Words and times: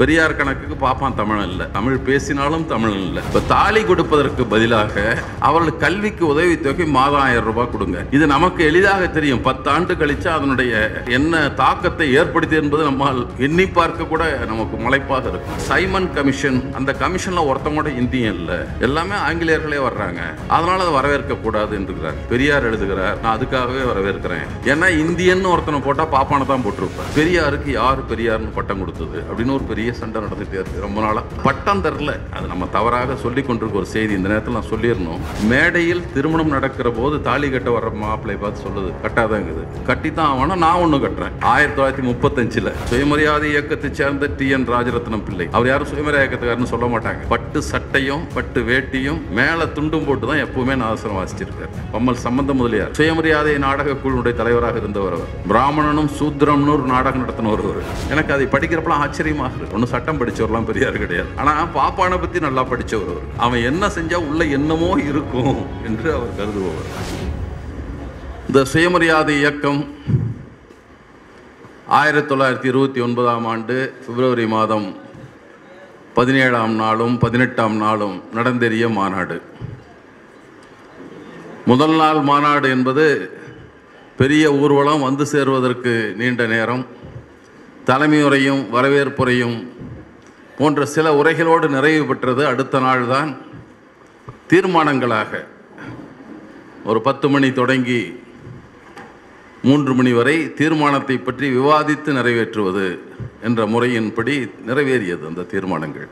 பெரியார் 0.00 0.36
கணக்குக்கு 0.38 0.76
பாப்பான் 0.86 1.16
தமிழன் 1.18 1.48
இல்லை. 1.50 1.66
தமிழ் 1.76 1.98
பேசினாலும் 2.08 2.64
தமிழன் 2.72 3.04
இல்லை. 3.08 3.22
இப்போ 3.28 3.40
தாலி 3.52 3.82
கொடுப்பதற்கு 3.90 4.42
பதிலாக 4.52 4.94
அவர்கள் 5.48 5.80
கல்விக்கு 5.84 6.24
உதவித்தொகை 6.32 6.86
மாதம் 6.96 7.22
ஆயிரம் 7.26 7.46
ரூபாய் 7.50 7.70
கொடுங்க. 7.74 7.98
இது 8.16 8.24
நமக்கு 8.34 8.60
எளிதாக 8.70 9.06
தெரியும். 9.16 9.42
பத்தாண்டு 9.48 9.94
கழிச்சா 10.00 10.30
அதனுடைய 10.38 10.72
என்ன 11.18 11.40
தாக்கத்தை 11.62 12.08
ஏற்படுத்தி 12.20 12.56
என்பது 12.62 12.82
நம்மால் 12.88 13.20
எண்ணி 13.46 13.66
பார்க்க 13.78 14.10
கூட 14.12 14.24
நமக்கு 14.52 14.76
முளைப்பாக 14.84 15.30
இருக்கும். 15.32 15.62
சைமன் 15.70 16.10
கமிஷன் 16.18 16.60
அந்த 16.80 16.94
கமிஷன்ல 17.04 17.46
ஒருத்தவங்க 17.50 17.80
கூட 17.82 17.92
இந்தியன் 18.02 18.36
இல்லை. 18.40 18.58
எல்லாமே 18.88 19.16
ஆங்கிலேயர்களே 19.28 19.80
வர்றாங்க. 19.86 20.20
அதனால 20.56 20.78
அதை 20.84 20.92
வரவேற்க 20.98 21.40
கூடாது 21.46 21.74
என்கிறார் 21.78 22.20
பெரியார் 22.34 22.68
எழுதுகிறார் 22.72 23.18
நான் 23.24 23.34
அதுக்காகவே 23.36 23.82
வரவேற்கிறேன். 23.92 24.46
ஏன்னா 24.74 24.90
இந்தியன் 25.04 25.50
ஒருத்தனை 25.54 25.80
போட்டா 25.88 26.06
பாப்பானை 26.16 26.46
தான் 26.52 26.66
போட்டிருப்பேன் 26.68 27.10
பெரியாருக்கு 27.18 27.70
யார் 27.80 28.06
பெரியார்னு 28.12 28.56
பட்டம் 28.60 28.80
கொடுத்தது? 28.84 29.18
அப்படின்னு 29.30 29.56
ஒரு 29.58 29.66
பெரிய 29.72 29.84
சண்டை 29.92 30.22
நடந்துகிட்டே 30.22 30.58
இருக்குது 30.60 30.80
ரொம்ப 30.80 31.00
நாளாக 31.00 31.26
பட்டம் 31.42 31.82
தரல. 31.82 32.12
அது 32.32 32.46
நம்ம 32.46 32.66
தவறாக 32.66 33.16
சொல்லி 33.16 33.42
கொண்டிருக்க 33.42 33.78
ஒரு 33.78 33.86
செய்தி. 33.86 34.14
இந்த 34.14 34.28
நேரத்தில் 34.28 34.54
நான் 34.54 34.70
சொல்லிடணும். 34.72 35.20
மேடையில் 35.48 36.02
திருமணம் 36.14 36.48
நடக்கிற 36.48 36.90
போது 36.90 37.22
தாலி 37.22 37.50
கட்ட 37.50 37.70
வர 37.70 37.90
மாப்பிள்ளை 37.90 38.40
பார்த்து 38.40 38.64
சொல்லுது. 38.66 38.92
கட்டாதாங்குது. 39.04 39.84
கட்டி 39.86 40.12
தான் 40.12 40.30
ஆகணும் 40.32 40.56
நான் 40.56 40.74
ஒன்றும் 40.74 41.04
கட்டுறேன். 41.04 41.36
ஆயிரத்தி 41.40 41.82
தொள்ளாயிரத்தி 41.82 42.06
முப்பத்தஞ்சில் 42.10 42.72
சுயமரியாதை 42.84 43.50
இயக்கத்தை 43.50 43.90
சேர்ந்த 43.92 44.30
டி 44.36 44.48
என் 44.48 44.68
ராஜரத்னம் 44.68 45.24
பிள்ளை. 45.24 45.48
அவர் 45.52 45.66
யாரும் 45.66 45.86
சுயமரியாதை 45.86 46.26
இயக்கத்துக்காரன்னு 46.26 46.72
சொல்ல 46.72 46.86
மாட்டாங்க. 46.86 47.26
பட்டு 47.28 47.62
சட்டையும் 47.62 48.24
பட்டு 48.34 48.60
வேட்டியும் 48.60 49.20
மேலே 49.30 49.62
துண்டும் 49.62 50.06
போட்டு 50.06 50.26
தான் 50.26 50.42
எப்பவுமே 50.46 50.74
அவசரம் 50.80 51.18
வாசிச்சிருக்காரு. 51.18 51.72
பம்மல் 51.92 52.16
சம்பந்த 52.16 52.52
முதலியார். 52.52 52.92
சுயமரியாதை 52.92 53.58
நாடக 53.58 53.90
குழுவுடைய 53.90 54.34
தலைவராக 54.34 54.78
இருந்தவர் 54.78 55.12
அவர். 55.12 55.28
பிராமணனும் 55.48 56.10
சூத்திரம்னு 56.18 56.72
ஒரு 56.72 56.82
நாடகம் 56.82 57.22
நடத்தின 57.22 57.50
ஒருவர். 57.50 57.82
எனக்கு 58.10 58.32
அதை 58.32 58.46
படிக்கிறப்பெல்லாம் 58.46 59.02
ஆச்சரியமாக 59.06 59.52
இருக்கு. 59.56 59.75
ஒன்றும் 59.76 59.92
சட்டம் 59.94 60.18
படிச்சவர்லாம் 60.20 60.68
பெரியார் 60.68 61.02
கிடையாது. 61.04 61.30
ஆனால் 61.40 61.72
பாப்பானை 61.78 62.18
பற்றி 62.20 62.38
நல்லா 62.46 62.62
படிச்சவர் 62.72 63.10
அவர். 63.14 63.26
அவன் 63.44 63.66
என்ன 63.70 63.90
செஞ்சால் 63.96 64.28
உள்ள 64.28 64.44
என்னமோ 64.58 64.90
இருக்கும் 65.08 65.58
என்று 65.88 66.08
அவர் 66.18 66.36
கருதுபவர். 66.38 66.88
இந்த 68.48 68.60
சுயமரியாதை 68.72 69.34
இயக்கம் 69.42 69.80
ஆயிரத்தி 71.98 72.28
தொள்ளாயிரத்தி 72.30 72.68
இருபத்தி 72.72 73.00
ஒன்பதாம் 73.06 73.46
ஆண்டு 73.52 73.74
பிப்ரவரி 74.04 74.46
மாதம் 74.54 74.86
பதினேழாம் 76.18 76.74
நாளும் 76.82 77.14
பதினெட்டாம் 77.24 77.76
நாளும் 77.84 78.16
நடந்தேறிய 78.36 78.86
மாநாடு. 78.98 79.36
முதல் 81.70 81.96
நாள் 82.00 82.20
மாநாடு 82.30 82.66
என்பது 82.76 83.04
பெரிய 84.20 84.44
ஊர்வலம் 84.60 85.06
வந்து 85.08 85.24
சேருவதற்கு 85.32 85.94
நீண்ட 86.20 86.42
நேரம். 86.56 86.84
தலைமையுரையும் 87.88 88.62
வரவேற்புரையும் 88.70 89.56
போன்ற 90.58 90.86
சில 90.86 91.22
உரைகளோடு 91.22 91.68
நிறைவு 91.68 92.04
பெற்றது 92.04 92.46
அடுத்த 92.46 92.78
நாள்தான் 92.78 93.30
தீர்மானங்களாக. 94.50 95.32
ஒரு 96.84 97.00
பத்து 97.00 97.28
மணி 97.28 97.52
தொடங்கி 97.52 98.00
மூன்று 99.62 99.94
மணி 99.94 100.12
வரை 100.12 100.54
தீர்மானத்தை 100.54 101.18
பற்றி 101.18 101.46
விவாதித்து 101.56 102.10
நிறைவேற்றுவது 102.18 102.98
என்ற 103.42 103.66
முறையின்படி 103.66 104.50
நிறைவேறியது 104.66 105.24
அந்த 105.26 105.42
தீர்மானங்கள். 105.42 106.08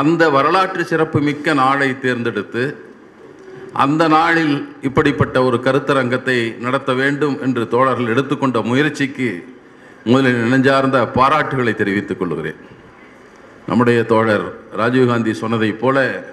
அந்த 0.00 0.30
வரலாற்று 0.30 0.84
சிறப்பு 0.84 1.20
மிக்க 1.20 1.54
நாளை 1.54 1.88
தேர்ந்தெடுத்து 2.00 2.64
அந்த 3.72 4.08
நாளில் 4.08 4.56
இப்படிப்பட்ட 4.82 5.44
ஒரு 5.44 5.56
கருத்தரங்கத்தை 5.56 6.38
நடத்த 6.58 6.92
வேண்டும் 6.92 7.40
என்று 7.40 7.68
தோழர்கள் 7.68 8.12
எடுத்துக்கொண்ட 8.14 8.60
முயற்சிக்கு 8.60 9.51
முதலில் 10.04 10.48
நெஞ்சார்ந்த 10.48 10.98
பாராட்டுகளை 11.14 11.74
தெரிவித்துக் 11.74 12.18
கொள்கிறேன் 12.18 12.60
நம்முடைய 13.66 14.04
தோழர் 14.04 14.46
ராஜீவ்காந்தி 14.76 15.32
சொன்னதைப் 15.40 15.78
போல 15.78 16.24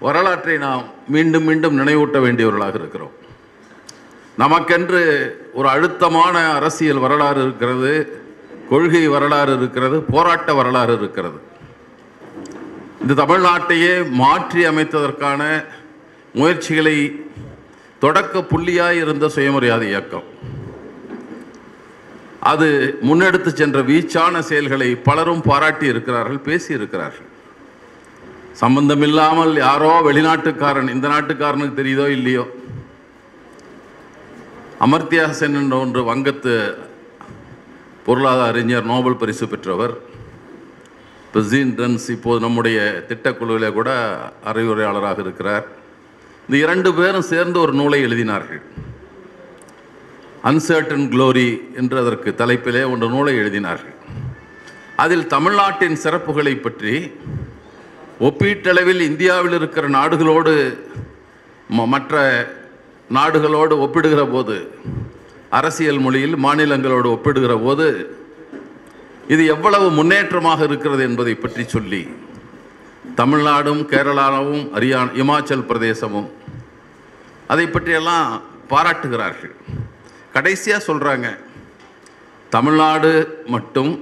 வரலாற்றை 0.00 0.56
நாம் 0.56 0.84
மீண்டும் 1.08 1.44
மீண்டும் 1.44 1.78
நினைவூட்ட 1.80 2.18
வேண்டியவர்களாக 2.18 2.74
இருக்கிறோம். 2.74 3.14
நமக்கென்று 4.38 5.30
ஒரு 5.52 5.68
அழுத்தமான 5.68 6.52
அரசியல் 6.52 6.98
வரலாறு 6.98 7.42
இருக்கிறது 7.42 8.22
கொள்கை 8.70 9.08
வரலாறு 9.08 9.56
இருக்கிறது 9.56 10.00
போராட்ட 10.00 10.54
வரலாறு 10.54 10.94
இருக்கிறது. 10.94 11.40
இந்த 13.00 13.24
தமிழ்நாட்டையே 13.24 14.10
மாற்றி 14.10 14.66
அமைத்ததற்கான 14.66 15.64
முயற்சிகளை 16.32 17.24
தொடக்க 17.98 18.38
புள்ளியாய் 18.38 19.00
இருந்த 19.02 19.28
சுயமரியாதை 19.28 19.88
இயக்கம். 19.88 20.24
அது 22.50 22.66
முன்னெடுத்து 23.08 23.50
சென்ற 23.52 23.78
வீச்சான 23.90 24.38
செயல்களை 24.48 24.88
பலரும் 25.08 25.42
பாராட்டி 25.48 25.86
இருக்கிறார்கள் 25.92 26.44
பேசி 26.48 26.70
இருக்கிறார்கள். 26.78 27.28
சம்பந்தமில்லாமல் 28.62 29.54
யாரோ 29.56 29.92
வெளிநாட்டுக்காரன் 30.08 30.92
இந்த 30.94 31.06
நாட்டுக்காரனுக்கு 31.08 31.80
தெரியுதோ 31.80 32.06
இல்லையோ? 32.18 32.44
அமர்த்தியா 34.84 35.24
சென் 35.40 35.58
என்ற 35.60 35.76
ஒன்று 35.84 36.00
வங்கத்து 36.12 36.54
பொருளாதார 38.06 38.48
அறிஞர் 38.52 38.90
நோபல் 38.92 39.20
பரிசு 39.22 39.46
பெற்றவர். 39.48 39.94
பிசின் 41.34 41.74
டன்ஸ் 41.78 42.06
இப்போது 42.16 42.44
நம்முடைய 42.44 42.78
திட்டக்குழுவில் 43.08 43.76
கூட 43.78 43.90
அறிவுரையாளராக 44.50 45.18
இருக்கிறார். 45.18 45.66
இந்த 46.46 46.56
இரண்டு 46.64 46.90
பேரும் 46.98 47.28
சேர்ந்து 47.32 47.58
ஒரு 47.60 47.72
நூலை 47.72 47.98
எழுதினார்கள். 48.06 48.62
அன்சர்டன் 50.50 51.06
க்ளோரி 51.12 51.48
என்று 51.80 51.96
அதற்கு 52.02 52.30
தலைப்பிலே 52.40 52.82
ஒன்று 52.92 53.06
நூலை 53.14 53.34
எழுதினார்கள். 53.42 53.96
அதில் 55.04 55.26
தமிழ்நாட்டின் 55.34 55.98
சிறப்புகளை 56.04 56.54
பற்றி 56.66 56.94
ஒப்பீட்டளவில் 58.28 59.02
இந்தியாவில் 59.08 59.56
இருக்கிற 59.58 59.86
நாடுகளோடு 59.96 60.52
மற்ற 61.94 62.14
நாடுகளோடு 63.16 63.74
ஒப்பிடுகிற 63.84 64.22
போது 64.34 64.56
அரசியல் 65.58 66.00
மொழியில் 66.04 66.36
மாநிலங்களோடு 66.44 67.08
ஒப்பிடுகிற 67.16 67.54
போது 67.64 67.86
இது 69.34 69.42
எவ்வளவு 69.54 69.86
முன்னேற்றமாக 69.98 70.60
இருக்கிறது 70.68 71.02
என்பதை 71.08 71.34
பற்றி 71.36 71.64
சொல்லி 71.74 72.02
தமிழ்நாடும் 73.20 73.82
கேரளாவும் 73.92 74.64
ஹரியானா 74.76 75.14
இமாச்சல் 75.22 75.68
பிரதேசமும் 75.70 76.28
அதை 77.52 77.66
பற்றியெல்லாம் 77.66 78.28
பாராட்டுகிறார்கள். 78.72 79.54
கடைசியாக 80.36 80.86
சொல்கிறாங்க 80.88 81.28
தமிழ்நாடு 82.54 83.12
மட்டும் 83.54 83.92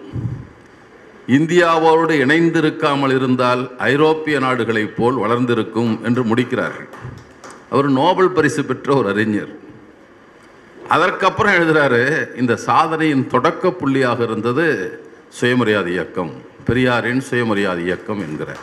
இந்தியாவோடு 1.37 2.15
இணைந்திருக்காமல் 2.25 3.15
இருந்தால் 3.19 3.63
ஐரோப்பிய 3.91 4.39
நாடுகளைப் 4.45 4.97
போல் 4.97 5.21
வளர்ந்திருக்கும் 5.25 5.93
என்று 6.09 6.23
முடிக்கிறார்கள். 6.31 6.89
அவர் 7.75 7.89
நோபல் 8.01 8.35
பரிசு 8.39 8.63
பெற்ற 8.65 8.89
ஒரு 8.97 9.09
அறிஞர். 9.13 9.53
அதற்கப்புறம் 10.95 11.55
எழுதுகிறாரு 11.59 12.03
இந்த 12.41 12.55
சாதனையின் 12.67 13.27
தொடக்க 13.35 13.73
புள்ளியாக 13.81 14.21
இருந்தது 14.29 14.67
சுயமரியாதை 15.39 15.93
இயக்கம் 15.93 16.33
பெரியாரின் 16.69 17.23
சுயமரியாதை 17.31 17.83
இயக்கம் 17.89 18.21
என்கிறார். 18.27 18.63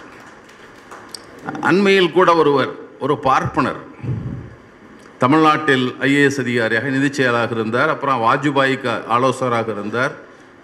அண்மையில் 1.69 2.15
கூட 2.17 2.29
ஒருவர் 2.41 2.71
ஒரு 3.05 3.15
பார்ப்பனர் 3.27 3.81
தமிழ்நாட்டில் 5.21 5.85
ஐஏஎஸ் 5.99 6.39
அதிகாரியாக 6.43 6.87
நிதிச் 6.89 7.17
செயலாக 7.17 7.55
இருந்தார். 7.55 7.89
அப்புறம் 7.89 8.21
வாஜ்பாய்க்கு 8.21 8.91
ஆலோசகராக 9.15 9.67
இருந்தார். 9.71 10.13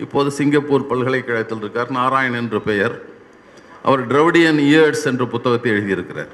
இப்போது 0.04 0.32
சிங்கப்பூர் 0.32 0.88
பல்கலைக்கழகத்தில் 0.88 1.58
இருக்கார். 1.58 1.92
நாராயண் 1.92 2.38
என்ற 2.42 2.60
பெயர். 2.60 2.96
அவர் 3.84 4.02
ட்ரவுடியன் 4.08 4.60
இயர்ஸ் 4.70 5.04
என்ற 5.04 5.26
புத்தகத்தை 5.34 5.72
எழுதியிருக்கிறார். 5.72 6.32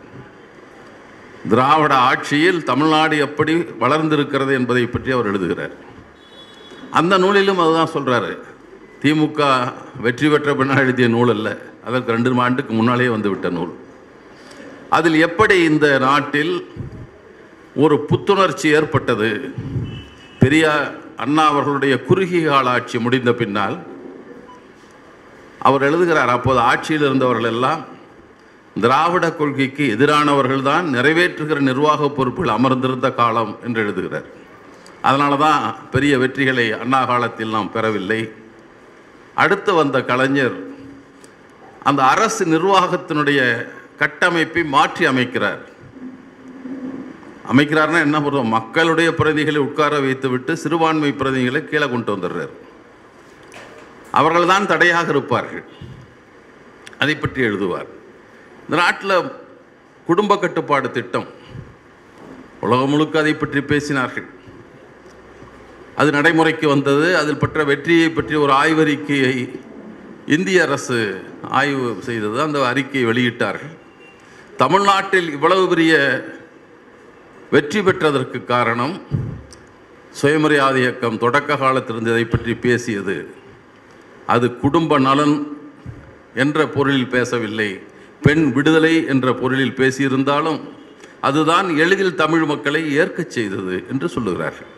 திராவிட 1.50 1.94
ஆட்சியில் 2.10 2.64
தமிழ்நாடு 2.64 3.16
எப்படி 3.18 3.54
வளர்ந்திருக்கிறது 3.84 4.54
என்பதை 4.54 4.86
பற்றி 4.86 5.12
அவர் 5.12 5.30
எழுதுகிறார். 5.32 5.76
அந்த 6.92 7.18
நூலிலும் 7.18 7.62
அதுதான் 7.64 7.94
சொல்கிறாரு 7.96 8.34
திமுக 9.04 9.42
வெற்றி 10.02 10.28
பெற்ற 10.30 10.56
பின்னால் 10.56 10.84
எழுதிய 10.86 11.08
நூல் 11.08 11.30
அல்ல. 11.30 11.50
அதற்கு 11.86 12.12
ரெண்டு 12.12 12.42
ஆண்டுக்கு 12.48 12.74
முன்னாலே 12.74 13.08
வந்துவிட்ட 13.08 13.50
நூல். 13.50 13.74
அதில் 14.90 15.19
எப்படி 15.28 15.56
இந்த 15.72 15.88
நாட்டில் 16.00 16.56
ஒரு 17.75 18.00
புத்துணர்ச்சி 18.00 18.70
ஏற்பட்டது. 18.70 19.54
பெரியார் 20.40 20.92
அண்ணா 21.18 21.48
அவர்களுடைய 21.48 22.02
குறுகிய 22.02 22.50
கால 22.50 22.70
ஆட்சி 22.70 23.00
முடிந்த 23.00 23.34
பின்னால் 23.34 23.80
அவர் 25.60 25.81
எழுதுகிறார் 25.81 26.30
அப்போது 26.30 26.60
ஆட்சியில் 26.60 27.02
இருந்தவர்கள் 27.02 27.52
எல்லாம் 27.52 27.86
திராவிட 28.81 29.31
கொள்கைக்கு 29.31 29.96
எதிரானவர்கள்தான் 29.98 30.86
நிறைவேற்றுகிற 30.96 31.60
நிர்வாக 31.60 32.10
பொறுப்பில் 32.10 32.48
அமர்ந்திருந்த 32.48 33.12
காலம் 33.12 33.58
என்று 33.64 33.81
எழுதுகிறார். 33.81 34.26
அதனால 35.02 35.36
தான் 35.36 35.76
பெரிய 35.92 36.18
வெற்றிகளை 36.18 36.80
அண்ணா 36.80 37.06
காலத்தில் 37.06 37.50
நாம் 37.50 37.72
பெறவில்லை. 37.72 38.31
அடுத்து 39.34 39.74
வந்த 39.74 40.04
கலைஞர் 40.04 40.58
அந்த 41.84 42.04
அரசு 42.04 42.46
நிர்வாகத்தினுடைய 42.46 43.68
கட்டமைப்பை 43.98 44.64
மாற்றி 44.64 45.06
அமைக்கிறார். 45.06 45.72
அமைக்கிறார்னா 47.51 48.00
என்ன 48.07 48.18
பண்ணுறோம் 48.19 48.54
மக்களுடைய 48.57 49.10
பிரதிகளை 49.19 49.60
உட்கார 49.68 49.94
வைத்துவிட்டு 50.06 50.54
சிறுபான்மை 50.63 51.12
பிரதிகளை 51.22 51.62
கீழே 51.69 51.88
கொண்டு 51.90 52.12
வந்துடுறார். 52.13 52.54
அவர்கள் 54.19 54.51
தான் 54.51 54.69
தடையாக 54.72 55.10
இருப்பார்கள். 55.16 55.66
அதை 57.01 57.16
பற்றி 57.16 57.42
எழுதுவார். 57.50 57.90
இந்த 58.66 58.75
நாட்டில் 58.81 59.16
குடும்ப 60.10 60.38
கட்டுப்பாடு 60.38 60.88
திட்டம் 60.92 61.28
உலகம் 62.66 62.92
முழுக்க 62.94 63.16
அதை 63.24 63.34
பற்றி 63.36 63.62
பேசினார்கள். 63.72 64.28
அது 66.01 66.10
நடைமுறைக்கு 66.18 66.68
வந்தது. 66.68 67.07
அதில் 67.22 67.42
பெற்ற 67.42 67.63
வெற்றியை 67.72 68.10
பற்றி 68.10 68.36
ஒரு 68.44 68.54
ஆய்வறிக்கையை 68.62 69.36
இந்திய 70.36 70.62
அரசு 70.68 71.00
ஆய்வு 71.60 71.88
செய்தது. 72.07 72.38
அந்த 72.42 72.60
அறிக்கையை 72.72 73.06
வெளியிட்டார்கள். 73.10 73.74
தமிழ்நாட்டில் 74.62 75.30
இவ்வளவு 75.36 75.63
பெரிய 75.74 75.94
வெற்றி 77.54 77.82
பெற்றதற்கு 77.82 78.40
காரணம் 78.44 78.94
சுயமரியாதை 80.20 80.80
இயக்கம். 80.82 81.18
தொடக்க 81.24 81.58
காலத்திலிருந்து 81.64 82.12
இதை 82.14 82.26
பற்றி 82.26 82.54
பேசியது. 82.66 83.16
அது 84.34 84.46
குடும்ப 84.64 84.98
நலன் 85.08 85.36
என்ற 86.44 86.68
பொருளில் 86.76 87.12
பேசவில்லை. 87.16 87.68
பெண் 88.26 88.46
விடுதலை 88.56 88.94
என்ற 89.14 89.34
பொருளில் 89.42 89.78
பேசியிருந்தாலும் 89.82 90.60
அதுதான் 91.30 91.68
எளிதில் 91.84 92.20
தமிழ் 92.24 92.46
மக்களை 92.54 92.82
ஏற்கச் 93.02 93.36
செய்தது 93.38 93.76
என்று 93.92 94.10
சொல்லுகிறார்கள். 94.16 94.70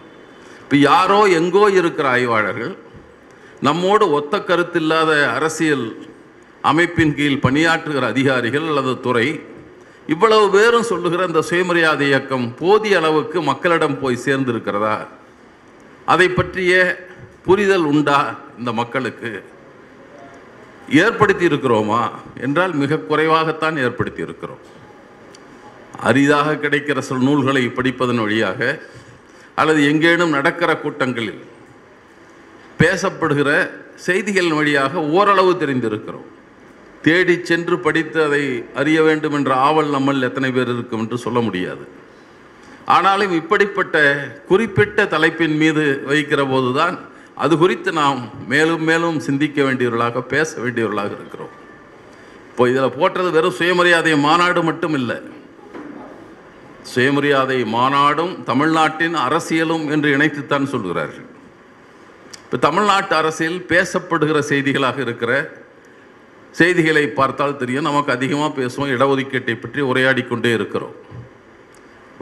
இப்போ 0.63 0.77
யாரோ 0.89 1.21
எங்கோ 1.39 1.65
இருக்கிற 1.79 2.09
ஆய்வாளர்கள் 2.09 2.75
நம்மோடு 3.61 4.05
ஒத்த 4.19 4.37
கருத்தில்லாத 4.37 5.11
அரசியல் 5.37 5.87
அமைப்பின் 6.61 7.15
கீழ் 7.19 7.43
பணியாற்றுகிற 7.45 8.05
அதிகாரிகள் 8.13 8.67
அல்லது 8.71 8.93
துறை 8.99 9.27
இவ்வளவு 10.07 10.49
பேரும் 10.49 10.83
சொல்லுகிற 10.83 11.25
இந்த 11.25 11.41
சுயமரியாதை 11.41 12.07
இயக்கம் 12.07 12.55
போதிய 12.55 12.97
அளவுக்கு 12.97 13.41
மக்களிடம் 13.41 13.99
போய் 13.99 14.19
சேர்ந்திருக்கிறதா? 14.25 15.07
அதை 16.05 16.29
பற்றிய 16.29 17.05
புரிதல் 17.43 17.83
உண்டா 17.83 18.35
இந்த 18.57 18.71
மக்களுக்கு? 18.71 19.43
ஏற்படுத்தி 20.89 21.47
இருக்கிறோமா? 21.47 22.09
என்றால் 22.41 22.73
மிக 22.73 22.95
குறைவாகத்தான் 22.95 23.83
ஏற்படுத்தி 23.83 24.21
இருக்கிறோம். 24.21 24.59
அரிதாக 25.99 26.53
கிடைக்கிற 26.53 26.99
சில 26.99 27.19
நூல்களை 27.19 27.65
படிப்பதன் 27.67 28.21
வழியாக 28.21 28.79
அல்லது 29.55 29.87
எங்கேனும் 29.87 30.29
நடக்கிற 30.29 30.77
கூட்டங்களில் 30.77 31.43
பேசப்படுகிற 32.79 33.69
செய்திகள் 33.95 34.53
வழியாக 34.53 34.99
ஓரளவு 34.99 35.53
தெரிந்திருக்கிறோம். 35.53 36.33
தேடி 37.05 37.35
சென்று 37.49 37.75
படித்து 37.85 38.19
அதை 38.27 38.43
அறிய 38.81 38.99
வேண்டும் 39.07 39.35
என்ற 39.37 39.51
ஆவல் 39.67 39.93
நம்மள் 39.95 40.27
எத்தனை 40.29 40.49
பேர் 40.55 40.71
இருக்கும் 40.73 41.01
என்று 41.03 41.17
சொல்ல 41.25 41.39
முடியாது. 41.47 41.83
ஆனாலும் 42.95 43.33
இப்படிப்பட்ட 43.41 43.97
குறிப்பிட்ட 44.49 45.05
தலைப்பின் 45.13 45.57
மீது 45.61 45.83
வைக்கிற 46.11 46.41
போதுதான் 46.51 46.95
அது 47.43 47.53
குறித்து 47.61 47.91
நாம் 48.01 48.19
மேலும் 48.51 48.83
மேலும் 48.89 49.17
சிந்திக்க 49.27 49.57
வேண்டியவர்களாக 49.67 50.21
பேச 50.33 50.49
வேண்டியவர்களாக 50.63 51.13
இருக்கிறோம். 51.19 51.53
இப்போ 52.49 52.65
இதில் 52.71 52.97
போட்டது 52.99 53.29
வெறும் 53.31 53.57
சுயமரியாதை 53.59 54.13
மாநாடு 54.27 54.61
மட்டும் 54.69 54.95
இல்லை. 54.99 55.17
சுயமரியாதை 56.93 57.59
மாநாடும் 57.73 58.33
தமிழ்நாட்டின் 58.49 59.15
அரசியலும் 59.27 59.85
என்று 59.95 60.09
இணைத்துத்தான் 60.17 60.71
சொல்கிறார்கள். 60.73 61.27
இப்போ 62.45 62.57
தமிழ்நாட்டு 62.67 63.15
அரசியல் 63.21 63.59
பேசப்படுகிற 63.73 64.39
செய்திகளாக 64.51 64.99
இருக்கிற 65.07 65.31
செய்திகளை 66.59 67.05
பார்த்தால் 67.19 67.57
தெரியும். 67.61 67.87
நமக்கு 67.89 68.11
அதிகமாக 68.17 68.51
பேசுவோம். 68.59 68.91
இடஒதுக்கீட்டை 68.95 69.55
பற்றி 69.61 69.81
உரையாடி 69.91 70.23
கொண்டே 70.23 70.51
இருக்கிறோம். 70.57 70.95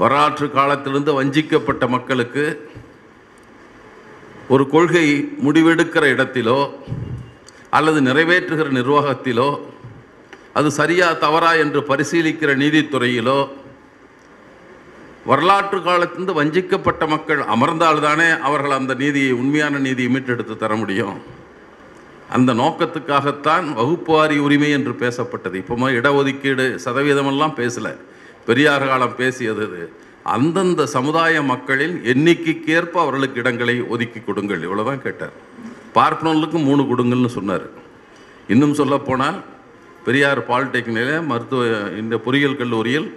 வரலாற்று 0.01 0.45
காலத்திலிருந்து 0.51 1.11
வஞ்சிக்கப்பட்ட 1.19 1.83
மக்களுக்கு 1.95 2.45
ஒரு 4.53 4.63
கொள்கை 4.69 5.07
முடிவெடுக்கிற 5.45 6.05
இடத்திலோ 6.13 6.57
அல்லது 7.77 7.99
நிறைவேற்றுகிற 8.07 8.69
நிர்வாகத்திலோ 8.79 9.49
அது 10.59 10.71
சரியா 10.79 11.07
தவறா 11.25 11.51
என்று 11.63 11.79
பரிசீலிக்கிற 11.91 12.51
நீதித்துறையிலோ 12.63 13.37
வரலாற்று 15.29 15.79
காலத்திலிருந்து 15.81 16.33
வஞ்சிக்கப்பட்ட 16.39 17.03
மக்கள் 17.13 17.41
அமர்ந்தால்தானே 17.55 18.27
அவர்கள் 18.47 18.77
அந்த 18.79 18.93
நீதியை 19.03 19.31
உண்மையான 19.41 19.77
நீதியை 19.77 20.09
மீட்டெடுத்து 20.15 20.57
தர 20.57 20.75
முடியும். 20.75 21.15
அந்த 22.37 22.53
நோக்கத்துக்காகத்தான் 22.61 23.65
வகுப்புவாரி 23.79 24.37
உரிமை 24.45 24.69
என்று 24.77 24.93
பேசப்பட்டது. 25.03 25.55
இப்போ 25.61 25.89
இடஒதுக்கீடு 25.99 26.65
சதவீதமெல்லாம் 26.85 27.55
பேசல. 27.61 27.87
பெரியார் 28.47 28.87
காலம் 28.91 29.15
பேசியது 29.21 29.63
இது. 29.67 29.83
அந்தந்த 30.35 30.81
சமுதாய 30.95 31.41
மக்களின் 31.51 31.95
எண்ணிக்கைக்கேற்ப 32.11 32.95
அவர்களுக்கு 33.03 33.39
இடங்களை 33.43 33.75
ஒதுக்கி 33.93 34.19
கொடுங்கள். 34.19 34.61
இவ்வளோதான் 34.67 35.01
கேட்டார். 35.05 35.35
பார்ப்பனர்களுக்கு 35.97 36.59
மூணு 36.69 36.83
கொடுங்கள்னு 36.91 37.31
சொன்னார். 37.39 37.65
இன்னும் 38.53 38.77
சொல்லப்போனால் 38.81 39.37
பெரியார் 40.05 40.41
பாலிடெக்னிக்கில் 40.47 41.27
மருத்துவ 41.31 41.63
இந்த 42.01 42.15
பொறியியல் 42.25 42.59
கல்லூரியில் 42.61 43.07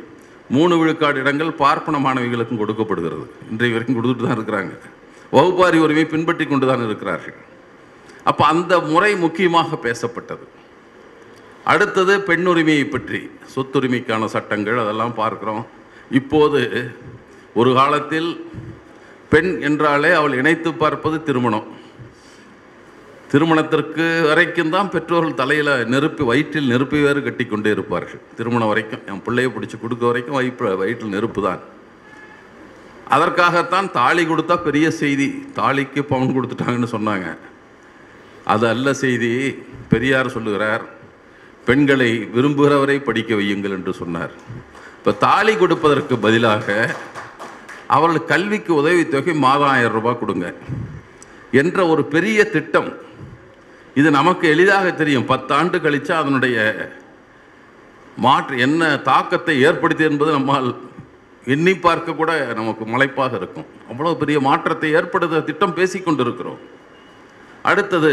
மூணு 0.56 0.74
விழுக்காடு 0.80 1.16
இடங்கள் 1.22 1.52
பார்ப்பன 1.62 1.98
மாணவிகளுக்கும் 2.04 2.60
கொடுக்கப்படுகிறது. 2.62 3.24
இன்றைய 3.50 3.72
வரைக்கும் 3.74 3.96
கொடுத்துட்டு 3.98 4.26
தான் 4.26 4.38
இருக்கிறாங்க 4.38 4.74
வகுப்பாரி 5.36 5.78
உரிமை 5.84 6.04
பின்பற்றி 6.12 6.44
கொண்டு 6.46 6.66
தான் 6.66 6.84
இருக்கிறார்கள். 6.88 7.38
அப்போ 8.30 8.42
அந்த 8.52 8.72
முறை 8.92 9.10
முக்கியமாக 9.24 9.78
பேசப்பட்டது. 9.86 10.46
அடுத்தது 11.72 12.14
பெண்ணுரிமையை 12.28 12.84
பற்றி 12.94 13.20
சொத்துரிமைக்கான 13.54 14.24
சட்டங்கள் 14.34 14.82
அதெல்லாம் 14.84 15.14
பார்க்குறோம். 15.22 15.64
இப்போது 16.20 16.60
ஒரு 17.60 17.70
காலத்தில் 17.80 18.30
பெண் 19.32 19.50
என்றாலே 19.68 20.10
அவள் 20.18 20.38
இணைத்து 20.40 20.70
பார்ப்பது 20.82 21.16
திருமணம். 21.28 21.66
திருமணத்திற்கு 23.30 24.04
வரைக்கும் 24.28 24.74
தான் 24.74 24.90
பெற்றோர்கள் 24.92 25.38
தலையில் 25.40 25.72
நெருப்பி 25.92 26.24
வயிற்றில் 26.28 26.70
நெருப்பி 26.72 26.98
வேறு 27.06 27.20
கட்டி 27.24 27.44
கொண்டே 27.46 27.70
இருப்பார்கள். 27.76 28.20
திருமணம் 28.38 28.70
வரைக்கும் 28.72 29.02
என் 29.12 29.24
பிள்ளையை 29.26 29.50
பிடிச்சி 29.54 29.76
கொடுக்க 29.84 30.04
வரைக்கும் 30.10 30.38
வயிற்று 30.38 30.76
வயிற்றில் 30.82 31.14
நெருப்பு 31.16 31.42
தான். 31.48 31.62
அதற்காகத்தான் 33.16 33.88
தாலி 33.98 34.22
கொடுத்தா 34.30 34.56
பெரிய 34.68 34.86
செய்தி 35.00 35.26
தாலிக்கு 35.58 36.02
பவுன் 36.12 36.34
கொடுத்துட்டாங்கன்னு 36.36 36.94
சொன்னாங்க. 36.96 37.28
அது 38.52 38.64
அல்ல 38.72 38.88
செய்தி 39.02 39.32
பெரியார் 39.92 40.34
சொல்லுகிறார் 40.36 40.84
பெண்களை 41.68 42.10
விரும்புகிறவரை 42.34 42.96
படிக்க 43.06 43.30
வையுங்கள் 43.38 43.74
என்று 43.76 43.92
சொன்னார். 44.00 44.32
இப்போ 44.98 45.12
தாலி 45.24 45.54
கொடுப்பதற்கு 45.62 46.14
பதிலாக 46.26 46.66
அவர்கள் 47.96 48.30
கல்விக்கு 48.30 48.72
உதவித்தொகை 48.80 49.34
மாதம் 49.46 49.70
ஆயிரம் 49.72 49.96
ரூபாய் 49.96 50.20
கொடுங்க 50.20 50.46
என்ற 51.60 51.78
ஒரு 51.92 52.02
பெரிய 52.14 52.38
திட்டம். 52.54 52.88
இது 54.00 54.08
நமக்கு 54.18 54.46
எளிதாக 54.54 54.86
தெரியும். 55.00 55.28
பத்தாண்டு 55.32 55.76
கழிச்சா 55.84 56.14
அதனுடைய 56.22 56.56
மாற்று 58.24 58.56
என்ன 58.66 58.82
தாக்கத்தை 59.10 59.54
ஏற்படுத்தி 59.68 60.04
என்பது 60.10 60.30
நம்மால் 60.38 60.68
எண்ணி 61.54 61.74
பார்க்க 61.86 62.18
கூட 62.20 62.30
நமக்கு 62.60 62.84
மலைப்பாக 62.92 63.34
இருக்கும். 63.40 63.68
அவ்வளோ 63.90 64.14
பெரிய 64.22 64.38
மாற்றத்தை 64.48 64.90
ஏற்படுத்த 64.98 65.44
திட்டம் 65.50 65.76
பேசிக்கொண்டிருக்கிறோம். 65.80 66.60
அடுத்தது 67.70 68.12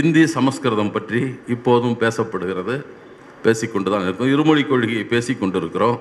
இந்தி 0.00 0.22
சமஸ்கிருதம் 0.36 0.94
பற்றி 0.94 1.20
இப்போதும் 1.54 1.96
பேசப்படுகிறது. 2.02 2.74
பேசிக்கொண்டு 3.44 3.88
தான் 3.92 4.04
இருக்கும். 4.06 4.32
இருமொழி 4.34 4.62
கொள்கையை 4.70 5.04
பேசிக்கொண்டிருக்கிறோம். 5.12 5.98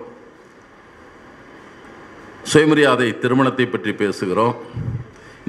சுயமரியாதை 2.52 3.10
திருமணத்தை 3.24 3.66
பற்றி 3.74 3.92
பேசுகிறோம். 4.02 4.56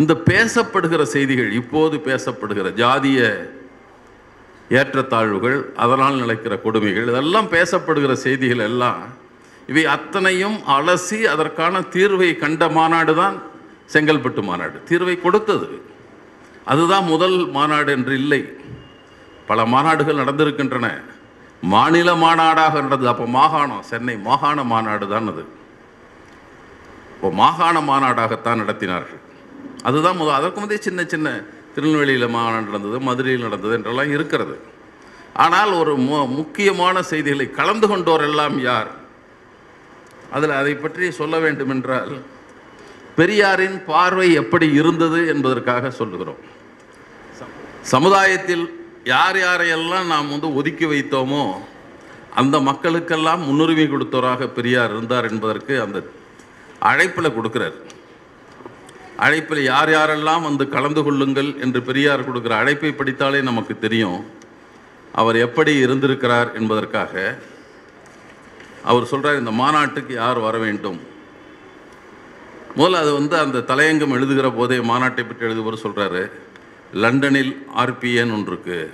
இந்த 0.01 0.13
பேசப்படுகிற 0.31 1.03
செய்திகள் 1.15 1.51
இப்போது 1.61 1.97
பேசப்படுகிற 2.09 2.69
ஜாதிய 2.83 3.21
ஏற்றத்தாழ்வுகள் 4.79 5.59
அதனால் 5.85 6.21
நிலைக்கிற 6.23 6.55
கொடுமைகள் 6.65 7.09
இதெல்லாம் 7.13 7.49
பேசப்படுகிற 7.55 8.13
செய்திகள் 8.27 8.63
எல்லாம் 8.71 9.01
இவை 9.71 9.85
அத்தனையும் 9.97 10.59
அலசி 10.77 11.19
அதற்கான 11.33 11.83
தீர்வை 11.95 12.31
கண்ட 12.43 12.63
மாநாடு 12.77 13.13
தான் 13.23 13.37
செங்கல்பட்டு 13.95 14.43
மாநாடு. 14.51 14.77
தீர்வை 14.91 15.15
கொடுத்தது. 15.25 15.69
அதுதான் 16.73 17.07
முதல் 17.13 17.39
மாநாடு 17.57 17.91
என்று 17.99 18.15
இல்லை. 18.23 18.43
பல 19.49 19.65
மாநாடுகள் 19.75 20.21
நடந்திருக்கின்றன. 20.23 20.89
மாநில 21.75 22.11
மாநாடாக 22.25 22.75
நடந்தது. 22.87 23.11
அப்போ 23.13 23.27
மாகாணம் 23.39 23.87
சென்னை 23.91 24.15
மாகாண 24.29 24.65
மாநாடு 24.73 25.07
தான் 25.15 25.31
அது. 25.33 25.43
இப்போ 27.15 27.31
மாகாண 27.43 27.77
மாநாடாகத்தான் 27.91 28.61
நடத்தினார்கள். 28.63 29.23
அதுதான் 29.89 30.19
முதல் 30.21 30.39
அதற்கு 30.39 30.61
முந்தைய 30.61 30.81
சின்ன 30.87 31.01
சின்ன 31.15 31.29
திருநெல்வேலியில் 31.75 32.35
மாநாடு 32.37 32.69
நடந்தது 32.69 32.99
மதுரையில் 33.09 33.47
நடந்தது 33.47 33.75
என்றெல்லாம் 33.79 34.13
இருக்கிறது. 34.17 34.57
ஆனால் 35.45 35.73
ஒரு 35.81 35.93
மு 36.07 36.17
முக்கியமான 36.39 37.03
செய்திகளை 37.11 37.47
கலந்து 37.59 37.87
கொண்டோர் 37.91 38.25
எல்லாம் 38.29 38.57
யார்? 38.69 38.91
அதில் 40.37 40.59
அதை 40.61 40.73
பற்றி 40.75 41.07
சொல்ல 41.21 41.35
வேண்டுமென்றால் 41.45 42.15
பெரியாரின் 43.19 43.79
பார்வை 43.91 44.27
எப்படி 44.41 44.67
இருந்தது 44.81 45.21
என்பதற்காக 45.33 45.91
சொல்லுகிறோம். 46.01 46.41
சமுதாயத்தில் 47.83 48.65
யார் 49.05 49.39
யாரையெல்லாம் 49.39 50.09
நாம் 50.13 50.29
வந்து 50.29 50.55
ஒதுக்கி 50.55 50.87
வைத்தோமோ 50.87 51.45
அந்த 52.41 52.57
மக்களுக்கெல்லாம் 52.59 53.45
முன்னுரிமை 53.47 53.87
கொடுத்தவராக 53.89 54.47
பெரியார் 54.47 54.91
இருந்தார் 54.91 55.29
என்பதற்கு 55.31 55.81
அந்த 55.81 55.99
அழைப்பில் 56.91 57.37
கொடுக்கிறார். 57.37 57.77
அழைப்பில் 59.17 59.63
யார் 59.65 59.91
யாரெல்லாம் 59.91 60.43
வந்து 60.43 60.69
கலந்து 60.69 61.03
கொள்ளுங்கள் 61.03 61.51
என்று 61.65 61.81
பெரியார் 61.89 62.27
கொடுக்குற 62.29 62.55
அழைப்பை 62.59 62.93
படித்தாலே 62.93 63.41
நமக்கு 63.41 63.79
தெரியும். 63.79 64.21
அவர் 65.13 65.37
எப்படி 65.37 65.73
இருந்திருக்கிறார் 65.77 66.51
என்பதற்காக 66.55 67.39
அவர் 68.91 69.11
சொல்கிறார் 69.13 69.41
இந்த 69.41 69.51
மாநாட்டுக்கு 69.51 70.15
யார் 70.15 70.39
வர 70.39 70.59
வேண்டும்? 70.59 71.01
முதல்ல 72.77 73.01
அது 73.05 73.13
வந்து 73.13 73.37
அந்த 73.39 73.65
தலையங்கம் 73.71 74.15
எழுதுகிற 74.17 74.51
போதே 74.51 74.79
மாநாட்டை 74.91 75.25
பற்றி 75.25 75.47
எழுதுபவர் 75.49 75.85
சொல்கிறாரு 75.87 76.23
லண்டனில் 76.93 77.67
ஆர்பிஎன் 77.77 78.33
ஒன்று 78.33 78.53
இருக்குது 78.53 78.89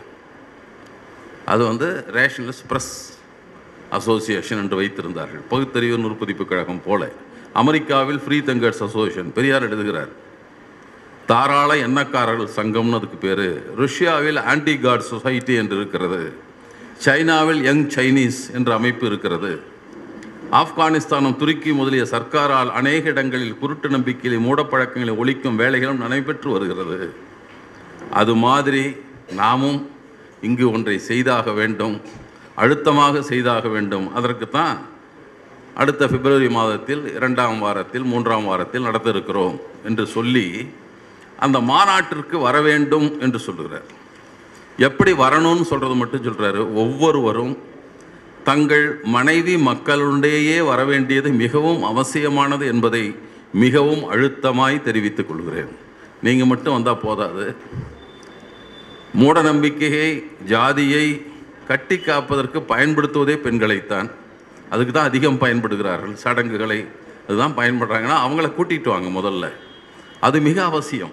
அது 1.44 1.64
வந்து 1.64 2.04
ரேஷனலிஸ்ட் 2.12 2.66
ப்ரெஸ் 2.68 2.92
அசோசியேஷன் 3.90 4.58
என்று 4.58 4.80
வைத்திருந்தார்கள். 4.80 5.42
பகுத்தறிவு 5.48 5.98
நுற்பதிப்பு 5.98 6.44
கழகம் 6.44 6.82
போல. 6.84 7.12
அமெரிக்காவில் 7.52 8.18
ஃப்ரீ 8.18 8.38
தங்கர்ஸ் 8.38 8.82
அசோசியேஷன். 8.82 9.32
பெரியார் 9.32 9.62
எழுதுகிறார் 9.62 10.08
தாராள 11.26 11.74
எண்ணக்காரர்கள் 11.74 12.48
சங்கம்னு 12.56 12.94
அதுக்கு 12.94 13.16
பேர். 13.16 13.46
ருஷ்யாவில் 13.76 14.42
ஆன்டி 14.42 14.78
காட் 14.78 15.00
சொசைட்டி 15.00 15.54
என்று 15.54 15.76
இருக்கிறது. 15.76 16.32
சைனாவில் 16.98 17.62
யங் 17.62 17.86
சைனீஸ் 17.86 18.54
என்ற 18.54 18.74
அமைப்பு 18.74 19.06
இருக்கிறது. 19.06 19.60
ஆப்கானிஸ்தானும் 20.52 21.36
துருக்கி 21.36 21.72
முதலிய 21.72 22.02
சர்க்காரால் 22.02 22.70
அநேக 22.70 23.08
இடங்களில் 23.08 23.58
குருட்டு 23.58 23.88
நம்பிக்கையை 23.88 24.44
மூடப்பழக்கங்களை 24.46 25.14
ஒழிக்கும் 25.22 25.58
வேலைகளும் 25.62 25.96
நடைபெற்று 25.96 26.50
வருகிறது. 26.50 27.24
அது 28.10 28.34
மாதிரி 28.34 28.96
நாமும் 29.32 29.90
இங்கு 30.40 30.72
ஒன்றை 30.72 30.98
செய்தாக 30.98 31.52
வேண்டும் 31.52 32.00
அழுத்தமாக 32.54 33.22
செய்தாக 33.22 33.68
வேண்டும். 33.68 34.14
அதற்குத்தான் 34.14 34.76
அடுத்த 35.74 36.06
பிப்ரவரி 36.06 36.48
மாதத்தில் 36.48 37.14
இரண்டாம் 37.14 37.58
வாரத்தில் 37.58 38.02
மூன்றாம் 38.02 38.44
வாரத்தில் 38.44 38.82
நடத்த 38.82 39.08
இருக்கிறோம் 39.10 39.60
என்று 39.84 40.06
சொல்லி 40.06 40.68
அந்த 41.38 41.60
மாநாட்டிற்கு 41.60 42.38
வர 42.38 42.60
வேண்டும் 42.60 43.20
என்று 43.20 43.38
சொல்லுகிறார். 43.38 43.88
எப்படி 44.78 45.12
வரணும்னு 45.12 45.62
சொல்கிறது 45.62 45.94
மட்டும் 45.94 46.24
சொல்கிறாரு 46.24 46.74
ஒவ்வொருவரும் 46.74 47.58
தங்கள் 48.44 49.00
மனைவி 49.02 49.56
மக்களுடையே 49.56 50.60
வர 50.60 50.84
வேண்டியது 50.84 51.30
மிகவும் 51.30 51.82
அவசியமானது 51.82 52.66
என்பதை 52.66 53.16
மிகவும் 53.52 54.10
அழுத்தமாய் 54.10 54.82
தெரிவித்துக் 54.82 55.28
கொள்கிறேன். 55.28 55.72
நீங்கள் 56.22 56.46
மட்டும் 56.46 56.72
வந்தால் 56.72 56.98
போதாது. 56.98 57.56
மூட 59.20 59.42
நம்பிக்கையை 59.42 60.08
ஜாதியை 60.46 61.26
கட்டி 61.68 61.98
காப்பதற்கு 61.98 62.58
பயன்படுத்துவதே 62.60 63.36
பெண்களைத்தான். 63.36 64.10
அதுக்கு 64.70 64.92
தான் 64.92 65.08
அதிகம் 65.10 65.38
பயன்படுகிறார்கள் 65.38 66.12
சடங்குகளை. 66.12 66.86
அதுதான் 67.28 67.56
பயன்படுறாங்கன்னா 67.56 68.16
அவங்கள 68.24 68.48
கூட்டிட்டு 68.58 68.88
வாங்க 68.88 69.08
முதல்ல. 69.20 69.46
அது 70.20 70.40
மிக 70.40 70.64
அவசியம். 70.64 71.12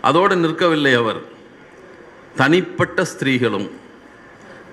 அதோடு 0.00 0.36
நிற்கவில்லை 0.36 0.94
அவர். 0.94 1.20
தனிப்பட்ட 2.36 3.04
ஸ்திரீகளும் 3.04 3.70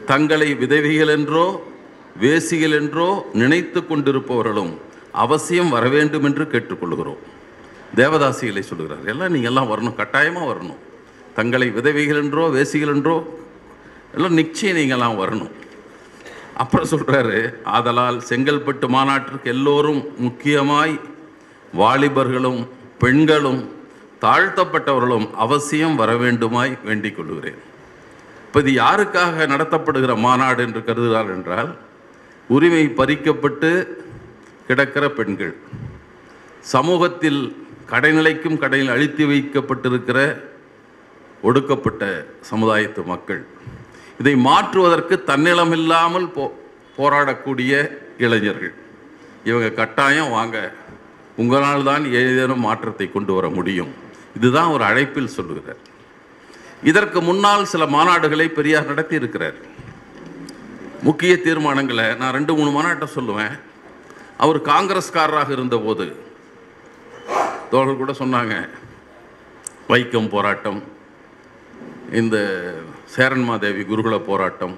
தங்களை 0.05 0.55
விதவிகள் 0.55 1.07
என்றோ 1.07 1.63
வேசிகள் 2.21 2.75
என்றோ 2.81 3.09
நினைத்து 3.33 3.79
கொண்டிருப்பவர்களும் 3.81 4.71
அவசியம் 5.11 5.69
வர 5.69 5.89
வேண்டும் 5.89 6.23
என்று 6.23 6.43
கேட்டுக்கொள்கிறோம். 6.43 7.21
தேவதாசிகளை 7.95 8.59
சொல்கிறார் 8.59 9.05
எல்லாம் 9.05 9.31
நீங்கள் 9.31 9.51
எல்லாம் 9.51 9.71
வரணும் 9.71 9.95
கட்டாயமாக 9.95 10.49
வரணும். 10.53 10.79
தங்களை 11.37 11.67
விதவைகள் 11.77 12.21
என்றோ 12.23 12.45
வேசிகள் 12.57 12.93
என்றோ 12.95 13.15
எல்லாம் 14.15 14.39
நிச்சயம் 14.41 14.77
நீங்கள்லாம் 14.79 15.19
வரணும். 15.21 15.53
அப்புறம் 16.61 16.89
சொல்கிறாரு 16.93 17.37
ஆதலால் 17.75 18.17
செங்கல்பட்டு 18.29 18.87
மாநாட்டிற்கு 18.95 19.49
எல்லோரும் 19.55 20.01
முக்கியமாய் 20.25 20.95
வாலிபர்களும் 21.81 22.61
பெண்களும் 23.03 23.61
தாழ்த்தப்பட்டவர்களும் 24.25 25.27
அவசியம் 25.43 25.95
வர 26.01 26.11
வேண்டுமாய் 26.23 26.73
வேண்டிக் 26.87 27.15
கொள்கிறேன். 27.17 27.59
இப்போ 28.45 28.59
இது 28.63 28.71
யாருக்காக 28.83 29.47
நடத்தப்படுகிற 29.53 30.13
மாநாடு 30.25 30.61
என்று 30.67 30.81
கருதுகிறார் 30.87 31.31
என்றால் 31.37 31.71
உரிமை 32.55 32.83
பறிக்கப்பட்டு 32.99 33.71
கிடக்கிற 34.67 35.05
பெண்கள். 35.19 35.55
சமூகத்தில் 36.73 37.41
கடைநிலைக்கும் 37.91 38.61
கடையில் 38.63 38.93
அழித்து 38.95 39.23
வைக்கப்பட்டிருக்கிற 39.31 40.19
ஒடுக்கப்பட்ட 41.47 42.03
சமுதாயத்து 42.51 43.01
மக்கள். 43.13 43.41
இதை 44.21 44.33
மாற்றுவதற்கு 44.47 45.15
தன்னிலமில்லாமல் 45.29 46.27
போ 46.35 46.43
போராடக்கூடிய 46.97 47.73
இளைஞர்கள். 48.25 48.73
இவங்க 49.49 49.69
கட்டாயம் 49.79 50.33
வாங்க 50.37 50.57
உங்களால் 51.41 51.87
தான் 51.89 52.03
ஏதேனும் 52.19 52.65
மாற்றத்தை 52.67 53.07
கொண்டு 53.11 53.31
வர 53.37 53.47
முடியும். 53.57 53.91
இதுதான் 54.37 54.73
ஒரு 54.75 54.83
அழைப்பில் 54.89 55.35
சொல்லுகிறார். 55.37 55.81
இதற்கு 56.91 57.19
முன்னால் 57.29 57.71
சில 57.71 57.83
மாநாடுகளை 57.95 58.47
பெரியார் 58.57 58.89
நடத்தி 58.91 59.15
இருக்கிறார் 59.21 59.57
முக்கிய 61.07 61.33
தீர்மானங்களை 61.45 62.07
நான் 62.21 62.35
ரெண்டு 62.37 62.53
மூணு 62.57 62.71
மாநாட்டை 62.77 63.07
சொல்லுவேன். 63.17 63.55
அவர் 64.43 64.59
காங்கிரஸ்காரராக 64.71 65.49
இருந்தபோது 65.57 66.05
தோழர் 67.71 67.99
கூட 67.99 68.13
சொன்னாங்க 68.21 68.55
வைக்கம் 69.91 70.31
போராட்டம் 70.33 70.79
இந்த 72.19 72.37
சேரன்மாதேவி 73.15 73.83
குருகுல 73.89 74.15
போராட்டம் 74.29 74.73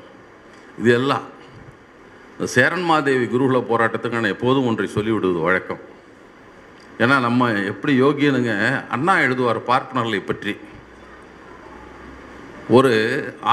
இது 0.80 0.92
எல்லாம் 0.98 1.26
இந்த 2.34 2.46
சேரன்மாதேவி 2.56 3.26
குருகுல 3.34 3.60
போராட்டத்துக்கு 3.72 4.20
நான் 4.20 4.36
எப்போதும் 4.36 4.68
ஒன்றை 4.70 4.88
சொல்லிவிடுவது 4.96 5.40
வழக்கம். 5.48 5.82
ஏன்னா 7.04 7.16
நம்ம 7.28 7.50
எப்படி 7.72 7.94
யோகியனுங்க 8.02 8.54
அண்ணா 8.96 9.16
எழுதுவார் 9.26 9.60
பார்ப்பனர்களை 9.72 10.22
பற்றி. 10.30 10.54
ஒரு 12.78 12.94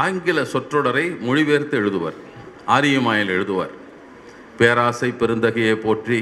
ஆங்கில 0.03 0.41
சொற்றொடரை 0.53 1.07
மொழிபெயர்த்து 1.27 1.81
எழுதுவார். 1.83 2.19
ஆரியமாயில் 2.77 3.35
எழுதுவார். 3.37 3.75
பேராசை 4.59 5.11
பெருந்தகையை 5.21 5.75
போற்றி 5.87 6.21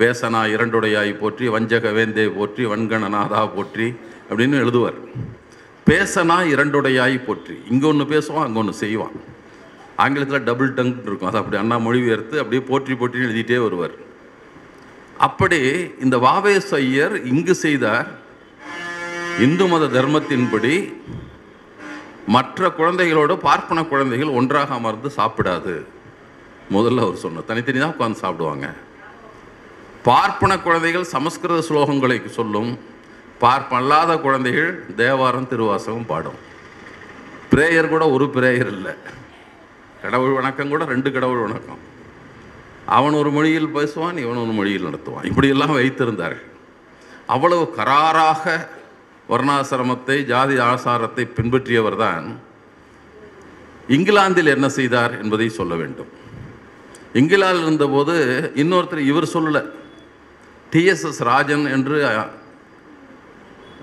பேசனா 0.00 0.42
இரண்டுடையாய் 0.54 1.20
போற்றி 1.22 1.46
வஞ்சக 1.48 1.90
வேந்தே 1.98 2.26
போற்றி 2.38 2.64
வன்கணநாதா 2.72 3.42
போற்றி 3.56 3.88
அப்படின்னு 4.30 4.56
எழுதுவார். 4.64 4.98
பேசனா 5.90 6.36
இரண்டுடையாய் 6.52 7.16
போற்றி. 7.26 7.56
இங்கே 7.70 7.86
ஒன்று 7.90 8.04
பேசுவான் 8.14 8.46
அங்கே 8.46 8.60
ஒன்று 8.62 8.74
செய்வான். 8.82 9.16
ஆங்கிலத்தில் 10.02 10.46
டபுள் 10.48 10.74
டங் 10.76 10.94
இருக்கும். 11.08 11.30
அது 11.30 11.40
அப்படி 11.40 11.56
அண்ணா 11.62 11.76
மொழிபெயர்த்து 11.86 12.40
அப்படியே 12.42 12.62
போற்றி 12.70 12.94
போற்றின்னு 13.00 13.26
எழுதிட்டே 13.28 13.58
வருவார். 13.64 13.96
அப்படி 15.26 15.60
இந்த 16.04 16.16
வாவேஸ் 16.26 16.70
ஐயர் 16.82 17.14
இங்கு 17.32 17.54
செய்தார். 17.64 18.08
இந்து 19.46 19.66
மத 19.72 19.84
தர்மத்தின்படி 19.96 20.74
மற்ற 22.34 22.68
குழந்தைகளோடு 22.78 23.34
பார்ப்பன 23.48 23.84
குழந்தைகள் 23.92 24.36
ஒன்றாக 24.38 24.74
அமர்ந்து 24.80 25.08
சாப்பிடாது. 25.18 25.74
முதல்ல 26.74 27.04
அவர் 27.06 27.22
சொன்னார். 27.24 27.48
தனித்தனி 27.50 27.78
தான் 27.78 27.94
உட்காந்து 27.96 28.22
சாப்பிடுவாங்க. 28.24 28.66
பார்ப்பன 30.08 30.52
குழந்தைகள் 30.66 31.12
சமஸ்கிருத 31.14 31.60
ஸ்லோகங்களை 31.68 32.18
சொல்லும். 32.38 32.70
பார்ப்பல்லாத 33.44 34.20
குழந்தைகள் 34.20 34.94
தேவாரம் 34.94 35.48
திருவாசகம் 35.48 36.06
பாடும். 36.06 36.38
பிரேயர் 37.50 37.88
கூட 37.88 38.10
ஒரு 38.10 38.26
பிரேயர் 38.34 38.70
இல்லை. 38.76 38.92
கடவுள் 40.02 40.30
வணக்கம் 40.30 40.68
கூட 40.68 40.84
ரெண்டு 40.84 41.12
கடவுள் 41.12 41.42
வணக்கம். 41.46 41.80
அவன் 42.86 43.12
ஒரு 43.12 43.30
மொழியில் 43.30 43.74
பேசுவான் 43.74 44.16
இவன் 44.24 44.40
ஒரு 44.44 44.52
மொழியில் 44.58 44.86
நடத்துவான். 44.86 45.24
இப்படியெல்லாம் 45.24 45.76
வைத்திருந்தார்கள். 45.76 46.48
அவ்வளவு 47.26 47.74
கராராக 47.76 48.68
வர்ணாசிரமத்தை 49.28 50.24
ஜாதி 50.24 50.56
ஆசாரத்தை 50.56 51.24
பின்பற்றியவர் 51.36 51.96
தான் 51.96 52.40
இங்கிலாந்தில் 53.88 54.46
என்ன 54.46 54.68
செய்தார் 54.68 55.22
என்பதை 55.22 55.48
சொல்ல 55.48 55.74
வேண்டும். 55.74 56.10
இங்கிலாந்தில் 57.12 57.62
இருந்தபோது 57.62 58.14
இன்னொருத்தர் 58.56 59.08
இவர் 59.12 59.32
சொல்லலை. 59.34 59.62
டிஎஸ்எஸ் 60.72 61.22
ராஜன் 61.30 61.66
என்று 61.66 61.96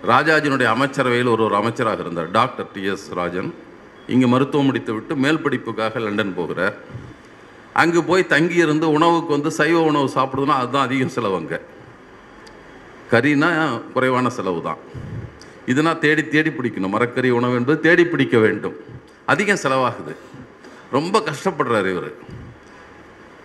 ராஜாஜினுடைய 0.08 0.64
அமைச்சரவையில் 0.64 1.28
ஒரு 1.28 1.44
ஒரு 1.44 1.56
அமைச்சராக 1.56 2.02
இருந்தார். 2.02 2.32
Doctor 2.32 2.66
T S 2.74 3.14
Rajan. 3.14 3.54
இங்கே 4.08 4.26
மருத்துவம் 4.26 4.66
முடித்து 4.66 4.94
விட்டு 4.94 5.16
மேல் 5.16 5.40
படிப்புக்காக 5.40 6.00
லண்டன் 6.00 6.34
போகிறார். 6.36 6.74
அங்கே 7.74 8.02
போய் 8.02 8.28
தங்கியிருந்து 8.28 8.92
உணவுக்கு 8.92 9.32
வந்து 9.32 9.52
சைவ 9.52 9.82
உணவு 9.82 10.10
சாப்பிடுதுன்னா 10.16 10.56
அதுதான் 10.62 10.86
அதிகம் 10.86 11.10
செலவு 11.10 11.36
அங்கே. 11.36 11.60
கறினா 13.12 13.82
குறைவான 13.92 14.30
செலவு 14.30 14.62
தான். 14.62 14.78
இதுனா 15.68 15.98
தேடி 15.98 16.28
தேடி 16.28 16.50
பிடிக்கணும். 16.50 16.90
மரக்கறி 16.90 17.30
உணவு 17.30 17.56
என்பது 17.56 17.80
தேடி 17.80 18.06
பிடிக்க 18.06 18.38
வேண்டும். 18.38 18.76
அதிகம் 19.26 19.62
செலவாகுது. 19.64 20.16
ரொம்ப 20.92 21.20
கஷ்டப்படுறார் 21.20 21.90
இவர். 21.90 22.14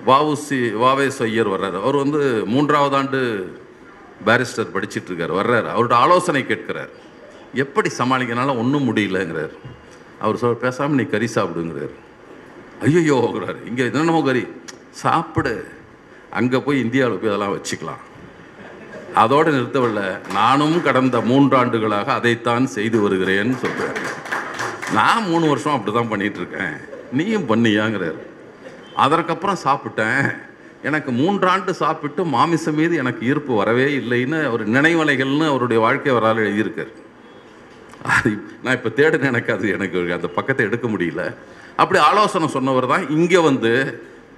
வாவுசி 0.06 0.74
வாவேஸ் 0.84 1.22
ஐயர் 1.22 1.48
வர்றார். 1.48 1.80
அவர் 1.82 1.96
வந்து 1.96 2.46
மூன்றாவது 2.46 2.96
ஆண்டு 2.96 3.20
பேரிஸ்டர் 4.26 4.74
படிச்சிட்டு 4.74 5.10
இருக்கார் 5.10 5.34
வர்றார். 5.40 5.68
அவரோட 5.74 5.94
ஆலோசனை 6.04 6.42
கேட்கிறார். 6.50 6.92
எப்படி 7.64 7.88
சமாளிக்கனால 7.98 8.56
ஒன்றும் 8.62 8.86
முடியலங்கிறார். 8.88 9.54
அவர் 10.24 10.40
சொல் 10.42 10.62
பேசாமல் 10.64 10.98
நீ 11.00 11.04
கறி 11.14 11.28
சாப்பிடுங்கிறார். 11.36 11.94
ஐயோங்கிறார் 12.88 13.60
இங்கே 13.70 13.84
என்னென்னமோ 13.90 14.22
கறி. 14.28 14.44
சாப்பிடு. 15.04 15.54
அங்கே 16.38 16.58
போய் 16.66 16.82
இந்தியாவில் 16.84 17.20
போய் 17.20 17.32
அதெல்லாம் 17.32 17.54
வச்சுக்கலாம். 17.56 18.02
அதோடு 19.22 19.50
நிறுத்தவில்லை. 19.56 20.06
நானும் 20.38 20.76
கடந்த 20.86 21.16
மூன்றாண்டுகளாக 21.30 22.08
அதைத்தான் 22.18 22.64
செய்து 22.76 22.98
வருகிறேன்னு 23.04 23.56
சொல்கிறேன் 23.64 24.00
நான் 24.98 25.28
மூணு 25.30 25.44
வருஷம் 25.50 25.74
அப்படி 25.76 25.92
தான் 25.96 26.10
பண்ணிகிட்ருக்கேன் 26.12 26.64
இருக்கேன் 26.64 26.76
நீயும் 27.18 27.48
பண்ணியாங்கிறார். 27.50 28.18
அதற்கப்புறம் 29.04 29.62
சாப்பிட்டேன். 29.66 30.26
எனக்கு 30.88 31.10
மூன்றாண்டு 31.20 31.72
சாப்பிட்டு 31.82 32.22
மாமிசம் 32.34 32.76
மீது 32.78 32.94
எனக்கு 33.02 33.22
ஈர்ப்பு 33.30 33.52
வரவே 33.60 33.86
இல்லைன்னு 34.00 34.38
அவர் 34.48 34.62
நினைவலைகள்னு 34.76 35.46
அவருடைய 35.52 35.78
வாழ்க்கை 35.84 36.12
வரலாறு 36.16 36.46
எழுதியிருக்கார். 36.46 36.92
அது 38.14 38.30
நான் 38.64 38.76
இப்போ 38.78 38.90
தேடினேன் 38.98 39.30
எனக்கு 39.32 39.50
அது 39.56 39.66
எனக்கு 39.76 39.98
அந்த 40.18 40.28
பக்கத்தை 40.38 40.64
எடுக்க 40.68 40.86
முடியல. 40.94 41.22
அப்படி 41.82 41.98
ஆலோசனை 42.08 42.48
சொன்னவர் 42.56 42.92
தான் 42.92 43.06
இங்கே 43.16 43.40
வந்து 43.50 43.72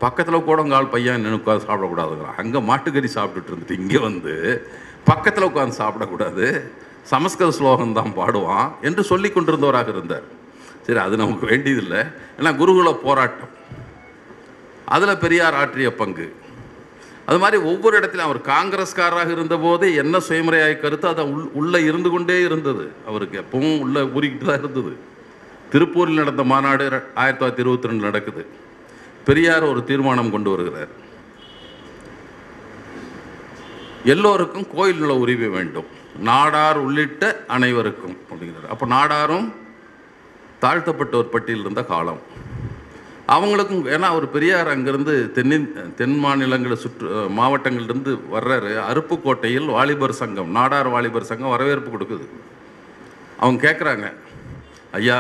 பக்கத்தில் 0.05 0.47
கூடங்கால் 0.49 0.93
பையன் 0.95 1.23
நின்று 1.25 1.39
உட்காந்து 1.41 1.67
சாப்பிடக்கூடாதுங்கிறான். 1.69 2.39
அங்கே 2.43 2.61
மாட்டுக்கறி 2.71 3.11
சாப்பிட்டுட்டு 3.17 3.53
இருந்துட்டு 3.53 3.79
இங்கே 3.83 4.01
வந்து 4.09 4.35
பக்கத்தில் 5.11 5.49
உட்காந்து 5.51 5.81
சாப்பிடக்கூடாது. 5.83 6.47
சமஸ்கிருத 7.13 7.55
ஸ்லோகம் 7.59 7.97
தான் 7.99 8.13
பாடுவான் 8.21 8.69
என்று 8.89 9.03
சொல்லி 9.11 9.29
கொண்டிருந்தவராக 9.35 9.91
இருந்தார். 9.95 10.27
சரி 10.87 11.01
அது 11.07 11.15
நமக்கு 11.23 11.45
வேண்டியதில்லை. 11.53 12.01
ஏன்னா 12.39 12.51
குருகுல 12.61 12.91
போராட்டம். 13.07 13.53
அதில் 14.87 15.17
பெரியார் 15.17 15.55
ஆற்றிய 15.55 15.95
பங்கு. 15.95 16.35
அது 17.27 17.39
மாதிரி 17.39 17.63
ஒவ்வொரு 17.63 17.97
இடத்திலும் 17.97 18.27
அவர் 18.27 18.41
காங்கிரஸ்காரராக 18.53 19.31
இருந்தபோதே 19.31 19.95
என்ன 19.95 20.19
சுயமுறையாய் 20.19 20.81
கருத்து 20.81 21.09
அதை 21.09 21.25
உள் 21.25 21.49
உள்ளே 21.53 21.83
இருந்து 21.83 22.11
கொண்டே 22.11 22.41
இருந்தது. 22.41 22.93
அவருக்கு 23.07 23.45
எப்பவும் 23.45 23.81
உள்ளே 23.81 24.01
ஊறிக்கிட்டு 24.01 24.45
தான் 24.45 24.59
இருந்தது. 24.59 24.97
திருப்பூரில் 25.73 26.21
நடந்த 26.21 26.45
மாநாடு 26.45 26.85
ஆயிரத்தி 27.15 27.47
தொள்ளாயிரத்தி 27.47 27.65
இருபத்தி 27.65 27.89
ரெண்டு 27.89 28.03
நடக்குது. 28.03 28.47
பெரியார் 29.25 29.63
ஒரு 29.63 29.85
தீர்மானம் 29.85 30.31
கொண்டு 30.31 30.51
வருகிறார். 30.51 30.93
எல்லோருக்கும் 34.05 34.67
கோயில் 34.75 35.01
நில 35.01 35.15
உரிமை 35.15 35.49
வேண்டும். 35.49 35.87
நாடார் 36.25 36.77
உள்ளிட்ட 36.77 37.45
அனைவருக்கும் 37.47 38.17
அப்படிங்கிறார். 38.31 38.69
அப்போ 38.69 38.87
நாடாரும் 38.87 39.53
தாழ்த்தப்பட்டோர் 40.61 41.33
பட்டியல் 41.35 41.61
இருந்த 41.61 41.85
காலம். 41.85 42.26
அவங்களுக்கும் 43.35 43.87
ஏன்னா 43.95 44.09
அவர் 44.15 44.25
பெரியார் 44.35 44.69
அங்கேருந்து 44.73 45.15
தென்னின் 45.37 45.67
தென் 46.01 46.19
மாநிலங்களை 46.25 46.77
சுற்று 46.83 47.07
மாவட்டங்கள்லேருந்து 47.39 48.13
வர்றாரு. 48.35 48.71
அருப்புக்கோட்டையில் 48.91 49.67
வாலிபர் 49.77 50.15
சங்கம் 50.21 50.51
நாடார் 50.57 50.91
வாலிபர் 50.95 51.31
சங்கம் 51.31 51.55
வரவேற்பு 51.55 51.91
கொடுக்குது. 51.95 52.27
அவங்க 53.41 53.59
கேட்குறாங்க 53.67 54.09
ஐயா 54.99 55.17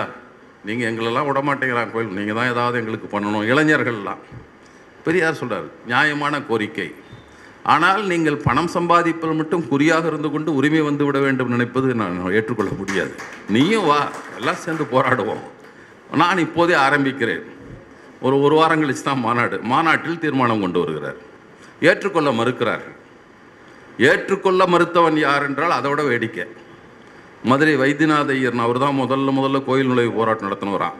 நீங்கள் 0.68 0.88
எங்களெல்லாம் 0.90 1.28
விட 1.30 1.40
மாட்டேங்கிறாங்க 1.48 1.92
கோயில். 1.96 2.14
நீங்கள் 2.18 2.38
தான் 2.38 2.52
ஏதாவது 2.52 2.78
எங்களுக்கு 2.82 3.08
பண்ணணும் 3.14 3.48
இளைஞர்கள்லாம். 3.52 4.22
பெரியார் 5.08 5.40
சொல்கிறார் 5.40 5.66
நியாயமான 5.90 6.40
கோரிக்கை. 6.50 6.88
ஆனால் 7.74 8.02
நீங்கள் 8.12 8.38
பணம் 8.46 8.72
சம்பாதிப்பதில் 8.76 9.38
மட்டும் 9.40 9.66
குறியாக 9.72 10.06
இருந்து 10.12 10.28
கொண்டு 10.34 10.50
உரிமை 10.58 10.82
வந்து 10.88 11.04
விட 11.06 11.18
வேண்டும் 11.26 11.52
நினைப்பது 11.56 11.88
நான் 12.00 12.16
ஏற்றுக்கொள்ள 12.38 12.72
முடியாது. 12.80 13.12
நீயும் 13.56 13.86
வா 13.90 14.00
எல்லாம் 14.38 14.62
சேர்ந்து 14.64 14.86
போராடுவோம். 14.94 15.44
நான் 16.22 16.44
இப்போதே 16.46 16.74
ஆரம்பிக்கிறேன். 16.86 17.44
ஒரு 18.26 18.36
ஒரு 18.46 18.54
வாரம் 18.60 18.82
கழிச்சு 18.82 19.04
தான் 19.08 19.24
மாநாடு 19.26 19.56
மாநாட்டில் 19.72 20.22
தீர்மானம் 20.22 20.62
கொண்டு 20.64 20.78
வருகிறார். 20.82 21.18
ஏற்றுக்கொள்ள 21.88 22.30
மறுக்கிறார்கள். 22.40 22.96
ஏற்றுக்கொள்ள 24.08 24.62
மறுத்தவன் 24.72 25.18
யார் 25.26 25.46
என்றால் 25.48 25.76
அதை 25.78 25.90
விட 25.90 26.02
வேடிக்கை. 26.10 26.46
மதுரை 27.50 27.74
வைத்தியநாத 27.82 28.30
ஐயர்னு 28.36 28.64
அவர் 28.66 28.82
தான் 28.84 28.98
முதல்ல 29.02 29.32
முதல்ல 29.38 29.58
கோயில் 29.68 29.90
நுழைவு 29.90 30.12
போராட்டம் 30.18 30.46
நடத்தினவரான் 30.48 30.96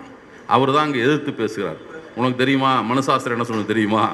அவர் 0.54 0.72
தான் 0.74 0.86
அங்கே 0.86 1.00
எதிர்த்து 1.06 1.32
பேசுகிறார். 1.40 1.80
உனக்கு 2.18 2.40
தெரியுமா? 2.42 2.72
மனுசாஸ்திரம் 2.90 3.36
என்ன 3.36 3.46
சொல்லுது 3.48 3.72
தெரியுமா? 3.72 4.04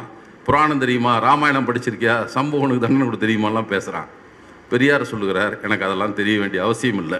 புராணம் 0.46 0.82
தெரியுமா? 0.84 1.12
ராமாயணம் 1.26 1.68
படிச்சிருக்கியா? 1.68 2.14
சம்பவம் 2.36 2.64
உனக்கு 2.66 2.84
தண்டனை 2.84 3.04
கூட 3.08 3.18
தெரியுமாலாம் 3.24 3.70
பேசுகிறான். 3.74 4.08
பெரியார் 4.70 5.10
சொல்லுகிறார் 5.12 5.54
எனக்கு 5.66 5.86
அதெல்லாம் 5.88 6.16
தெரிய 6.20 6.36
வேண்டிய 6.40 6.60
அவசியம் 6.66 7.02
இல்லை. 7.04 7.18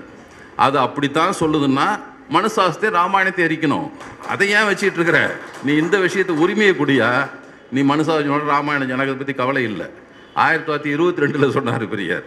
அது 0.66 0.76
அப்படித்தான் 0.86 1.38
சொல்லுதுன்னா 1.42 1.86
மனுசாஸ்திரத்தை 2.34 2.90
ராமாயணத்தை 2.98 3.44
எரிக்கணும். 3.44 3.88
அதை 4.28 4.50
ஏன் 4.50 4.68
வச்சுட்டு 4.68 4.98
இருக்கிற? 4.98 5.36
நீ 5.64 5.72
இந்த 5.74 5.98
விஷயத்தை 5.98 6.36
உரிமையை 6.36 6.74
குடியா? 6.74 7.28
நீ 7.70 7.82
மனுசாஸ்திரம் 7.82 8.52
ராமாயணம் 8.54 8.90
ஜனகத்தை 8.92 9.16
பற்றி 9.16 9.34
கவலை 9.34 9.62
இல்லை. 9.62 9.86
ஆயிரத்தி 10.34 10.66
தொள்ளாயிரத்தி 10.66 10.94
இருபத்தி 10.96 11.22
ரெண்டில் 11.22 11.56
சொன்னார் 11.56 11.86
பெரியார். 11.88 12.26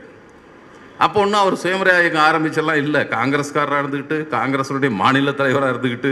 அப்போ 0.97 1.19
ஒன்றும் 1.19 1.39
அவர் 1.39 1.55
சுயமரியாதை 1.55 2.09
ஆரம்பிச்செல்லாம் 2.27 2.81
இல்லை. 2.83 3.01
காங்கிரஸ்காரராக 3.15 3.81
இருந்துக்கிட்டு 3.83 4.17
காங்கிரஸுடைய 4.35 4.91
மாநில 5.01 5.31
தலைவராக 5.31 5.73
இருந்துக்கிட்டு 5.73 6.11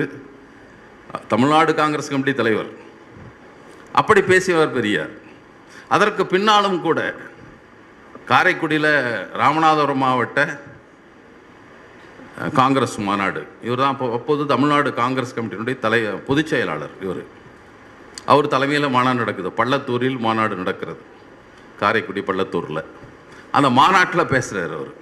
தமிழ்நாடு 1.28 1.72
காங்கிரஸ் 1.76 2.10
கமிட்டி 2.10 2.34
தலைவர். 2.34 2.72
அப்படி 3.92 4.22
பேசியவர் 4.22 4.76
பெரியார். 4.78 5.14
அதற்கு 5.88 6.26
பின்னாலும் 6.26 6.82
கூட 6.82 7.00
காரைக்குடியில் 8.30 8.92
ராமநாதபுரம் 9.42 10.04
மாவட்ட 10.04 10.40
காங்கிரஸ் 12.54 13.00
மாநாடு. 13.00 13.48
இவர் 13.64 13.78
தான் 13.78 13.92
அப்போ 13.92 14.14
அப்போது 14.14 14.46
தமிழ்நாடு 14.46 14.94
காங்கிரஸ் 14.94 15.40
கமிட்டியினுடைய 15.40 15.80
தலை 15.80 16.04
பொதுச் 16.04 16.48
செயலாளர் 16.48 16.90
இவர். 17.02 17.24
அவர் 18.26 18.48
தலைமையில் 18.48 18.90
மாநாடு 18.90 19.18
நடக்குது. 19.18 19.50
பள்ளத்தூரில் 19.50 20.18
மாநாடு 20.18 20.56
நடக்கிறது. 20.56 21.00
காரைக்குடி 21.80 22.22
பள்ளத்தூரில். 22.22 22.84
அந்த 23.52 23.70
மாநாட்டில் 23.70 24.26
பேசுகிறார் 24.26 24.74
அவர். 24.74 24.94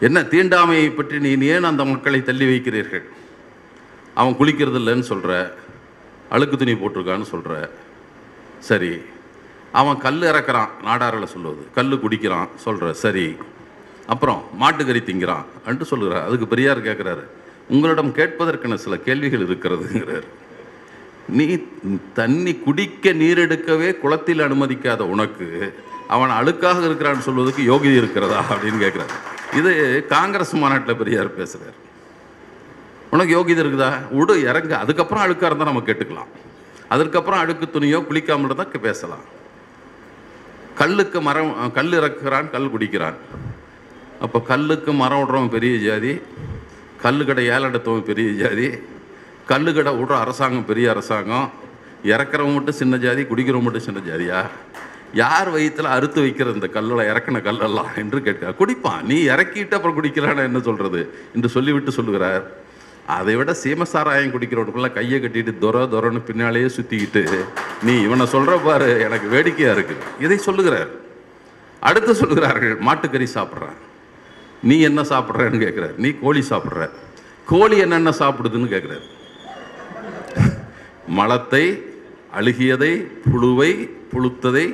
என்ன 0.00 0.20
தீண்டாமையை 0.20 0.96
பற்றி 0.96 1.20
நீ 1.20 1.46
ஏன் 1.46 1.64
அந்த 1.64 1.84
மக்களை 1.84 2.22
தள்ளி 2.22 2.44
வைக்கிறீர்கள்? 2.44 3.02
அவன் 4.14 4.32
குளிக்கிறது 4.32 4.78
இல்லைன்னு 4.80 5.00
சொல்கிற 5.00 5.54
அழுக்கு 6.30 6.56
துணி 6.56 6.72
போட்டிருக்கான்னு 6.72 7.22
சொல்கிற 7.22 7.70
சரி. 8.58 9.00
அவன் 9.72 9.98
கல் 9.98 10.20
இறக்குறான். 10.20 10.68
நாடாரில் 10.84 11.24
சொல்லுவது. 11.24 11.66
கல் 11.74 12.00
குடிக்கிறான். 12.00 12.48
சொல்கிற 12.56 12.92
சரி. 12.92 13.36
அப்புறம் 14.12 14.40
மாட்டுக்கறி 14.60 15.00
திங்கிறான் 15.08 15.44
அன்ட்டு 15.66 15.90
சொல்லுகிறார். 15.90 16.26
அதுக்கு 16.28 16.46
பெரியார் 16.52 16.86
கேட்குறாரு 16.88 17.24
உங்களிடம் 17.74 18.16
கேட்பதற்கென 18.18 18.78
சில 18.84 18.96
கேள்விகள் 19.06 19.44
இருக்கிறதுங்கிறார். 19.46 20.26
நீ 21.36 21.44
தண்ணி 22.18 22.52
குடிக்க 22.64 23.12
நீர் 23.20 23.40
எடுக்கவே 23.44 23.88
குளத்தில் 24.02 24.46
அனுமதிக்காத 24.46 25.02
உனக்கு 25.14 25.46
அவன் 26.14 26.32
அழுக்காக 26.38 26.82
இருக்கிறான்னு 26.88 27.26
சொல்வதற்கு 27.28 27.62
யோகிதை 27.70 27.96
இருக்கிறதா 28.00 28.40
அப்படின்னு 28.50 28.80
கேட்குறாரு 28.84 29.14
இது 29.58 29.72
காங்கிரஸ் 30.14 30.54
மாநாட்டில் 30.62 31.00
பெரியார் 31.00 31.38
பேசுகிறார் 31.38 31.78
உனக்கு 33.14 33.32
யோகிதை 33.36 33.60
இருக்குதா? 33.62 33.90
விடு 34.18 34.34
இறங்கு. 34.50 34.74
அதுக்கப்புறம் 34.82 35.24
அழுக்காக 35.24 35.48
இருந்தால் 35.50 35.70
நம்ம 35.70 35.82
கேட்டுக்கலாம். 35.88 36.30
அதற்கப்புறம் 36.94 37.40
அழுக்கு 37.42 37.66
துணியோ 37.74 37.98
குளிக்காமல் 38.08 38.60
தான் 38.60 38.86
பேசலாம். 38.88 39.24
கல்லுக்கு 40.80 41.18
மரம் 41.28 41.52
கல் 41.76 41.96
இறக்குறான் 42.00 42.50
கல் 42.54 42.72
குடிக்கிறான். 42.74 43.18
அப்போ 44.24 44.38
கல்லுக்கு 44.50 44.90
மரம் 45.02 45.20
விடுறவன் 45.20 45.54
பெரிய 45.54 45.74
ஜாதி 45.86 46.12
கல்லுக்கடை 47.04 47.44
கடை 47.48 47.68
எடுத்தவன் 47.70 48.08
பெரிய 48.10 48.28
ஜாதி 48.42 48.68
கல்லுக்கடை 49.50 49.82
கடை 49.84 49.92
விடுற 50.00 50.14
அரசாங்கம் 50.24 50.68
பெரிய 50.70 50.86
அரசாங்கம் 50.94 51.46
இறக்குறவன் 52.12 52.56
மட்டும் 52.56 52.78
சின்ன 52.80 52.94
ஜாதி 53.04 53.22
குடிக்கிறவன் 53.30 53.66
மட்டும் 53.66 53.86
சின்ன 53.88 54.00
ஜாதியா 54.08 54.40
யார்? 55.20 55.48
வயிற்றில் 55.54 55.94
அறுத்து 55.96 56.20
வைக்கிற 56.24 56.54
இந்த 56.54 56.68
கல்லில் 56.76 57.08
இறக்கின 57.10 57.40
கல்லெல்லாம் 57.48 57.90
என்று 58.02 58.18
கேட்க 58.26 58.54
குடிப்பான். 58.60 59.02
நீ 59.10 59.16
இறக்கிட்டு 59.32 59.76
அப்புறம் 59.76 59.96
குடிக்கிறான்னு 59.98 60.46
என்ன 60.48 60.60
சொல்கிறது 60.68 61.00
என்று 61.36 61.48
சொல்லிவிட்டு 61.56 61.92
சொல்லுகிறார். 61.98 62.44
அதை 63.18 63.34
விட 63.38 63.52
சீமசாராயம் 63.62 64.34
குடிக்கிறவனுக்குள்ள 64.34 64.90
கையை 64.98 65.18
கட்டிட்டு 65.22 65.52
துர 65.64 65.84
துரன்னு 65.94 66.20
பின்னாலேயே 66.28 66.68
சுற்றிக்கிட்டு 66.76 67.22
நீ 67.86 67.94
இவனை 68.06 68.26
சொல்கிற 68.34 68.54
பாரு 68.66 68.90
எனக்கு 69.06 69.28
வேடிக்கையாக 69.34 69.76
இருக்குது 69.76 70.06
இதை 70.26 70.38
சொல்லுகிறார். 70.48 70.92
அடுத்து 71.88 72.12
சொல்கிறார்கள் 72.22 72.76
மாட்டுக்கறி 72.88 73.26
சாப்பிட்றான். 73.36 73.78
நீ 74.68 74.76
என்ன 74.88 75.00
சாப்பிட்றன்னு 75.10 75.60
கேட்குறாரு 75.64 75.94
நீ 76.04 76.10
கோழி 76.22 76.42
சாப்பிட்ற. 76.50 76.86
கோழி 77.50 77.76
என்னென்ன 77.84 78.12
சாப்பிடுதுன்னு 78.20 78.72
கேட்குறாரு 78.74 79.06
மலத்தை 81.18 81.64
அழுகியதை 82.38 82.92
புழுவை 83.30 83.72
புழுத்ததை 84.12 84.66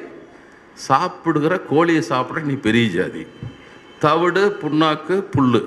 சாப்பிடுகிற 0.86 1.54
கோழியை 1.72 2.02
சாப்பிட்ற 2.12 2.42
நீ 2.50 2.56
பெரிய 2.66 2.86
ஜாதி. 2.96 3.22
தவிடு 4.04 4.42
புண்ணாக்கு 4.62 5.16
புல்லு. 5.34 5.60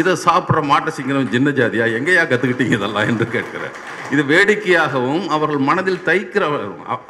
இதை 0.00 0.12
சாப்பிட்ற 0.26 0.60
மாட்டை 0.70 0.90
சிங்கிறவன் 0.96 1.34
சின்ன 1.34 1.50
ஜாதியா? 1.58 1.84
எங்கேயா 1.98 2.24
கற்றுக்கிட்டீங்க 2.30 2.76
இதெல்லாம் 2.78 3.08
என்று 3.12 3.26
கேட்கிறார். 3.34 3.74
இது 4.14 4.22
வேடிக்கையாகவும் 4.32 5.26
அவர்கள் 5.36 5.66
மனதில் 5.68 6.04
தைக்கிற 6.08 6.44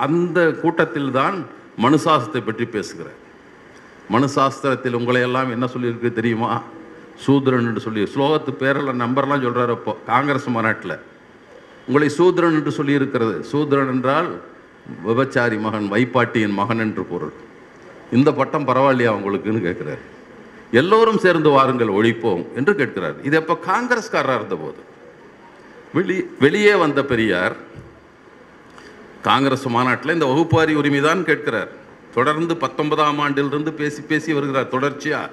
அந்த 0.07 0.39
கூட்டத்தில் 0.63 1.11
தான் 1.19 1.37
மனுசாசத்தை 1.85 2.43
பற்றி 2.49 2.67
பேசுகிறார். 2.77 3.19
மனுசாஸ்திரத்தில் 4.15 4.99
உங்களை 4.99 5.21
எல்லாம் 5.29 5.53
என்ன 5.55 5.67
சொல்லியிருக்கு 5.75 6.11
தெரியுமா? 6.19 6.51
சூத்ரன் 7.25 7.67
என்று 7.69 7.83
சொல்லி 7.85 8.03
ஸ்லோகத்து 8.15 8.53
பேரில் 8.63 9.01
நம்பர்லாம் 9.03 9.45
சொல்கிறார் 9.45 9.73
இப்போ 9.77 9.93
காங்கிரஸ் 10.11 10.49
மாநாட்டில் 10.57 10.97
உங்களை 11.89 12.09
சூத்ரன் 12.19 12.57
என்று 12.59 12.73
சொல்லியிருக்கிறது. 12.79 13.35
சூத்ரன் 13.53 13.91
என்றால் 13.95 14.29
விபச்சாரி 15.07 15.57
மகன் 15.67 15.87
வைப்பாட்டியின் 15.95 16.59
மகன் 16.61 16.83
என்று 16.85 17.03
பொருள். 17.13 17.35
இந்த 18.17 18.31
பட்டம் 18.33 18.69
பரவாயில்லையா 18.69 19.13
உங்களுக்குன்னு 19.19 19.63
கேட்குறாரு. 19.69 20.03
எல்லோரும் 20.81 21.23
சேர்ந்து 21.25 21.51
வாருங்கள் 21.57 21.97
ஒழிப்போம் 21.99 22.45
என்று 22.59 22.73
கேட்கிறார். 22.81 23.17
இது 23.29 23.37
எப்போ 23.41 23.55
காங்கிரஸ்காரராக 23.71 24.39
இருந்தபோது. 24.41 24.81
வெளி 25.97 26.17
வெளியே 26.45 26.75
வந்த 26.85 27.01
பெரியார் 27.11 27.57
காங்கிரஸ் 29.29 29.67
மாநாட்டில் 29.77 30.15
இந்த 30.17 30.27
வகுப்பாரி 30.33 30.73
உரிமை 30.81 31.01
தான் 31.09 31.27
கேட்கிறார். 31.31 31.71
தொடர்ந்து 32.17 32.55
பத்தொன்பதாம் 32.65 33.21
ஆண்டிலிருந்து 33.25 33.73
பேசி 33.81 34.01
பேசி 34.11 34.31
வருகிறார். 34.37 34.73
தொடர்ச்சியாக 34.75 35.33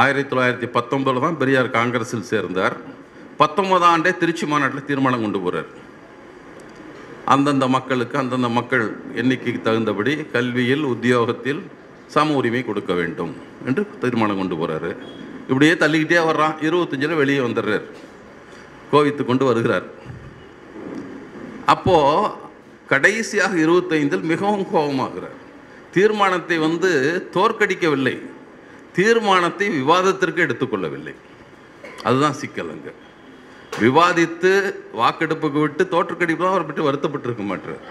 ஆயிரத்தி 0.00 0.28
தொள்ளாயிரத்தி 0.32 0.68
பத்தொன்பதுல 0.76 1.22
தான் 1.26 1.38
பெரியார் 1.42 1.76
காங்கிரஸில் 1.78 2.28
சேர்ந்தார். 2.32 2.76
பத்தொன்பதாம் 3.42 3.92
ஆண்டே 3.94 4.10
திருச்சி 4.22 4.46
மாநாட்டில் 4.50 4.88
தீர்மானம் 4.90 5.24
கொண்டு 5.24 5.40
போகிறார் 5.44 5.70
அந்தந்த 7.34 7.66
மக்களுக்கு 7.74 8.16
அந்தந்த 8.20 8.48
மக்கள் 8.58 8.84
எண்ணிக்கைக்கு 9.20 9.60
தகுந்தபடி 9.66 10.12
கல்வியில் 10.34 10.84
உத்தியோகத்தில் 10.92 11.60
சம 12.14 12.34
உரிமை 12.38 12.62
கொடுக்க 12.68 12.92
வேண்டும் 13.00 13.32
என்று 13.68 13.82
தீர்மானம் 14.02 14.40
கொண்டு 14.40 14.56
போகிறாரு 14.60 14.90
இப்படியே 15.50 15.74
தள்ளிக்கிட்டே 15.82 16.20
வர்றான். 16.28 16.54
இருபத்தஞ்சில் 16.66 17.20
வெளியே 17.20 17.40
வந்துடுறார். 17.46 17.84
கோவித்து 18.92 19.22
கொண்டு 19.30 19.44
வருகிறார். 19.48 19.86
அப்போது 21.74 22.48
கடைசியாக 22.90 23.56
இருபத்தைந்தில் 23.56 24.22
மிகவும் 24.32 24.66
கோபமாகிறார். 24.74 25.38
தீர்மானத்தை 25.96 26.58
வந்து 26.58 26.90
தோற்கடிக்கவில்லை. 27.34 28.16
தீர்மானத்தை 28.92 29.68
விவாதத்திற்கு 29.68 30.42
எடுத்துக்கொள்ளவில்லை. 30.42 31.14
அதுதான் 32.04 32.32
சிக்கல் 32.32 32.70
அங்கே. 32.70 32.92
விவாதித்து 33.80 34.52
வாக்கெடுப்புக்கு 34.98 35.60
விட்டு 35.60 35.88
தோற்றுக்கடிப்பு 35.90 36.46
அவர் 36.46 36.66
பற்றி 36.66 36.82
வருத்தப்பட்டிருக்க 36.82 37.44
மாட்டார். 37.44 37.82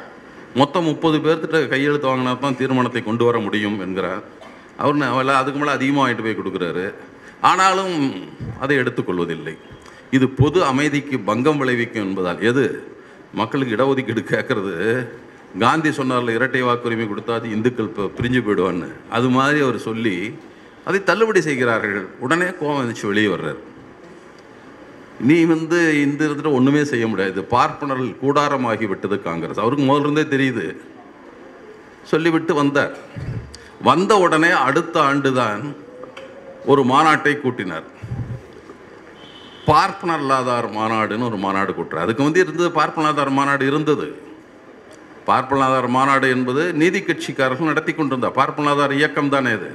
மொத்தம் 0.56 0.84
முப்பது 0.84 1.18
பேர்த்திட்ட 1.18 1.68
கையெழுத்து 1.68 2.08
வாங்கினா 2.08 2.40
தான் 2.40 2.58
தீர்மானத்தை 2.58 3.04
கொண்டு 3.04 3.26
வர 3.26 3.40
முடியும் 3.40 3.80
என்கிறார். 3.80 4.24
அவர் 4.78 4.96
அவள 4.96 5.26
அதுக்கு 5.26 5.60
மேலே 5.60 5.72
அதிகமாக 5.72 6.12
வாங்கிட்டு 6.12 6.24
போய் 6.24 6.40
கொடுக்குறாரு. 6.40 6.94
ஆனாலும் 7.42 8.24
அதை 8.60 8.78
எடுத்துக்கொள்வதில்லை. 8.78 9.58
இது 10.12 10.30
பொது 10.30 10.64
அமைதிக்கு 10.64 11.20
பங்கம் 11.20 11.58
விளைவிக்கும் 11.58 12.04
என்பதால். 12.04 12.42
எது? 12.42 12.66
மக்களுக்கு 13.34 13.76
இடஒதுக்கீடு 13.76 14.22
கேட்கறது 14.34 15.08
காந்தி 15.60 15.90
சொன்னார்ல 15.90 16.34
இரட்டை 16.34 16.64
வாக்குரிமை 16.64 17.10
கொடுத்தா 17.10 17.34
அது 17.34 17.50
இந்துக்கள் 17.50 17.86
இப்போ 17.86 18.04
பிரிஞ்சு 18.04 18.42
போயிடுவான்னு. 18.46 18.92
அது 19.10 19.30
மாதிரி 19.30 19.62
அவர் 19.62 19.78
சொல்லி 19.78 20.36
அதை 20.86 21.04
தள்ளுபடி 21.04 21.42
செய்கிறார்கள். 21.42 22.08
உடனே 22.20 22.46
கோவம் 22.46 22.80
வந்துச்சு 22.80 23.06
வெளியே 23.06 23.28
வர்றார். 23.28 23.60
நீ 25.20 25.44
வந்து 25.44 26.02
இந்த 26.02 26.26
இருந்துட்டு 26.26 26.54
ஒன்றுமே 26.54 26.84
செய்ய 26.84 27.08
முடியாது. 27.08 27.44
பார்ப்பனர்கள் 27.44 28.16
கூடாரமாகி 28.24 28.88
விட்டது 28.88 29.22
காங்கிரஸ். 29.22 29.60
அவருக்கு 29.60 29.86
முதலிருந்தே 29.86 30.26
தெரியுது. 30.36 30.78
சொல்லிவிட்டு 32.04 32.54
வந்தார். 32.54 32.98
வந்த 33.84 34.18
உடனே 34.18 34.50
அடுத்த 34.50 35.02
ஆண்டு 35.02 35.34
தான் 35.34 35.76
ஒரு 36.66 36.84
மாநாட்டை 36.84 37.42
கூட்டினார். 37.42 37.84
பார்ப்பனல்லாதார் 39.70 40.68
மாநாடுன்னு 40.78 41.28
ஒரு 41.30 41.38
மாநாடு 41.46 41.72
கூட்டுறார். 41.78 42.06
அதுக்கு 42.06 42.26
வந்து 42.28 42.40
இருந்தது 42.44 42.70
பார்ப்பனாதார் 42.80 43.32
மாநாடு 43.40 43.64
இருந்தது. 43.72 44.08
பார்ப்பனாதார் 45.30 45.88
மாநாடு 45.98 46.28
என்பது 46.36 46.64
நீதி 46.82 47.00
கட்சிக்காரர்கள் 47.00 47.72
நடத்தி 47.72 47.94
கொண்டிருந்தார். 47.94 48.38
பார்ப்பனாதார் 48.40 48.94
இயக்கம் 49.00 49.34
தானே 49.36 49.52
இது. 49.58 49.72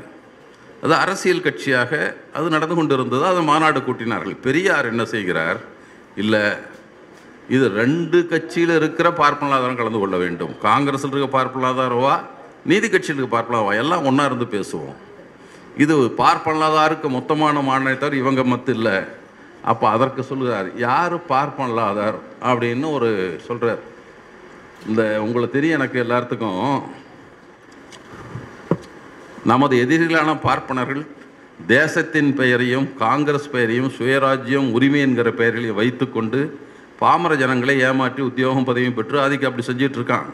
அது 0.84 0.94
அரசியல் 0.94 1.44
கட்சியாக 1.46 1.92
அது 2.36 2.46
நடந்து 2.56 2.74
கொண்டிருந்தது. 2.74 3.24
அது 3.32 3.42
மாநாடு 3.50 3.80
கூட்டினார்கள். 3.80 4.36
பெரியார் 4.46 4.90
என்ன 4.92 5.04
செய்கிறார்? 5.14 5.60
இல்லை 6.22 6.44
இது 7.54 7.66
ரெண்டு 7.80 8.18
கட்சியில் 8.32 8.74
இருக்கிற 8.80 9.08
பார்ப்பனாதாரம் 9.22 9.80
கலந்து 9.80 10.00
கொள்ள 10.02 10.16
வேண்டும். 10.24 10.52
காங்கிரஸில் 10.68 11.10
இருக்க 11.10 11.30
பார்ப்பனாதாரவா 11.38 12.14
நீதி 12.70 12.88
கட்சியில் 12.88 13.18
இருக்க 13.18 13.36
பார்ப்பனலாவா 13.36 13.72
எல்லாம் 13.82 14.06
ஒன்றா 14.10 14.24
இருந்து 14.24 14.46
பேசுவோம். 14.56 14.96
இது 15.84 15.94
பார்ப்பனாதாருக்கு 16.22 17.08
மொத்தமான 17.18 17.62
மாநிலத்தார் 17.70 18.20
இவங்க 18.22 18.42
மத்து 18.52 18.72
இல்லை. 18.78 18.96
அப்போ 19.64 19.88
அதற்கு 19.88 20.22
சொல்லுகிறார் 20.22 20.78
யார் 20.78 21.16
பார்ப்பனலாதார் 21.28 22.18
அப்படின்னு 22.42 22.90
ஒரு 22.90 23.40
சொல்கிறார் 23.46 23.82
இந்த 24.86 25.20
உங்களை 25.20 25.50
தெரியும் 25.50 25.78
எனக்கு 25.78 26.02
எல்லாத்துக்கும் 26.02 26.82
நமது 29.44 29.86
எதிரிகளான 29.86 30.40
பார்ப்பனர்கள் 30.42 31.02
தேசத்தின் 31.66 32.34
பெயரையும் 32.34 32.94
காங்கிரஸ் 32.94 33.50
பெயரையும் 33.50 33.92
சுயராஜ்யம் 33.98 34.72
உரிமை 34.72 35.00
என்கிற 35.00 35.30
பெயரையும் 35.30 35.74
வைத்துக்கொண்டு 35.74 36.40
பாமர 36.98 37.34
ஜனங்களை 37.36 37.80
ஏமாற்றி 37.80 38.22
உத்தியோகம் 38.22 38.66
பதவியும் 38.66 38.94
பெற்று 38.94 39.20
அதுக்கு 39.20 39.46
அப்படி 39.46 39.66
செஞ்சிட்ருக்கான் 39.66 40.28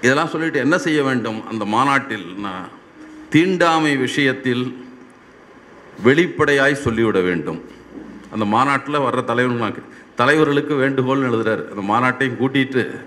இதெல்லாம் 0.00 0.28
சொல்லிட்டு 0.28 0.58
என்ன 0.58 0.78
செய்ய 0.78 1.02
வேண்டும் 1.02 1.46
அந்த 1.46 1.64
மாநாட்டில்? 1.64 2.34
நான் 2.36 2.68
தீண்டாமை 3.30 3.96
விஷயத்தில் 3.96 4.64
வெளிப்படையாய் 6.00 6.74
சொல்லிவிட 6.74 7.20
வேண்டும். 7.20 7.62
அந்த 8.30 8.44
மாநாட்டில் 8.44 8.94
வர்ற 8.94 9.24
தலைவர்களுக்கு 9.24 9.82
தலைவர்களுக்கு 10.16 10.74
வேண்டுகோள்னு 10.74 11.28
எழுதுறாரு. 11.30 11.62
அந்த 11.68 11.82
மாநாட்டையும் 11.92 12.38
கூட்டிட்டு 12.40 13.00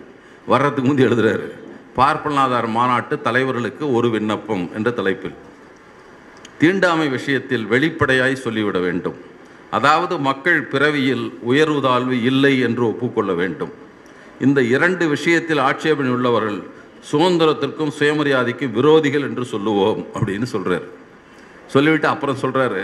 வர்றதுக்கு 0.45 0.83
முந்தி 0.83 1.03
எழுதுறாரு. 1.03 1.47
பார்ப்பனாதார் 1.95 2.67
மாநாட்டு 2.67 3.19
தலைவர்களுக்கு 3.23 3.93
ஒரு 3.93 4.09
விண்ணப்பம் 4.09 4.69
என்ற 4.75 4.91
தலைப்பில். 4.91 5.35
தீண்டாமை 6.57 7.07
விஷயத்தில் 7.07 7.65
வெளிப்படையாய் 7.65 8.35
சொல்லிவிட 8.35 8.79
வேண்டும். 8.79 9.15
அதாவது 9.71 10.19
மக்கள் 10.19 10.63
பிறவியில் 10.63 11.33
உயர்வு 11.41 11.81
தாழ்வு 11.81 12.23
இல்லை 12.23 12.59
என்று 12.59 12.87
ஒப்புக்கொள்ள 12.87 13.33
வேண்டும். 13.33 13.71
இந்த 14.39 14.61
இரண்டு 14.61 15.07
விஷயத்தில் 15.07 15.57
ஆட்சேபனை 15.57 16.11
உள்ளவர்கள் 16.11 16.63
சுதந்திரத்திற்கும் 17.11 17.91
சுயமரியாதைக்கும் 17.99 18.73
விரோதிகள் 18.73 19.21
என்று 19.21 19.45
சொல்லுவோம் 19.45 20.05
அப்படின்னு 20.13 20.43
சொல்கிறார் 20.43 21.03
சொல்லிவிட்டு 21.69 22.07
அப்புறம் 22.07 22.41
சொல்கிறாரு 22.41 22.81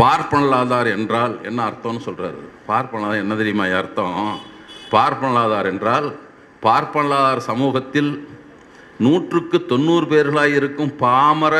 பார்ப்பனலாதார் 0.00 0.88
என்றால் 0.92 1.38
என்ன 1.42 1.60
அர்த்தம்னு 1.68 2.04
சொல்கிறாரு 2.04 2.40
பார்ப்பனலாதார் 2.68 3.22
என்ன 3.22 3.36
தெரியுமா 3.36 3.64
அர்த்தம்? 3.74 4.18
பார்ப்பனலாதார் 4.92 5.66
என்றால் 5.66 6.06
பார்ப்பனலாதார் 6.62 7.38
சமூகத்தில் 7.46 8.10
நூற்றுக்கு 8.98 9.66
தொண்ணூறு 9.66 10.06
பேர்களாக 10.06 10.54
இருக்கும் 10.54 10.96
பாமர 10.96 11.56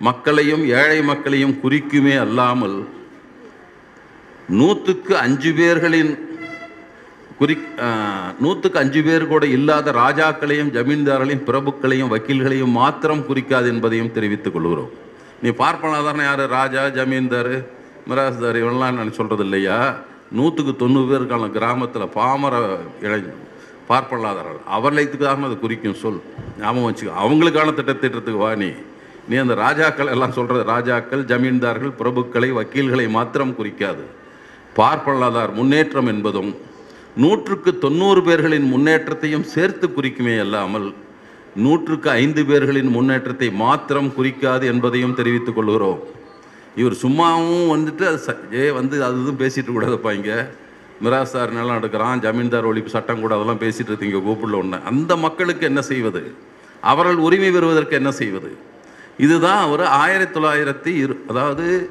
மக்களையும் 0.00 0.64
ஏழை 0.74 1.02
மக்களையும் 1.02 1.58
குறிக்குமே 1.62 2.18
அல்லாமல் 2.18 2.78
நூற்றுக்கு 4.50 5.18
அஞ்சு 5.18 5.50
பேர்களின் 5.52 6.12
குறி 7.40 7.54
நூற்றுக்கு 8.40 8.78
அஞ்சு 8.78 9.02
பேர் 9.02 9.26
கூட 9.26 9.44
இல்லாத 9.46 9.92
ராஜாக்களையும் 9.92 10.72
ஜமீன்தார்களையும் 10.76 11.46
பிரபுக்களையும் 11.50 12.10
வக்கீல்களையும் 12.14 12.74
மாத்திரம் 12.80 13.26
குறிக்காது 13.26 13.68
என்பதையும் 13.68 14.12
தெரிவித்துக் 14.16 14.52
கொள்கிறோம். 14.52 14.90
நீ 15.42 15.48
பார்ப்பனாதாரண 15.48 16.22
யார்? 16.22 16.42
ராஜா 16.48 16.82
ஜமீன்தார் 16.98 17.52
மிராஸ்தார் 18.08 18.58
இவெல்லாம் 18.62 18.92
நான் 18.98 19.12
சொல்கிறது 19.12 19.42
இல்லையா? 19.42 19.78
நூற்றுக்கு 20.32 20.76
தொண்ணூறு 20.76 21.08
பேருக்கான 21.12 21.50
கிராமத்தில் 21.50 22.08
பாமர 22.08 22.54
இளைஞர் 23.02 23.40
பார்ப்பனாதாரர். 23.88 24.60
அவர்களுக்குதான் 24.76 25.46
அது 25.48 25.58
குறிக்கும் 25.58 26.00
சொல். 26.02 26.20
ஞாபகம் 26.60 26.88
வச்சுக்கோ. 26.90 27.18
அவங்களுக்கான 27.24 27.74
திட்டத்திட்டத்துக்கு 27.78 28.40
வா 28.44 28.54
நீ. 28.54 28.70
நீ 29.28 29.36
அந்த 29.36 29.54
ராஜாக்கள் 29.54 30.12
எல்லாம் 30.14 30.36
சொல்கிறது 30.38 30.64
ராஜாக்கள் 30.64 31.28
ஜமீன்தார்கள் 31.32 31.98
பிரபுக்களை 31.98 32.50
வக்கீல்களை 32.60 33.06
மாத்திரம் 33.08 33.56
குறிக்காது. 33.56 34.04
பார்ப்பனலாதார் 34.76 35.52
முன்னேற்றம் 35.52 36.06
என்பதும் 36.06 36.52
நூற்றுக்கு 37.16 37.78
தொண்ணூறு 37.78 38.20
பேர்களின் 38.20 38.66
முன்னேற்றத்தையும் 38.66 39.42
சேர்த்து 39.42 39.88
குறிக்குமே 39.88 40.40
அல்லாமல் 40.40 40.94
நூற்றுக்கு 41.56 42.10
ஐந்து 42.10 42.42
பேர்களின் 42.42 42.90
முன்னேற்றத்தை 42.90 43.50
மாத்திரம் 43.50 44.14
குறிக்காது 44.14 44.66
என்பதையும் 44.66 45.14
தெரிவித்துக் 45.14 45.54
கொள்கிறோம். 45.54 46.02
இவர் 46.76 46.92
சும்மாவும் 46.92 47.76
வந்துட்டு 47.76 48.02
அது 48.02 48.20
ச- 48.26 48.54
ஏ 48.54 48.70
வந்து 48.70 49.04
அது 49.04 49.22
இதுவும் 49.22 49.38
பேசிட்டு 49.38 49.82
கூடாதுப்பா 49.82 50.14
இங்கே. 50.14 50.34
மிராசார் 51.04 51.50
நிலம் 51.50 51.82
எடுக்கிறான் 51.82 52.18
ஜமீன்தார் 52.18 52.66
ஒழிப்பு 52.66 52.86
சட்டம் 52.86 53.20
கூட 53.20 53.34
அதெல்லாம் 53.34 53.58
பேசிட்டு 53.58 53.86
இருக்கீங்க 53.86 54.16
கூப்பிடல 54.16 54.54
ஒன்று 54.54 54.78
அந்த 54.84 55.16
மக்களுக்கு 55.16 55.66
என்ன 55.66 55.82
செய்வது? 55.82 56.34
அவர்கள் 56.80 57.16
உரிமை 57.16 57.50
பெறுவதற்கு 57.50 57.96
என்ன 57.96 58.10
செய்வது? 58.10 58.56
இதுதான் 59.18 59.58
அவர் 59.58 59.84
ஆயிரத்தி 59.84 60.40
தொள்ளாயிரத்தி 60.40 60.86
இரு 60.86 61.24
அதாவது 61.28 61.90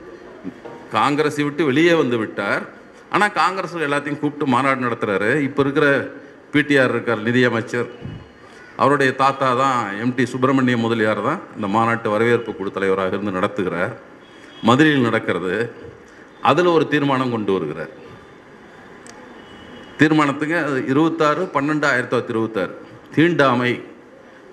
காங்கிரஸை 0.91 1.43
விட்டு 1.43 1.65
வெளியே 1.65 1.93
வந்து 1.93 2.17
விட்டார். 2.17 2.77
ஆனால் 3.13 3.35
காங்கிரஸ் 3.41 3.75
எல்லாத்தையும் 3.87 4.19
கூப்பிட்டு 4.21 4.53
மாநாடு 4.53 4.85
நடத்துகிறாரு 4.87 5.29
இப்போ 5.47 5.61
இருக்கிற 5.65 5.87
பிடிஆர் 6.53 6.93
இருக்கார் 6.95 7.25
நிதியமைச்சர் 7.27 7.89
அவருடைய 8.81 9.11
தாத்தா 9.21 9.47
தான் 9.61 9.79
எம்டி 10.03 10.23
சுப்பிரமணிய 10.31 10.77
முதலியார் 10.83 11.21
தான் 11.27 11.39
இந்த 11.55 11.67
மாநாட்டு 11.75 12.09
வரவேற்பு 12.13 12.51
குழு 12.57 12.69
தலைவராக 12.75 13.15
இருந்து 13.15 13.37
நடத்துகிறார். 13.37 13.93
மதுரையில் 14.67 15.07
நடக்கிறது. 15.07 15.55
அதில் 16.49 16.69
ஒரு 16.75 16.85
தீர்மானம் 16.93 17.33
கொண்டு 17.35 17.51
வருகிறார். 17.55 17.91
தீர்மானத்துக்கு 19.99 20.57
அது 20.67 20.79
இருபத்தாறு 20.93 21.41
பன்னெண்டு 21.55 21.87
ஆயிரத்தி 21.91 22.13
தொள்ளாயிரத்தி 22.13 22.35
இருபத்தாறு. 22.35 22.73
தீண்டாமை 23.15 23.71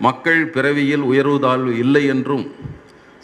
மக்கள் 0.06 0.42
பிறவியில் 0.56 1.04
உயர்வு 1.10 1.38
தாழ்வு 1.44 1.72
இல்லை 1.84 2.02
என்றும் 2.14 2.44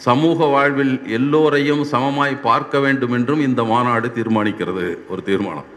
சமூக 0.06 0.44
வாழ்வில் 0.44 0.94
எல்லோரையும் 1.08 1.82
சமமாய் 1.84 2.42
பார்க்க 2.42 2.78
வேண்டும் 2.78 3.12
என்றும் 3.12 3.40
இந்த 3.40 3.64
மாநாடு 3.64 4.08
தீர்மானிக்கிறது. 4.14 4.86
ஒரு 5.08 5.22
தீர்மானம். 5.22 5.68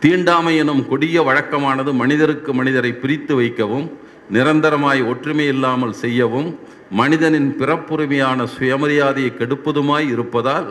தீண்டாமை 0.00 0.56
எனும் 0.56 0.88
கொடிய 0.88 1.16
வழக்கமானது 1.22 1.90
மனிதருக்கு 1.92 2.54
மனிதரை 2.54 2.92
பிரித்து 2.92 3.34
வைக்கவும் 3.34 3.86
நிரந்தரமாய் 4.32 5.02
ஒற்றுமை 5.08 5.46
இல்லாமல் 5.46 5.92
செய்யவும் 5.92 6.58
மனிதனின் 6.90 7.50
பிறப்புரிமையான 7.58 8.46
சுயமரியாதையை 8.56 9.30
கெடுப்பதுமாய் 9.38 10.08
இருப்பதால் 10.10 10.68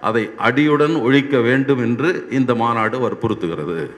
அதை 0.00 0.30
அடியுடன் 0.48 0.96
ஒழிக்க 1.00 1.40
வேண்டும் 1.40 1.78
என்று 1.78 2.10
இந்த 2.30 2.54
மாநாடு 2.54 2.98
வற்புறுத்துகிறது. 3.04 3.90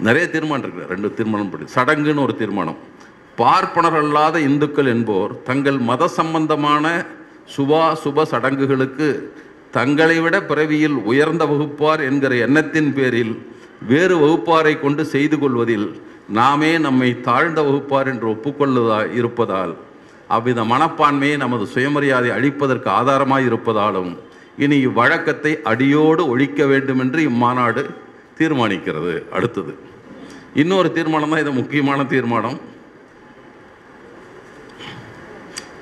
நிறைய 0.00 0.24
தீர்மானம் 0.30 0.64
இருக்கு. 0.66 0.92
ரெண்டு 0.94 1.14
தீர்மானம் 1.14 1.50
படி 1.50 1.64
சடங்குன்னு 1.76 2.26
ஒரு 2.26 2.36
தீர்மானம். 2.36 2.80
பார்ப்பனர் 3.36 3.96
அல்லாத 4.00 4.36
இந்துக்கள் 4.48 4.88
என்போர் 4.92 5.32
தங்கள் 5.48 5.78
மத 5.88 6.08
சம்பந்தமான 6.18 6.86
சுபா 7.56 7.82
சுப 8.02 8.24
சடங்குகளுக்கு 8.32 9.08
தங்களை 9.70 10.16
விட 10.20 10.36
பிறவியில் 10.50 10.96
உயர்ந்த 11.10 11.44
வகுப்பார் 11.44 12.02
என்கிற 12.08 12.34
எண்ணத்தின் 12.46 12.90
பேரில் 12.94 13.34
வேறு 13.88 14.14
வகுப்பாரை 14.22 14.74
கொண்டு 14.80 15.02
செய்து 15.14 15.38
கொள்வதில் 15.38 15.88
நாமே 16.38 16.70
நம்மை 16.78 17.10
தாழ்ந்த 17.20 17.60
வகுப்பார் 17.62 18.08
என்று 18.12 18.26
ஒப்புக்கொள்ளதா 18.34 19.00
இருப்பதால் 19.20 19.74
அவ்வித 20.36 20.60
மனப்பான்மையை 20.72 21.36
நமது 21.36 21.64
சுயமரியாதை 21.74 22.30
அழிப்பதற்கு 22.36 22.88
ஆதாரமாக 22.98 23.46
இருப்பதாலும் 23.48 24.10
இனி 24.64 24.76
இவ்வழக்கத்தை 24.86 25.52
அடியோடு 25.70 26.22
ஒழிக்க 26.32 26.60
வேண்டும் 26.66 27.00
என்று 27.04 27.20
இம்மாநாடு 27.30 27.82
தீர்மானிக்கிறது. 28.38 29.12
அடுத்தது. 29.32 29.72
இன்னொரு 30.62 30.88
தீர்மானம் 30.92 31.30
தான் 31.30 31.42
இது 31.44 31.52
முக்கியமான 31.52 32.00
தீர்மானம். 32.04 32.58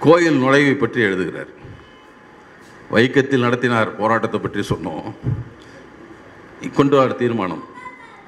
கோயில் 0.05 0.41
நுழைவை 0.43 0.75
பற்றி 0.77 1.01
எழுதுகிறார். 1.07 1.51
வைக்கத்தில் 2.95 3.45
நடத்தினார் 3.47 3.91
போராட்டத்தை 3.99 4.39
பற்றி 4.41 4.63
சொன்னோம். 4.73 5.07
கொண்டு 6.79 6.97
வர 6.97 7.13
தீர்மானம். 7.23 7.65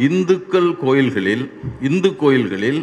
இந்துக்கள் 0.09 0.71
கோயில்களில் 0.85 1.45
இந்து 1.89 2.11
கோயில்களில் 2.23 2.81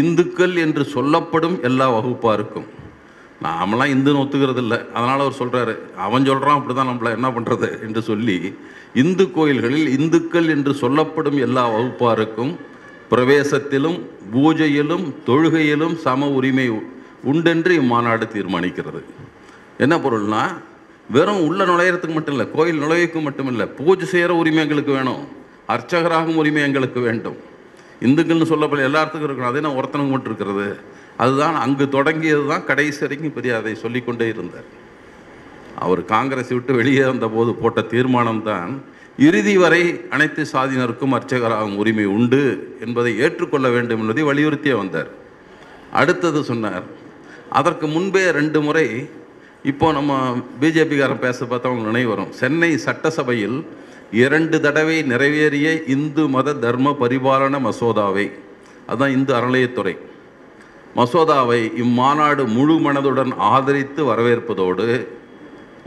இந்துக்கள் 0.00 0.54
என்று 0.64 0.82
சொல்லப்படும் 0.96 1.56
எல்லா 1.68 1.86
வகுப்பாருக்கும் 1.94 2.68
நாமெல்லாம் 3.44 3.92
இந்துன்னு 3.94 4.20
ஒத்துக்கிறது 4.22 4.62
இல்லை 4.64 4.78
அதனால் 4.94 5.22
அவர் 5.24 5.38
சொல்கிறாரு 5.38 5.74
அவன் 6.06 6.26
சொல்கிறான் 6.26 6.58
அப்படி 6.58 6.74
தான் 6.74 6.90
நம்மளை 6.90 7.10
என்ன 7.18 7.28
பண்ணுறது 7.30 7.68
என்று 7.86 8.00
சொல்லி 8.02 8.36
இந்து 9.02 9.24
கோயில்களில் 9.36 9.88
இந்துக்கள் 9.96 10.48
என்று 10.48 10.72
சொல்லப்படும் 10.74 11.38
எல்லா 11.46 11.64
வகுப்பாருக்கும் 11.74 12.52
பிரவேசத்திலும் 13.10 13.98
பூஜையிலும் 14.32 15.06
தொழுகையிலும் 15.26 15.94
சம 15.96 16.28
உரிமை 16.38 16.66
உண்டென்று 17.28 17.72
இம்மாநாடு 17.80 18.26
தீர்மானிக்கிறது. 18.34 19.00
என்ன 19.84 19.94
பொருள்னா 20.04 20.42
வெறும் 21.14 21.42
உள்ள 21.48 21.60
நுழையிறதுக்கு 21.70 22.16
மட்டும் 22.16 22.34
இல்லை 22.36 22.46
கோயில் 22.56 22.82
நுழைவுக்கு 22.82 23.20
மட்டும் 23.26 23.48
இல்லை 23.52 23.66
பூஜை 23.78 24.06
செய்கிற 24.12 24.34
உரிமை 24.40 24.60
எங்களுக்கு 24.64 24.92
வேணும் 24.98 25.22
அர்ச்சகராகும் 25.74 26.38
உரிமை 26.42 26.62
எங்களுக்கு 26.68 27.00
வேண்டும். 27.06 27.38
இந்துக்கள்னு 28.06 28.50
சொல்லப்பட 28.52 28.82
எல்லாத்துக்கும் 28.88 29.28
இருக்கணும் 29.28 29.50
அதே 29.50 29.62
நான் 29.64 29.78
ஒருத்தனுக்கு 29.80 30.12
மட்டும் 30.14 30.30
இருக்கிறது? 30.30 30.68
அதுதான் 31.22 31.56
அங்கு 31.64 31.84
தொடங்கியது 31.96 32.44
தான் 32.52 32.64
கடைசி 32.70 33.00
வரைக்கும் 33.04 33.34
பெரிய 33.38 33.56
அதை 33.60 33.74
சொல்லிக்கொண்டே 33.82 34.28
இருந்தார். 34.34 34.68
அவர் 35.84 36.02
காங்கிரஸ் 36.14 36.52
விட்டு 36.56 36.72
வெளியே 36.80 37.04
வந்தபோது 37.10 37.50
போட்ட 37.60 37.80
தீர்மானம் 37.92 38.42
தான் 38.50 38.72
இறுதி 39.26 39.54
வரை 39.62 39.82
அனைத்து 40.14 40.42
சாதியினருக்கும் 40.52 41.14
அர்ச்சகராகும் 41.16 41.76
உரிமை 41.82 42.06
உண்டு 42.16 42.42
என்பதை 42.86 43.12
ஏற்றுக்கொள்ள 43.24 43.68
வேண்டும் 43.76 44.00
என்பதை 44.02 44.24
வலியுறுத்தியே 44.30 44.76
வந்தார். 44.82 45.10
அடுத்தது 46.00 46.40
சொன்னார் 46.50 46.86
அதற்கு 47.50 47.86
முன்பே 47.86 48.30
ரெண்டு 48.30 48.60
முறை 48.60 48.86
இப்போ 49.64 49.92
நம்ம 49.92 50.12
பிஜேபிக்காரன் 50.60 51.18
பேச 51.18 51.44
பார்த்தா 51.44 51.70
உங்களுக்கு 51.70 51.92
நினைவு 51.92 52.10
வரும். 52.10 52.32
சென்னை 52.32 52.78
சட்டசபையில் 52.78 53.58
இரண்டு 54.12 54.60
தடவை 54.60 55.02
நிறைவேறிய 55.02 55.86
இந்து 55.86 56.28
மத 56.28 56.54
தர்ம 56.54 56.94
பரிபாலன 57.00 57.58
மசோதாவை 57.58 58.26
அதுதான் 58.86 59.10
இந்து 59.10 59.34
அறநிலையத்துறை 59.34 59.94
மசோதாவை 60.96 61.70
இம்மாநாடு 61.76 62.46
முழு 62.48 62.76
மனதுடன் 62.78 63.32
ஆதரித்து 63.48 64.04
வரவேற்பதோடு 64.04 64.86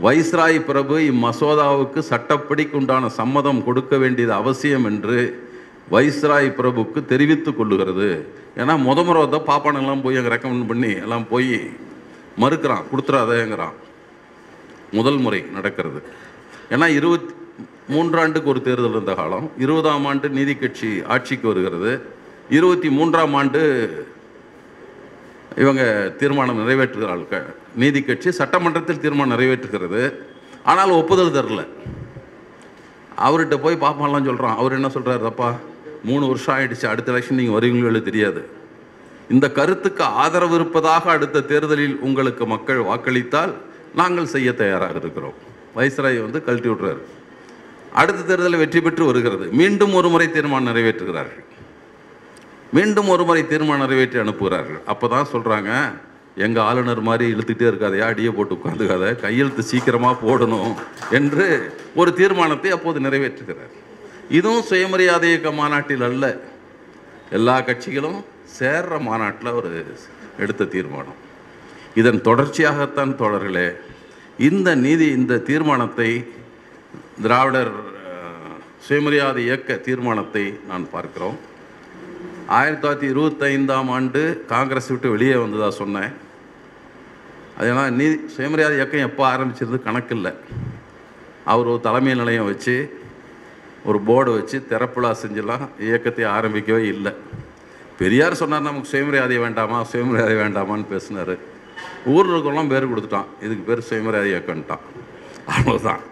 வைஸ்ராய் 0.00 0.58
பிரபு 0.64 0.98
இம்மசோதாவுக்கு 1.00 2.00
சட்டப்படிக்கு 2.10 2.76
உண்டான 2.76 3.08
சம்மதம் 3.08 3.64
கொடுக்க 3.64 3.96
வேண்டியது 3.96 4.32
அவசியம் 4.32 4.84
என்று 4.84 5.18
வைஸ்ராய் 5.90 6.48
பிரபுக்கு 6.58 7.04
தெரிவித்து 7.04 7.50
கொள்ளுகிறது. 7.50 8.08
ஏன்னா 8.56 8.74
முத 8.88 9.04
முறை 9.04 9.28
தான் 9.28 9.48
பாப்பானெல்லாம் 9.50 10.02
போய் 10.02 10.16
அங்கே 10.16 10.34
ரெக்கமெண்ட் 10.34 10.66
பண்ணி 10.66 10.92
எல்லாம் 10.92 11.28
போய் 11.28 11.70
மறுக்கிறான். 12.38 12.84
கொடுத்துறாதேங்கிறான். 12.90 13.74
முதல் 14.92 15.16
முறை 15.16 15.44
நடக்கிறது. 15.52 16.02
ஏன்னா 16.70 16.86
இருபத்தி 16.86 17.32
மூன்றாண்டுக்கு 17.94 18.44
ஒரு 18.44 18.62
தேர்தல் 18.62 18.90
இருந்த 18.90 19.14
காலம். 19.14 19.50
இருபதாம் 19.58 20.04
ஆண்டு 20.04 20.28
நீதி 20.28 20.54
கட்சி 20.56 21.02
ஆட்சிக்கு 21.06 21.48
வருகிறது. 21.48 22.06
இருபத்தி 22.48 22.90
மூன்றாம் 22.90 23.34
ஆண்டு 23.34 23.60
இவங்க 25.56 26.14
தீர்மானம் 26.18 26.60
நிறைவேற்றுகிறார்கள். 26.60 27.44
நீதி 27.76 28.02
கட்சி 28.02 28.30
சட்டமன்றத்தில் 28.30 29.00
தீர்மானம் 29.00 29.38
நிறைவேற்றுகிறது. 29.38 30.14
ஆனால் 30.62 30.90
ஒப்புதல் 30.90 31.36
தரல. 31.36 31.66
அவர்கிட்ட 33.26 33.56
போய் 33.62 33.82
பாப்பாலாம் 33.84 34.24
சொல்கிறான் 34.24 34.56
அவர் 34.56 34.72
என்ன 34.72 34.86
சொல்கிறாரு 34.86 35.20
தப்பா? 35.20 35.58
மூணு 36.10 36.24
வருஷம் 36.30 36.54
ஆயிடுச்சு. 36.56 36.86
அடுத்த 36.92 37.12
எலெக்ஷன் 37.12 37.40
நீங்கள் 37.40 37.56
வருவீங்களோ 37.56 38.02
தெரியாது. 38.10 38.42
இந்த 39.34 39.46
கருத்துக்கு 39.58 40.04
ஆதரவு 40.22 40.54
இருப்பதாக 40.58 41.04
அடுத்த 41.16 41.44
தேர்தலில் 41.50 41.96
உங்களுக்கு 42.06 42.46
மக்கள் 42.54 42.80
வாக்களித்தால் 42.88 43.52
நாங்கள் 44.00 44.32
செய்ய 44.34 44.48
தயாராக 44.62 45.00
இருக்கிறோம். 45.02 45.36
வைஸ்ராய் 45.76 46.24
வந்து 46.26 46.40
கழட்டி 46.46 46.68
விட்றாரு 46.70 47.02
அடுத்த 48.00 48.24
தேர்தலில் 48.28 48.60
வெற்றி 48.62 48.80
பெற்று 48.84 49.04
வருகிறது. 49.08 49.44
மீண்டும் 49.60 49.92
ஒரு 49.98 50.08
முறை 50.12 50.26
தீர்மானம் 50.36 50.68
நிறைவேற்றுகிறார்கள். 50.70 51.44
மீண்டும் 52.76 53.08
ஒரு 53.14 53.24
முறை 53.28 53.42
தீர்மானம் 53.52 53.84
நிறைவேற்றி 53.84 54.18
அனுப்புகிறார்கள். 54.22 54.80
அப்போ 54.92 55.08
தான் 55.14 55.30
சொல்கிறாங்க 55.32 55.70
எங்கள் 56.44 56.64
ஆளுநர் 56.68 57.02
மாதிரி 57.08 57.24
இழுத்துக்கிட்டே 57.34 57.68
இருக்காதையா 57.70 58.06
அடியை 58.12 58.30
போட்டு 58.36 58.56
உட்காந்துக்காத 58.58 59.12
கையெழுத்து 59.24 59.62
சீக்கிரமாக 59.70 60.16
போடணும் 60.24 60.72
என்று 61.18 61.46
ஒரு 62.00 62.12
தீர்மானத்தை 62.20 62.70
அப்போது 62.76 63.04
நிறைவேற்றுகிறார். 63.06 63.74
இதுவும் 64.30 64.62
சுயமரியாதை 64.62 65.28
இயக்க 65.28 65.52
மாநாட்டில் 65.52 66.02
அல்ல. 66.02 66.40
எல்லா 67.30 67.60
கட்சிகளும் 67.60 68.20
சேர்ற 68.58 69.00
மாநாட்டில் 69.00 69.56
ஒரு 69.58 69.84
எடுத்த 70.38 70.64
தீர்மானம். 70.64 71.20
இதன் 71.94 72.20
தொடர்ச்சியாகத்தான் 72.20 73.12
தொடர்களே 73.22 73.68
இந்த 74.38 74.74
நீதி 74.74 75.06
இந்த 75.06 75.38
தீர்மானத்தை 75.38 76.10
திராவிடர் 77.22 77.92
சுயமரியாதை 78.86 79.44
இயக்க 79.44 79.74
தீர்மானத்தை 79.74 80.58
நான் 80.68 80.90
பார்க்கிறோம். 80.90 81.38
ஆயிரத்தி 82.46 82.88
தொள்ளாயிரத்தி 82.88 83.12
இருபத்தைந்தாம் 83.12 83.90
ஆண்டு 83.96 84.44
காங்கிரஸ் 84.46 84.88
விட்டு 84.88 85.10
வெளியே 85.10 85.34
வந்ததாக 85.34 85.70
சொன்னேன். 85.70 86.12
அதனால் 87.58 87.92
நீ 87.92 88.06
சுயமரியாதை 88.36 88.76
இயக்கம் 88.76 89.06
எப்போ 89.08 89.22
ஆரம்பிச்சிருந்து 89.32 89.80
கணக்கில்லை. 89.82 90.32
அவர் 91.44 91.66
ஒரு 91.66 91.80
தலைமை 91.80 92.14
நிலையம் 92.14 92.44
வச்சு 92.44 93.02
ஒரு 93.84 93.98
போர்டு 94.08 94.30
வச்சு 94.36 94.56
திறப்புலா 94.70 95.10
செஞ்செல்லாம் 95.22 95.64
இயக்கத்தை 95.86 96.24
ஆரம்பிக்கவே 96.36 96.82
இல்லை. 96.94 97.12
பெரியார் 97.98 98.40
சொன்னார் 98.40 98.66
நமக்கு 98.68 98.92
சுயமரியாதை 98.92 99.36
வேண்டாமா? 99.38 99.78
சுயமரியாதை 99.90 100.36
வேண்டாமான்னு 100.36 100.86
பேசினார். 100.94 101.34
ஊரில் 102.12 102.34
இருக்கவங்களாம் 102.34 102.72
பேர் 102.72 102.90
கொடுத்துட்டான். 102.92 103.28
இதுக்கு 103.44 103.64
பேர் 103.68 103.88
சுயமரியாதை 103.90 104.30
இயக்கம்ட்டான். 104.32 104.84
அவ்வளோதான் 105.54 106.02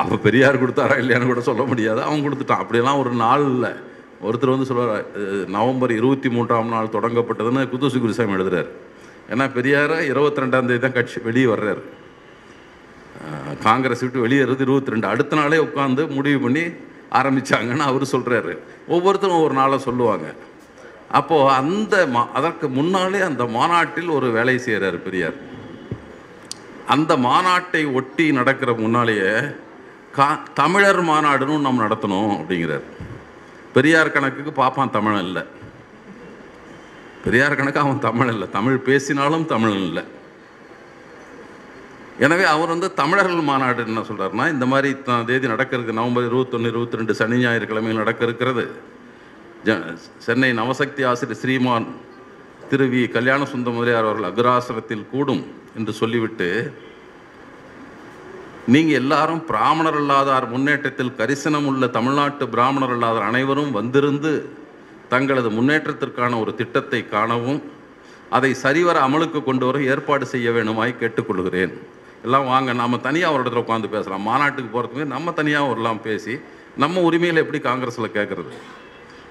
அவன் 0.00 0.22
பெரியார் 0.26 0.62
கொடுத்தாரா 0.62 0.94
இல்லையான்னு 1.02 1.30
கூட 1.32 1.42
சொல்ல 1.48 1.62
முடியாது. 1.62 2.00
அவன் 2.06 2.24
கொடுத்துட்டான். 2.26 2.62
அப்படியெல்லாம் 2.62 3.00
ஒரு 3.02 3.12
நாள் 3.24 3.44
இல்லை. 3.52 3.70
ஒருத்தர் 4.26 4.54
வந்து 4.54 4.68
சொல்லுவார் 4.68 5.06
நவம்பர் 5.56 5.92
இருபத்தி 6.00 6.28
மூன்றாம் 6.36 6.74
நாள் 6.74 6.94
தொடங்கப்பட்டதுன்னு 6.96 7.62
குத்துசு 7.72 8.00
குருசாமி 8.04 8.36
எழுதுறாரு. 8.36 8.70
ஏன்னா 9.30 9.46
பெரியார் 9.56 9.94
இருபத்தி 10.12 10.42
ரெண்டாம் 10.42 10.68
தேதி 10.70 10.80
தான் 10.84 10.96
கட்சி 10.98 11.20
வெளியே 11.28 11.46
வர்றாரு. 11.54 11.82
காங்கிரஸ் 13.66 14.02
விட்டு 14.04 14.24
வெளியேறது 14.26 14.64
இருபத்தி 14.66 14.92
ரெண்டு. 14.94 15.06
அடுத்த 15.12 15.36
நாளே 15.36 15.58
உட்காந்து 15.66 16.02
முடிவு 16.16 16.38
பண்ணி 16.44 16.64
ஆரம்பிச்சாங்கன்னு 17.12 17.78
அவர் 17.78 18.02
சொல்கிறாரு 18.02 18.58
ஒவ்வொருத்தரும் 18.88 19.36
ஒவ்வொரு 19.36 19.54
நாளை 19.54 19.78
சொல்லுவாங்க. 19.78 20.34
அப்போது 21.10 21.50
அந்த 21.50 22.06
மா 22.06 22.28
அதற்கு 22.34 22.68
முன்னாலே 22.68 23.20
அந்த 23.20 23.44
மாநாட்டில் 23.44 24.08
ஒரு 24.08 24.30
வேலை 24.30 24.58
செய்கிறார் 24.58 25.02
பெரியார். 25.02 25.34
அந்த 26.86 27.16
மாநாட்டை 27.16 27.92
ஒட்டி 27.92 28.32
நடக்கிற 28.32 28.72
முன்னாலேயே 28.72 29.32
கா 30.12 30.42
தமிழர் 30.54 31.04
மாநாடுன்னு 31.04 31.58
நம்ம 31.58 31.86
நடத்தணும் 31.86 32.36
அப்படிங்கிறார். 32.36 32.82
பெரியார் 33.72 34.12
கணக்குக்கு 34.12 34.62
பாப்பான் 34.62 34.90
தமிழன் 34.90 35.24
இல்லை. 35.24 35.42
பெரியார் 37.24 37.54
கணக்கு 37.54 37.80
அவன் 37.80 37.98
தமிழ் 37.98 38.28
இல்லை. 38.28 38.48
தமிழ் 38.50 38.76
பேசினாலும் 38.76 39.46
தமிழன் 39.46 39.82
இல்லை. 39.82 40.04
எனவே 42.24 42.44
அவர் 42.52 42.72
வந்து 42.72 42.88
தமிழர்கள் 43.00 43.48
மாநாடு 43.48 43.80
என்ன 43.86 44.02
சொல்றாருன்னா 44.08 44.44
இந்த 44.52 44.66
மாதிரி 44.72 44.88
இத்தனை 44.94 45.24
தேதி 45.30 45.46
நடக்கிறது 45.52 45.96
நவம்பர் 45.98 46.28
இருபத்தொன்று 46.28 46.70
இருபத்தி 46.72 46.98
ரெண்டு 47.00 47.14
சனி 47.18 47.38
ஞாயிற்றுக்கிழமையில் 47.42 48.00
நடக்க 48.02 48.20
இருக்கிறது. 48.28 48.64
ஜ 49.66 49.74
சென்னை 50.26 50.50
நவசக்தி 50.60 51.02
ஆசிரியர் 51.10 51.40
ஸ்ரீமான் 51.40 51.86
திரு 52.70 52.86
வி. 52.92 53.02
கல்யாண 53.16 53.40
சுந்த 53.52 53.70
முதலியார் 53.76 54.08
அவர்கள் 54.08 54.28
அக்ராசனத்தில் 54.30 55.04
கூடும் 55.12 55.42
என்று 55.78 55.92
சொல்லிவிட்டு 56.00 56.48
நீங்கள் 58.74 58.98
எல்லாரும் 59.00 59.42
பிராமணர் 59.50 59.98
அல்லாதார் 60.02 60.46
முன்னேற்றத்தில் 60.54 61.12
கரிசனம் 61.18 61.68
உள்ள 61.72 61.86
தமிழ்நாட்டு 61.98 62.46
பிராமணர் 62.54 62.94
அல்லாதார் 62.96 63.28
அனைவரும் 63.30 63.74
வந்திருந்து 63.78 64.32
தங்களது 65.12 65.50
முன்னேற்றத்திற்கான 65.58 66.38
ஒரு 66.44 66.54
திட்டத்தை 66.60 67.02
காணவும் 67.14 67.60
அதை 68.36 68.50
சரிவர 68.64 68.96
அமலுக்கு 69.08 69.40
கொண்டு 69.50 69.64
வர 69.68 69.78
ஏற்பாடு 69.92 70.24
செய்ய 70.32 70.48
வேணுமாய் 70.56 71.00
கேட்டுக்கொள்கிறேன். 71.02 71.74
எல்லாம் 72.26 72.46
வாங்க 72.52 72.70
நம்ம 72.82 72.98
தனியாக 73.08 73.34
ஒரு 73.34 73.42
இடத்துல 73.42 73.62
உட்காந்து 73.64 73.88
பேசலாம். 73.96 74.24
மாநாட்டுக்கு 74.28 74.70
போகிறதுக்கு 74.74 75.12
நம்ம 75.14 75.32
தனியாக 75.40 75.68
வரலாம் 75.70 76.00
பேசி 76.06 76.34
நம்ம 76.82 77.02
உரிமையில் 77.08 77.42
எப்படி 77.42 77.58
காங்கிரஸில் 77.66 78.14
கேட்குறது 78.16 78.52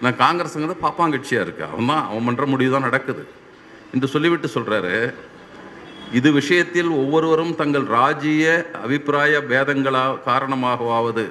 நான் 0.03 0.19
காங்கிரஸுங்கிறது 0.21 0.77
பாப்பாங்கட்சியாக 0.86 1.45
இருக்கு. 1.45 1.63
அவன் 1.71 1.89
தான் 1.91 2.05
அவன் 2.10 2.25
பண்ணுற 2.27 2.45
முடிவு 2.53 2.71
தான் 2.75 2.88
நடக்குது. 2.89 3.23
என்று 3.93 4.08
சொல்லிவிட்டு 4.13 4.47
சொல்கிறாரு 4.55 4.95
இது 6.19 6.29
விஷயத்தில் 6.39 6.89
ஒவ்வொருவரும் 7.01 7.53
தங்கள் 7.62 7.86
ராஜ்ய 7.97 8.45
அபிப்பிராய 8.84 9.39
பேதங்களா 9.51 10.05
காரணமாகவாவது. 10.29 11.25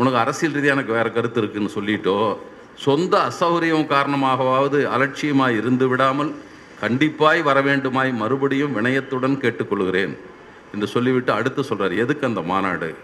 உனக்கு 0.00 0.18
அரசியல் 0.24 0.54
ரீதியாக 0.56 0.76
எனக்கு 0.76 0.96
வேறு 0.98 1.10
கருத்து 1.16 1.40
இருக்குன்னு 1.42 1.76
சொல்லிட்டோ 1.78 2.18
சொந்த 2.84 3.14
அசௌகரியம் 3.30 3.90
காரணமாகவாவது 3.94 4.78
அலட்சியமாய் 4.94 5.58
இருந்து 5.60 5.86
விடாமல் 5.90 6.30
கண்டிப்பாய் 6.84 7.40
வர 7.48 7.58
வேண்டுமாய் 7.68 8.10
மறுபடியும் 8.22 8.74
வினயத்துடன் 8.78 9.42
கேட்டுக்கொள்கிறேன். 9.42 10.14
என்று 10.74 10.86
சொல்லிவிட்டு 10.86 11.32
அடுத்து 11.32 11.64
சொல்கிறார் 11.64 11.98
எதுக்கு 11.98 12.26
அந்த 12.26 12.40
மாநாடு? 12.40 12.94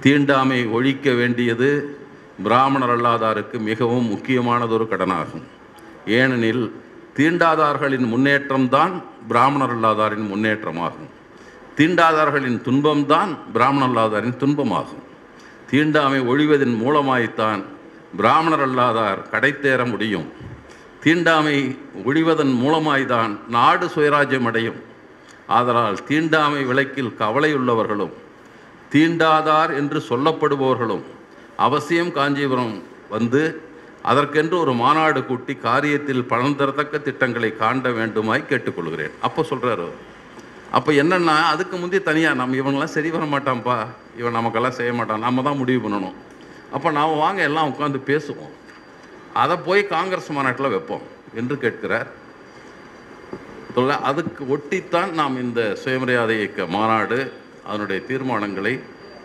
தீண்டாமை 0.00 0.66
ஒழிக்க 0.66 1.12
வேண்டியது 1.12 1.98
பிராமணர் 2.42 3.00
அல்லாதாருக்கு 3.00 3.58
மிகவும் 3.58 4.10
முக்கியமானதொரு 4.10 4.88
கடனாகும். 4.88 5.42
ஏனெனில் 6.06 6.74
தீண்டாதார்களின் 7.16 8.06
முன்னேற்றம்தான் 8.06 9.02
பிராமணர் 9.28 9.70
அல்லாதாரின் 9.70 10.34
முன்னேற்றமாகும். 10.34 11.08
தீண்டாதார்களின் 11.76 12.60
துன்பம்தான் 12.62 13.36
பிராமணர் 13.52 13.88
அல்லாதாரின் 13.88 14.38
துன்பமாகும். 14.38 15.08
தீண்டாமை 15.70 16.20
ஒழிவதன் 16.20 16.76
மூலமாய்த்தான் 16.76 17.64
பிராமணர் 18.16 18.68
அல்லாதார் 18.68 19.26
கடைத்தேற 19.30 19.90
முடியும். 19.90 20.32
தீண்டாமை 21.00 21.78
ஒழிவதன் 22.06 22.54
மூலமாய்தான் 22.54 23.38
நாடு 23.48 23.86
சுயராஜ்யம் 23.86 24.44
அடையும். 24.44 24.88
ஆதலால் 25.56 25.98
தீண்டாமை 26.08 26.62
விளக்கில் 26.70 27.16
கவலையுள்ளவர்களும் 27.22 28.14
தீண்டாதார் 28.92 29.72
என்று 29.80 29.98
சொல்லப்படுபவர்களும் 30.10 31.04
அவசியம் 31.66 32.12
காஞ்சிபுரம் 32.18 32.76
வந்து 33.16 33.42
அதற்கென்று 34.10 34.56
ஒரு 34.64 34.72
மாநாடு 34.82 35.20
கூட்டி 35.30 35.54
காரியத்தில் 35.66 36.22
பலன் 36.30 36.56
தரத்தக்க 36.60 36.98
திட்டங்களை 37.08 37.50
காண்ட 37.62 37.88
வேண்டுமாய் 37.98 38.48
கேட்டுக்கொள்கிறேன். 38.50 39.14
அப்போ 39.26 39.40
சொல்கிறாரு 39.50 39.88
அப்போ 40.78 40.90
என்னென்னா 41.02 41.34
அதுக்கு 41.52 41.76
முந்தி 41.82 41.98
தனியாக 42.08 42.38
நம்ம 42.40 42.56
இவங்கெல்லாம் 42.60 42.94
சரி 42.96 43.10
வர 43.14 43.24
மாட்டான்ப்பா 43.32 43.76
இவன் 44.20 44.36
நமக்கெல்லாம் 44.38 44.76
செய்ய 44.78 44.92
மாட்டான் 44.98 45.24
நம்ம 45.26 45.42
தான் 45.48 45.60
முடிவு 45.60 45.80
பண்ணணும். 45.84 46.16
அப்போ 46.76 46.88
நாம் 46.98 47.20
வாங்க 47.24 47.40
எல்லாம் 47.48 47.70
உட்காந்து 47.72 48.00
பேசுவோம். 48.10 48.54
அதை 49.42 49.56
போய் 49.66 49.82
காங்கிரஸ் 49.94 50.30
மாநாட்டில் 50.36 50.72
வைப்போம் 50.74 51.04
என்று 51.40 51.56
கேட்கிறார். 51.64 52.08
அதுக்கு 54.08 54.42
ஒட்டித்தான் 54.54 55.10
நாம் 55.12 55.42
இந்த 55.42 55.60
சுயமரியாதை 55.82 56.36
இயக்க 56.38 56.66
மாநாடு 56.66 57.18
அதனுடைய 57.66 57.98
தீர்மானங்களை 58.08 58.80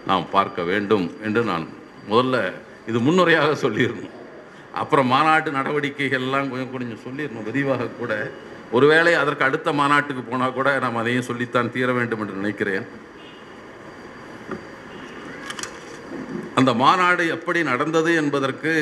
நாம் 0.09 0.25
பார்க்க 0.31 0.63
வேண்டும் 0.63 1.05
என்று 1.23 1.43
நான் 1.43 1.65
முதல்ல 2.09 2.37
இது 2.89 2.97
முன்னுரையாக 2.99 3.55
சொல்லிடணும் 3.63 4.11
அப்புறம் 4.81 5.07
மாநாட்டு 5.07 5.51
நடவடிக்கைகள்லாம் 5.51 6.49
கொஞ்சம் 6.49 6.71
கொஞ்சம் 6.71 7.03
சொல்லிடணும் 7.05 7.47
விரிவாக 7.49 7.87
கூட 7.99 8.13
ஒருவேளை 8.71 9.13
அதற்கு 9.13 9.47
அடுத்த 9.47 9.71
மாநாட்டுக்கு 9.79 10.21
போனால் 10.21 10.55
கூட 10.57 10.79
நாம் 10.79 10.99
அதையும் 11.01 11.27
சொல்லித்தான் 11.29 11.73
தீர 11.75 11.91
வேண்டும் 11.93 12.21
என்று 12.23 12.39
நினைக்கிறேன். 12.41 12.85
அந்த 16.59 16.73
மாநாடு 16.73 17.27
எப்படி 17.35 17.63
நடந்தது 17.71 18.15
என்பதற்கு 18.15 18.73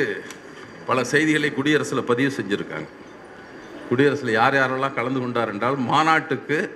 பல 0.86 1.04
செய்திகளை 1.04 1.50
குடியரசில் 1.52 2.08
பதிவு 2.10 2.30
செஞ்சுருக்காங்க. 2.38 2.88
குடியரசில் 3.94 4.30
யார் 4.30 4.54
யாரெல்லாம் 4.54 4.94
கலந்து 4.94 5.20
கொண்டார் 5.20 5.52
என்றால் 5.52 5.76
மாநாட்டுக்கு 5.78 6.70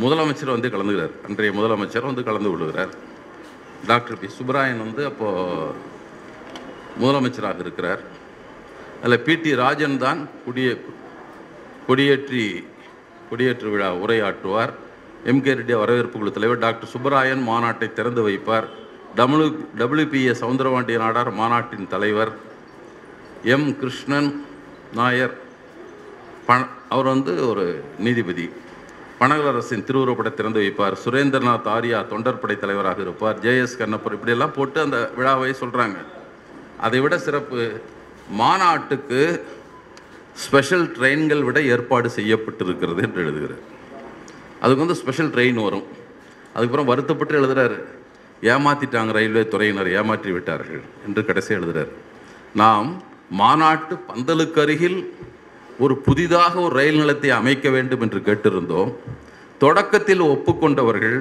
முதலமைச்சர் 0.00 0.54
வந்து 0.54 0.68
கலந்துகிறார். 0.68 1.14
அன்றைய 1.26 1.60
முதலமைச்சர் 1.60 2.04
வந்து 2.04 2.22
கலந்து 2.22 2.48
கொள்கிறார். 2.48 2.92
Doctor 3.86 4.18
B. 4.18 4.26
சுப்பராயன் 4.26 4.78
வந்து 4.78 5.04
அப்போது 5.04 5.72
முதலமைச்சராக 7.00 7.58
இருக்கிறார். 7.58 8.02
அதில் 9.02 9.20
பிடி 9.20 9.54
ராஜன் 9.54 9.98
தான் 9.98 10.28
குடிய 10.46 10.80
கொடியேற்றி 11.88 12.64
கொடியேற்று 13.30 13.70
விழா 13.70 13.94
உரையாற்றுவார். 13.94 14.72
எம். 15.24 15.42
கே. 15.42 15.54
ரெட்டி 15.54 15.78
வரவேற்பு 15.78 16.18
குழு 16.18 16.32
தலைவர் 16.32 16.58
டாக்டர் 16.58 16.92
சுப்பராயன் 16.94 17.46
மாநாட்டை 17.48 17.92
திறந்து 17.92 18.28
வைப்பார். 18.28 18.68
டபிள்யூ 19.14 19.48
டபிள்யூபிஏ 19.78 20.32
சவுந்தரபாண்டிய 20.40 20.98
நாடார் 20.98 21.32
மாநாட்டின் 21.32 21.88
தலைவர் 21.88 22.32
எம். 23.44 23.78
கிருஷ்ணன் 23.78 24.44
நாயர் 24.94 25.41
பண 26.52 26.64
அவர் 26.94 27.04
வந்து 27.04 27.32
ஒரு 27.48 27.64
நீதிபதி. 27.98 28.44
பனகலரசின் 29.20 29.84
திருவுருவப்படை 29.88 30.30
திறந்து 30.34 30.60
வைப்பார். 30.62 30.94
சுரேந்திரநாத் 31.04 31.68
ஆர்யா 31.74 31.98
தொண்டர்படை 32.12 32.56
தலைவராக 32.62 33.00
இருப்பார். 33.00 33.38
ஜேஎஸ் 33.44 33.76
கண்ணப்பர் 33.78 34.12
இப்படியெல்லாம் 34.12 34.52
போட்டு 34.56 34.78
அந்த 34.80 34.98
விழாவை 35.16 35.54
சொல்கிறாங்க 35.60 35.98
அதை 36.86 37.00
விட 37.00 37.18
சிறப்பு 37.18 37.60
மாநாட்டுக்கு 38.40 39.20
ஸ்பெஷல் 40.44 40.84
ட்ரெயின்கள் 40.98 41.42
விட 41.42 41.62
ஏற்பாடு 41.74 42.10
செய்யப்பட்டிருக்கிறது 42.16 43.00
என்று 43.06 43.22
எழுதுகிறார். 43.24 43.64
அதுக்கு 44.60 44.84
வந்து 44.84 45.00
ஸ்பெஷல் 45.02 45.30
ட்ரெயின் 45.30 45.62
வரும். 45.62 45.86
அதுக்கப்புறம் 46.54 46.90
வருத்தப்பட்டு 46.92 47.40
எழுதுகிறாரு 47.40 47.78
ஏமாற்றிட்டாங்க 48.52 49.12
ரயில்வே 49.18 49.42
துறையினர் 49.54 49.92
ஏமாற்றி 49.98 50.32
விட்டார்கள் 50.32 50.82
என்று 51.06 51.24
கடைசி 51.24 51.54
எழுதுகிறார் 51.54 51.92
நாம் 52.54 53.02
மாநாட்டு 53.42 53.94
பந்தலுக்கு 54.08 54.60
அருகில் 54.60 55.00
ஒரு 55.82 55.94
புதிதாக 56.06 56.54
ஒரு 56.64 56.74
ரயில் 56.78 57.00
நிலையத்தை 57.02 57.30
அமைக்க 57.40 57.66
வேண்டும் 57.76 58.02
என்று 58.06 58.20
கேட்டிருந்தோம். 58.26 58.90
தொடக்கத்தில் 59.62 60.22
ஒப்புக்கொண்டவர்கள் 60.32 61.18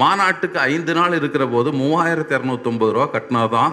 மாநாட்டுக்கு 0.00 0.58
ஐந்து 0.72 0.92
நாள் 0.98 1.16
இருக்கிற 1.18 1.44
போது 1.54 1.68
மூவாயிரத்தி 1.80 2.34
இரநூத்தொம்பது 2.38 2.94
ரூபா 2.96 3.06
கட்டினாதான் 3.14 3.72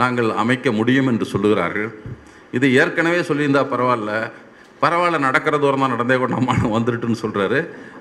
நாங்கள் 0.00 0.28
அமைக்க 0.42 0.72
முடியும் 0.78 1.08
என்று 1.12 1.26
சொல்லுகிறார்கள். 1.32 1.90
இது 2.56 2.66
ஏற்கனவே 2.80 3.20
சொல்லியிருந்தா 3.30 3.62
பரவாயில்ல. 3.72 4.12
பரவாயில்ல 4.82 5.18
நடக்கிற 5.26 5.54
தூரம் 5.62 5.82
தான் 5.84 5.94
நடந்தே 5.94 6.16
கூட 6.20 6.30
நம்ம 6.36 6.74
வந்துருட்டுன்னு 6.76 7.22
சொல்கிறாரு 7.24 7.60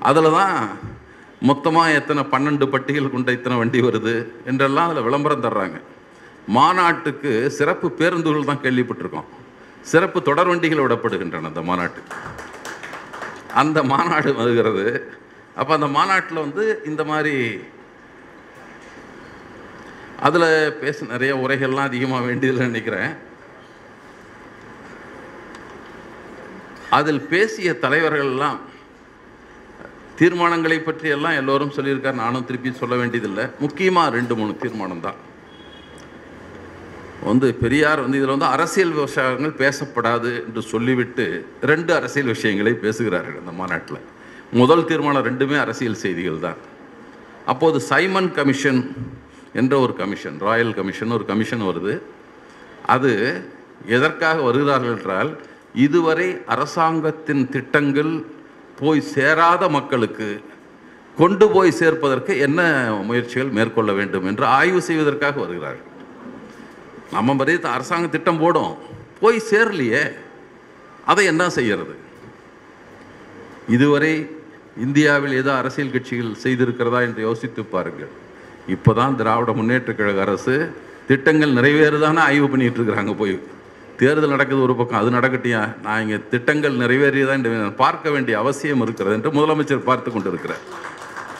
அதில் 0.09 0.35
தான் 0.39 0.55
மொத்தமாக 1.49 1.97
எத்தனை 1.99 2.21
பன்னெண்டு 2.33 2.65
பட்டிகள் 2.73 3.13
கொண்ட 3.15 3.31
இத்தனை 3.37 3.55
வண்டி 3.61 3.79
வருது 3.87 4.13
என்றெல்லாம் 4.51 4.87
அதில் 4.89 5.07
விளம்பரம் 5.07 5.45
தர்றாங்க. 5.47 5.77
மாநாட்டுக்கு 6.57 7.31
சிறப்பு 7.57 7.87
பேருந்துகள் 7.99 8.49
தான் 8.51 8.63
கேள்விப்பட்டிருக்கோம். 8.65 9.27
சிறப்பு 9.91 10.19
தொடர் 10.27 10.49
வண்டிகள் 10.51 10.83
விடப்படுகின்றன 10.83 11.49
அந்த 11.51 11.63
மாநாட்டுக்கு 11.69 12.13
அந்த 13.61 13.79
மாநாடு 13.91 14.31
வருகிறது. 14.39 14.85
அப்போ 15.59 15.71
அந்த 15.77 15.87
மாநாட்டில் 15.97 16.43
வந்து 16.45 16.63
இந்த 16.89 17.01
மாதிரி 17.11 17.35
அதில் 20.27 20.49
பேச 20.81 21.05
நிறைய 21.13 21.31
உரைகள்லாம் 21.43 21.89
அதிகமாக 21.89 22.25
வேண்டியதில் 22.27 22.67
நினைக்கிறேன். 22.69 23.11
அதில் 26.97 27.21
பேசிய 27.33 27.71
தலைவர்கள்லாம் 27.85 28.59
தீர்மானங்களை 30.19 30.77
பற்றியெல்லாம் 30.83 31.39
எல்லோரும் 31.41 31.73
சொல்லியிருக்கார். 31.77 32.21
நானும் 32.23 32.45
திருப்பி 32.49 32.69
சொல்ல 32.81 32.95
வேண்டியதில்லை. 33.01 33.45
முக்கியமாக 33.63 34.15
ரெண்டு 34.17 34.35
மூணு 34.39 34.53
தீர்மானம் 34.63 35.05
தான் 35.07 35.19
வந்து 37.25 37.47
பெரியார் 37.61 38.01
வந்து 38.03 38.17
இதில் 38.19 38.33
வந்து 38.35 38.49
அரசியல் 38.55 38.93
விவசாயங்கள் 38.97 39.59
பேசப்படாது 39.61 40.31
என்று 40.45 40.61
சொல்லிவிட்டு 40.71 41.25
ரெண்டு 41.71 41.91
அரசியல் 41.99 42.31
விஷயங்களை 42.35 42.73
பேசுகிறார்கள் 42.83 43.39
அந்த 43.41 43.53
மாநாட்டில். 43.59 44.01
முதல் 44.61 44.85
தீர்மானம் 44.89 45.27
ரெண்டுமே 45.29 45.57
அரசியல் 45.63 46.01
செய்திகள் 46.03 46.43
தான். 46.45 46.59
அப்போது 47.53 47.77
சைமன் 47.91 48.29
கமிஷன் 48.37 48.81
என்ற 49.61 49.73
ஒரு 49.85 49.93
கமிஷன் 50.01 50.37
ராயல் 50.47 50.73
கமிஷன் 50.79 51.15
ஒரு 51.17 51.25
கமிஷன் 51.31 51.65
வருது. 51.69 51.95
அது 52.95 53.11
எதற்காக 53.97 54.37
வருகிறார்கள் 54.47 54.95
என்றால் 54.97 55.31
இதுவரை 55.87 56.29
அரசாங்கத்தின் 56.53 57.43
திட்டங்கள் 57.55 58.13
போய் 58.79 59.01
சேராத 59.15 59.63
மக்களுக்கு 59.77 60.29
கொண்டு 61.17 61.45
போய் 61.53 61.77
சேர்ப்பதற்கு 61.81 62.33
என்ன 62.47 62.61
முயற்சிகள் 63.09 63.55
மேற்கொள்ள 63.57 63.91
வேண்டும் 63.99 64.27
என்று 64.31 64.45
ஆய்வு 64.45 64.81
செய்வதற்காக 64.87 65.39
வருகிறார்கள். 65.45 65.93
நம்ம 67.15 67.33
மாதிரி 67.33 67.61
அரசாங்க 67.75 68.07
திட்டம் 68.15 68.39
போடும். 68.39 68.73
போய் 69.21 69.37
சேரலையே. 69.49 70.03
அதை 71.11 71.25
என்ன 71.31 71.43
செய்கிறது 71.57 71.95
இதுவரை 73.75 74.13
இந்தியாவில் 74.85 75.35
ஏதோ 75.41 75.51
அரசியல் 75.55 75.93
கட்சிகள் 75.93 76.41
செய்திருக்கிறதா 76.43 76.99
என்று 77.07 77.21
யோசித்து 77.21 77.61
பாருங்கள். 77.65 78.11
இப்போதான் 78.75 79.15
திராவிட 79.15 79.51
முன்னேற்ற 79.51 79.93
கழக 79.93 80.21
அரசு 80.21 80.55
திட்டங்கள் 81.07 81.57
நிறைவேறுதானே 81.57 82.21
ஆய்வு 82.29 82.47
பண்ணிகிட்டு 82.47 82.79
இருக்கிறாங்க 82.79 83.13
போய். 83.17 83.35
தேர்தல் 84.01 84.33
நடக்குது 84.35 84.61
ஒரு 84.61 84.75
பக்கம் 84.75 84.99
அது 84.99 85.09
நடக்கட்டியா? 85.17 85.61
நான் 85.85 86.01
இங்கே 86.01 86.19
திட்டங்கள் 86.29 86.75
நிறைவேறியதான் 86.83 87.39
என்று 87.39 87.71
பார்க்க 87.83 88.09
வேண்டிய 88.09 88.35
அவசியம் 88.41 88.81
இருக்கிறது 88.81 89.15
என்று 89.17 89.31
முதலமைச்சர் 89.37 89.87
பார்த்து 89.89 90.11
கொண்டு 90.11 90.29
இருக்கிறார் 90.29 90.63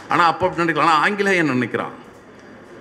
ஆனால் 0.10 0.30
அப்போ 0.32 0.44
அப்படி 0.48 0.64
நினைக்கலாம் 0.64 0.90
ஆனால் 0.90 1.04
ஆங்கிலேயன் 1.06 1.54
நினைக்கிறான். 1.56 1.96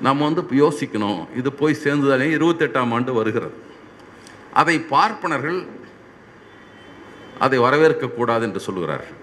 நம்ம 0.01 0.25
வந்து 0.29 0.43
யோசிக்கணும். 0.65 1.21
இது 1.41 1.53
போய் 1.53 1.83
சேர்ந்ததாலே 1.85 2.29
இருபத்தெட்டாம் 2.39 2.93
ஆண்டு 2.97 3.13
வருகிறது. 3.19 3.57
அதை 4.61 4.77
பார்ப்பனர்கள் 4.95 5.59
அதை 7.45 7.59
வரவேற்கக்கூடாது 7.59 8.43
என்று 8.49 8.61
சொல்கிறார்கள் 8.67 9.17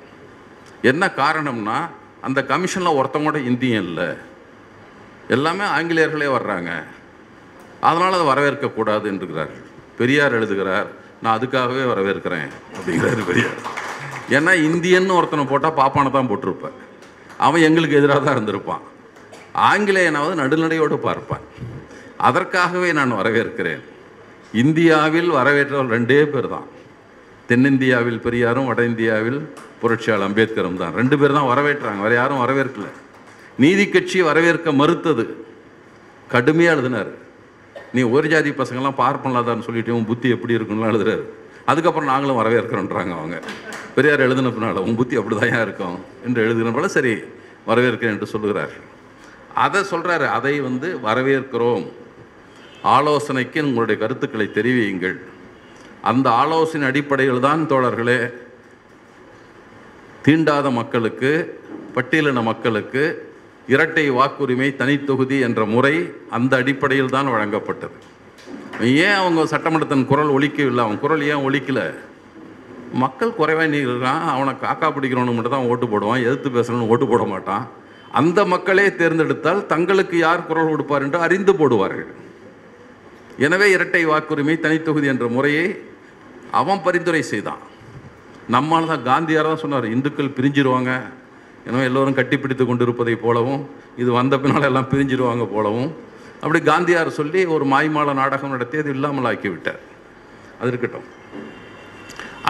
என்ன 0.91 1.03
காரணம்னா 1.21 1.77
அந்த 2.27 2.39
கமிஷனில் 2.51 2.97
ஒருத்தவங்க 2.99 3.29
கூட 3.29 3.39
இந்தியன் 3.51 3.87
இல்லை. 3.89 4.09
எல்லாமே 5.35 5.65
ஆங்கிலேயர்களே 5.77 6.29
வர்றாங்க. 6.37 6.71
அதனால் 7.87 8.17
அதை 8.17 8.27
வரவேற்கக்கூடாது 8.33 9.05
என்கிறார்கள் 9.11 9.65
பெரியார் 9.99 10.37
எழுதுகிறார் 10.39 10.89
நான் 11.23 11.35
அதுக்காகவே 11.37 11.83
வரவேற்கிறேன் 11.91 12.49
அப்படிங்கிறார் 12.75 13.27
பெரியார். 13.31 13.59
ஏன்னா 14.37 14.53
இந்தியன்னு 14.67 15.17
ஒருத்தனை 15.19 15.45
போட்டால் 15.51 15.77
பாப்பானை 15.81 16.11
தான் 16.11 16.29
போட்டிருப்பேன். 16.31 16.77
அவன் 17.37 17.65
எங்களுக்கு 17.67 17.99
எதிராக 17.99 18.21
தான் 18.25 18.35
இருந்திருப்பான். 18.37 18.83
ஆங்கிலேயனாவது 19.53 20.33
நடுநடையோடு 20.41 20.97
பார்ப்பான். 20.97 21.41
அதற்காகவே 22.17 22.93
நான் 22.93 23.13
வரவேற்கிறேன். 23.13 23.81
இந்தியாவில் 24.53 25.31
வரவேற்றவர் 25.31 25.93
ரெண்டே 25.95 26.23
பேர் 26.23 26.47
தான் 26.47 26.67
தென்னிந்தியாவில் 27.47 28.19
பெரியாரும் 28.19 28.65
வட 28.65 28.85
இந்தியாவில் 28.85 29.49
புரட்சியாளர் 29.81 30.29
அம்பேத்கரும் 30.29 30.77
தான். 30.77 30.93
ரெண்டு 30.93 31.19
பேர் 31.19 31.31
தான் 31.31 31.57
வரவேற்றாங்க. 31.57 32.01
வேறு 32.01 32.13
யாரும் 32.13 32.47
வரவேற்கல. 32.47 32.87
நீதி 33.57 33.89
கட்சி 33.89 34.21
வரவேற்க 34.21 34.71
மறுத்தது. 34.71 35.45
கடுமையாக 36.27 36.79
எழுதினார். 36.79 37.11
நீ 37.91 38.01
ஒரு 38.01 38.27
ஜாதி 38.27 38.49
பசங்கள்லாம் 38.49 38.97
பார்ப்பனலாதான்னு 38.97 39.61
சொல்லிட்டு 39.61 39.95
உன் 39.95 40.05
புத்தி 40.05 40.29
எப்படி 40.29 40.53
இருக்குன்னு 40.53 40.91
எழுதுறாரு. 40.91 41.23
அதுக்கப்புறம் 41.65 42.09
நாங்களும் 42.09 42.39
வரவேற்கிறோன்றாங்க 42.39 43.11
அவங்க. 43.17 43.41
பெரியார் 43.95 44.19
எழுதின 44.19 44.73
உன் 44.73 44.95
புத்தி 44.95 45.17
அப்படிதான் 45.17 45.61
இருக்கும்? 45.61 45.99
என்று 46.25 46.41
எழுதுகிறனால 46.47 46.85
சரி 46.85 47.13
வரவேற்கிறேன் 47.67 48.15
என்று 48.15 48.25
சொல்லுகிறார் 48.25 48.91
அதை 49.65 49.81
சொல்கிறாரு 49.91 50.27
அதை 50.37 50.53
வந்து 50.67 50.87
வரவேற்கிறோம். 51.07 51.85
ஆலோசனைக்கு 52.95 53.59
உங்களுடைய 53.67 53.97
கருத்துக்களை 54.01 54.47
தெரிவியுங்கள். 54.57 55.17
அந்த 56.11 56.27
ஆலோசனை 56.41 56.85
அடிப்படையில் 56.91 57.45
தான் 57.47 57.61
தோழர்களே 57.71 58.17
தீண்டாத 60.25 60.67
மக்களுக்கு 60.79 61.31
பட்டியலின 61.95 62.41
மக்களுக்கு 62.49 63.03
இரட்டை 63.73 64.05
வாக்குரிமை 64.17 64.69
தனித்தொகுதி 64.81 65.37
என்ற 65.47 65.61
முறை 65.73 65.95
அந்த 66.37 66.53
அடிப்படையில் 66.61 67.13
தான் 67.15 67.31
வழங்கப்பட்டது. 67.33 67.97
ஏன் 69.05 69.17
அவங்க 69.19 69.45
சட்டமன்றத்தின் 69.53 70.09
குரல் 70.11 70.33
ஒழிக்கவில்லை 70.37 70.83
அவன் 70.85 71.01
குரல் 71.03 71.23
ஏன் 71.31 71.45
ஒழிக்கலை 71.47 71.85
மக்கள் 73.03 73.37
குறைவாக 73.37 73.67
நீ 73.73 73.79
இருக்கான் 73.85 74.23
அவனை 74.33 74.53
காக்கா 74.63 74.87
பிடிக்கிறவனு 74.95 75.35
மட்டும் 75.35 75.55
தான் 75.55 75.69
ஓட்டு 75.71 75.85
போடுவான் 75.91 76.23
எதிர்த்து 76.25 76.49
பேசணும்னு 76.57 76.89
ஓட்டு 76.93 77.07
போட 77.11 77.23
மாட்டான். 77.33 77.63
அந்த 78.19 78.39
மக்களே 78.53 78.85
தேர்ந்தெடுத்தால் 78.99 79.61
தங்களுக்கு 79.73 80.15
யார் 80.25 80.47
குரல் 80.49 80.71
கொடுப்பார் 80.71 81.05
என்று 81.05 81.19
அறிந்து 81.25 81.53
போடுவார்கள். 81.59 82.11
எனவே 83.45 83.67
இரட்டை 83.75 84.01
வாக்குரிமை 84.09 84.55
தனித்தொகுதி 84.65 85.07
என்ற 85.13 85.27
முறையை 85.35 85.67
அவன் 86.59 86.83
பரிந்துரை 86.87 87.21
செய்தான். 87.29 87.61
நம்மால் 88.55 88.89
தான் 88.91 89.05
காந்தியார் 89.09 89.49
தான் 89.49 89.61
சொன்னார் 89.63 89.93
இந்துக்கள் 89.95 90.35
பிரிஞ்சிருவாங்க. 90.37 90.91
எனவே 91.67 91.83
எல்லோரும் 91.89 92.17
கட்டிப்பிடித்து 92.19 92.63
கொண்டிருப்பதை 92.67 93.15
போலவும் 93.25 93.61
இது 94.01 94.09
வந்த 94.19 94.37
பின்னால் 94.43 94.69
எல்லாம் 94.69 94.91
பிரிஞ்சிருவாங்க 94.93 95.45
போலவும் 95.55 95.89
அப்படி 96.43 96.59
காந்தியார் 96.69 97.17
சொல்லி 97.17 97.41
ஒரு 97.55 97.65
மாய்மால 97.73 98.13
நாடகம் 98.21 98.53
நடத்தி 98.53 98.77
அது 98.81 98.89
இல்லாமல் 98.95 99.29
ஆக்கிவிட்டார். 99.29 99.81
அது 100.59 100.69
இருக்கட்டும். 100.71 101.07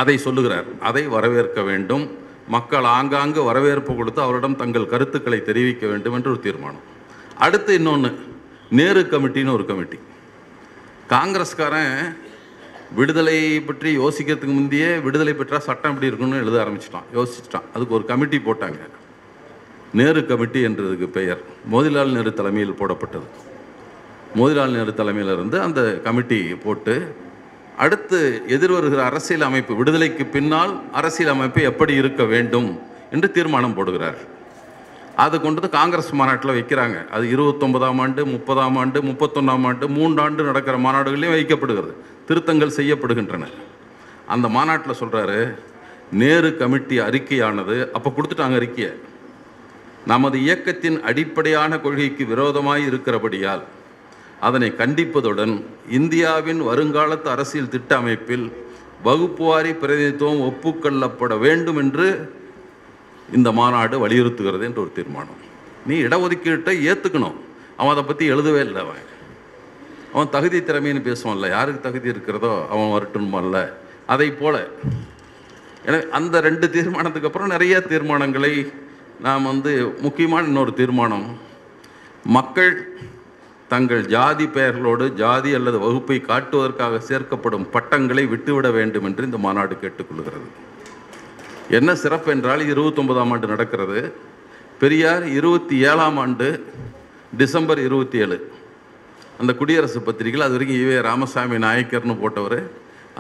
அதை 0.01 0.16
சொல்லுகிறார் 0.26 0.68
அதை 0.89 1.03
வரவேற்க 1.16 1.61
வேண்டும். 1.70 2.05
மக்கள் 2.47 2.83
ஆங்காங்கு 2.83 3.43
வரவேற்பு 3.43 3.95
கொடுத்து 3.95 4.21
அவரிடம் 4.21 4.55
தங்கள் 4.55 4.91
கருத்துக்களை 4.93 5.41
தெரிவிக்க 5.41 5.87
வேண்டும் 5.87 6.13
என்று 6.13 6.29
ஒரு 6.29 6.39
தீர்மானம். 6.39 6.85
அடுத்து 7.37 7.73
இன்னொன்று 7.73 8.11
நேரு 8.69 9.01
கமிட்டின்னு 9.01 9.51
ஒரு 9.51 9.65
கமிட்டி. 9.65 9.99
காங்கிரஸ்காரன் 11.09 12.17
விடுதலை 12.95 13.59
பற்றி 13.59 13.97
யோசிக்கிறதுக்கு 13.97 14.55
முந்தையே 14.57 15.01
விடுதலை 15.01 15.33
பெற்றால் 15.33 15.65
சட்டம் 15.67 15.91
எப்படி 15.91 16.09
இருக்குன்னு 16.09 16.35
எழுத 16.35 16.57
ஆரம்பிச்சிட்டான் 16.63 17.07
யோசிச்சிட்டான். 17.13 17.67
அதுக்கு 17.73 17.95
ஒரு 17.95 18.05
கமிட்டி 18.05 18.37
போட்டாங்க. 18.37 18.79
நேரு 19.93 20.25
கமிட்டி 20.25 20.65
என்றதுக்கு 20.65 21.07
பெயர் 21.07 21.41
மோதிலால் 21.71 22.11
நேரு 22.11 22.33
தலைமையில் 22.33 22.79
போடப்பட்டது. 22.79 23.27
மோதிலால் 24.35 24.75
நேரு 24.77 24.93
தலைமையில் 24.93 25.33
இருந்து 25.33 25.61
அந்த 25.61 25.81
கமிட்டி 26.03 26.39
போட்டு 26.65 27.15
அடுத்து 27.78 28.43
எதிர்வருகிற 28.47 28.97
அரசியல் 28.97 29.41
அமைப்பு 29.41 29.76
விடுதலைக்கு 29.76 30.26
பின்னால் 30.26 30.82
அரசியல் 30.91 31.32
அமைப்பு 31.32 31.61
எப்படி 31.61 31.93
இருக்க 31.93 32.24
வேண்டும் 32.24 32.80
என்று 33.11 33.32
தீர்மானம் 33.32 33.78
போடுகிறார். 33.78 34.15
அது 35.15 35.41
கொண்டு 35.41 35.61
வந்து 35.61 35.78
காங்கிரஸ் 35.78 36.13
மாநாட்டில் 36.13 36.51
வைக்கிறாங்க. 36.51 37.09
அது 37.09 37.30
இருபத்தொன்பதாம் 37.30 37.99
ஆண்டு 37.99 38.26
முப்பதாம் 38.26 38.76
ஆண்டு 38.76 39.01
முப்பத்தொன்னாம் 39.01 39.65
ஆண்டு 39.65 39.88
மூன்றாண்டு 39.88 40.41
நடக்கிற 40.43 40.78
மாநாடுகளையும் 40.78 41.36
வைக்கப்படுகிறது. 41.36 41.93
திருத்தங்கள் 42.28 42.78
செய்யப்படுகின்றன. 42.78 43.47
அந்த 44.28 44.47
மாநாட்டில் 44.47 44.99
சொல்கிறாரு 44.99 45.55
நேரு 46.11 46.57
கமிட்டி 46.57 46.99
அறிக்கையானது 46.99 47.91
அப்போ 47.91 48.13
கொடுத்துட்டாங்க 48.15 48.55
அறிக்கையை. 48.55 48.93
நமது 50.07 50.41
இயக்கத்தின் 50.41 51.01
அடிப்படையான 51.01 51.80
கொள்கைக்கு 51.80 52.26
விரோதமாய் 52.26 52.86
இருக்கிறபடியால் 52.86 53.63
அதனை 54.47 54.69
கண்டிப்பதுடன் 54.81 55.53
இந்தியாவின் 55.99 56.61
வருங்காலத்து 56.69 57.29
அரசியல் 57.35 57.73
திட்ட 57.73 57.91
அமைப்பில் 58.01 58.45
வகுப்புவாரி 59.07 59.71
பிரதிநிதித்துவம் 59.81 60.43
ஒப்புக்கொள்ளப்பட 60.49 61.33
வேண்டும் 61.45 61.79
என்று 61.83 62.07
இந்த 63.37 63.49
மாநாடு 63.59 63.95
வலியுறுத்துகிறது 64.03 64.63
என்று 64.69 64.81
ஒரு 64.83 64.91
தீர்மானம். 64.97 65.41
நீ 65.89 65.95
இடஒதுக்கீட்டை 66.07 66.75
ஏற்றுக்கணும் 66.89 67.37
அவன் 67.79 67.93
அதை 67.93 68.03
பற்றி 68.09 68.25
எழுதவே 68.33 68.61
இல்லை 68.67 68.81
அவன். 68.85 69.09
அவன் 70.13 70.33
தகுதி 70.35 70.59
திறமைன்னு 70.67 71.01
பேசுவான்ல 71.09 71.47
யாருக்கு 71.55 71.85
தகுதி 71.87 72.07
இருக்கிறதோ 72.13 72.53
அவன் 72.73 72.93
வரட்டுமான்ல 72.95 73.59
அதை 74.13 74.27
போல. 74.41 74.55
எனவே 75.87 76.03
அந்த 76.17 76.35
ரெண்டு 76.47 76.65
தீர்மானத்துக்கு 76.75 77.29
அப்புறம் 77.29 77.53
நிறைய 77.55 77.75
தீர்மானங்களை 77.91 78.53
நாம் 79.25 79.49
வந்து 79.51 79.71
முக்கியமான 80.05 80.47
இன்னொரு 80.51 80.73
தீர்மானம். 80.81 81.25
மக்கள் 82.37 82.73
தங்கள் 83.72 84.03
ஜாதி 84.14 84.45
பெயர்களோடு 84.55 85.05
ஜாதி 85.22 85.51
அல்லது 85.57 85.78
வகுப்பை 85.86 86.18
காட்டுவதற்காக 86.30 86.99
சேர்க்கப்படும் 87.09 87.66
பட்டங்களை 87.76 88.24
விட்டுவிட 88.34 88.68
வேண்டும் 88.78 89.07
என்று 89.09 89.28
இந்த 89.30 89.39
மாநாடு 89.45 89.76
கேட்டுக்கொள்கிறது. 89.84 90.47
என்ன 91.78 91.95
சிறப்பு 92.03 92.30
என்றால் 92.36 92.64
இருபத்தொன்பதாம் 92.74 93.32
ஆண்டு 93.34 93.47
நடக்கிறது. 93.53 93.99
பெரியார் 94.82 95.26
இருபத்தி 95.38 95.76
ஏழாம் 95.89 96.18
ஆண்டு 96.24 96.47
டிசம்பர் 97.41 97.82
இருபத்தி 97.88 98.18
ஏழு 98.24 98.38
அந்த 99.41 99.51
குடியரசு 99.59 99.99
பத்திரிகையில் 100.07 100.47
அது 100.47 100.55
வரைக்கும் 100.55 100.80
ஈவே 100.82 100.97
ராமசாமி 101.09 101.57
நாயக்கர்னு 101.68 102.16
போட்டவர். 102.24 102.59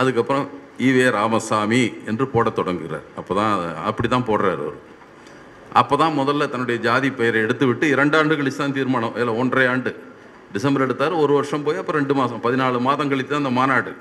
அதுக்கப்புறம் 0.01 0.45
ஈவே 0.87 1.05
ராமசாமி 1.19 1.83
என்று 2.09 2.25
போடத் 2.33 2.57
தொடங்குகிறார். 2.59 3.05
அப்போ 3.19 3.33
தான் 3.39 3.53
அப்படி 3.89 4.07
தான் 4.07 4.27
போடுறார் 4.29 4.61
அவர். 4.65 4.79
அப்போ 5.81 5.95
தான் 6.01 6.17
முதல்ல 6.19 6.47
தன்னுடைய 6.53 6.79
ஜாதி 6.87 7.09
பெயரை 7.19 7.39
எடுத்து 7.45 7.65
விட்டு 7.69 7.85
இரண்டு 7.93 8.35
கழிச்சு 8.39 8.61
தான் 8.63 8.75
தீர்மானம் 8.79 9.15
இல்லை 9.21 9.35
ஒன்றரை 9.41 9.67
ஆண்டு 9.73 9.91
டிசம்பர் 10.53 10.85
எடுத்தார் 10.85 11.13
ஒரு 11.23 11.33
வருஷம் 11.37 11.63
போய் 11.65 11.79
அப்புறம் 11.81 12.01
ரெண்டு 12.01 12.15
மாதம் 12.19 12.41
பதினாலு 12.45 12.79
மாதம் 12.87 13.09
கழித்து 13.11 13.33
தான் 13.35 13.57
மாநாடு. 13.59 13.91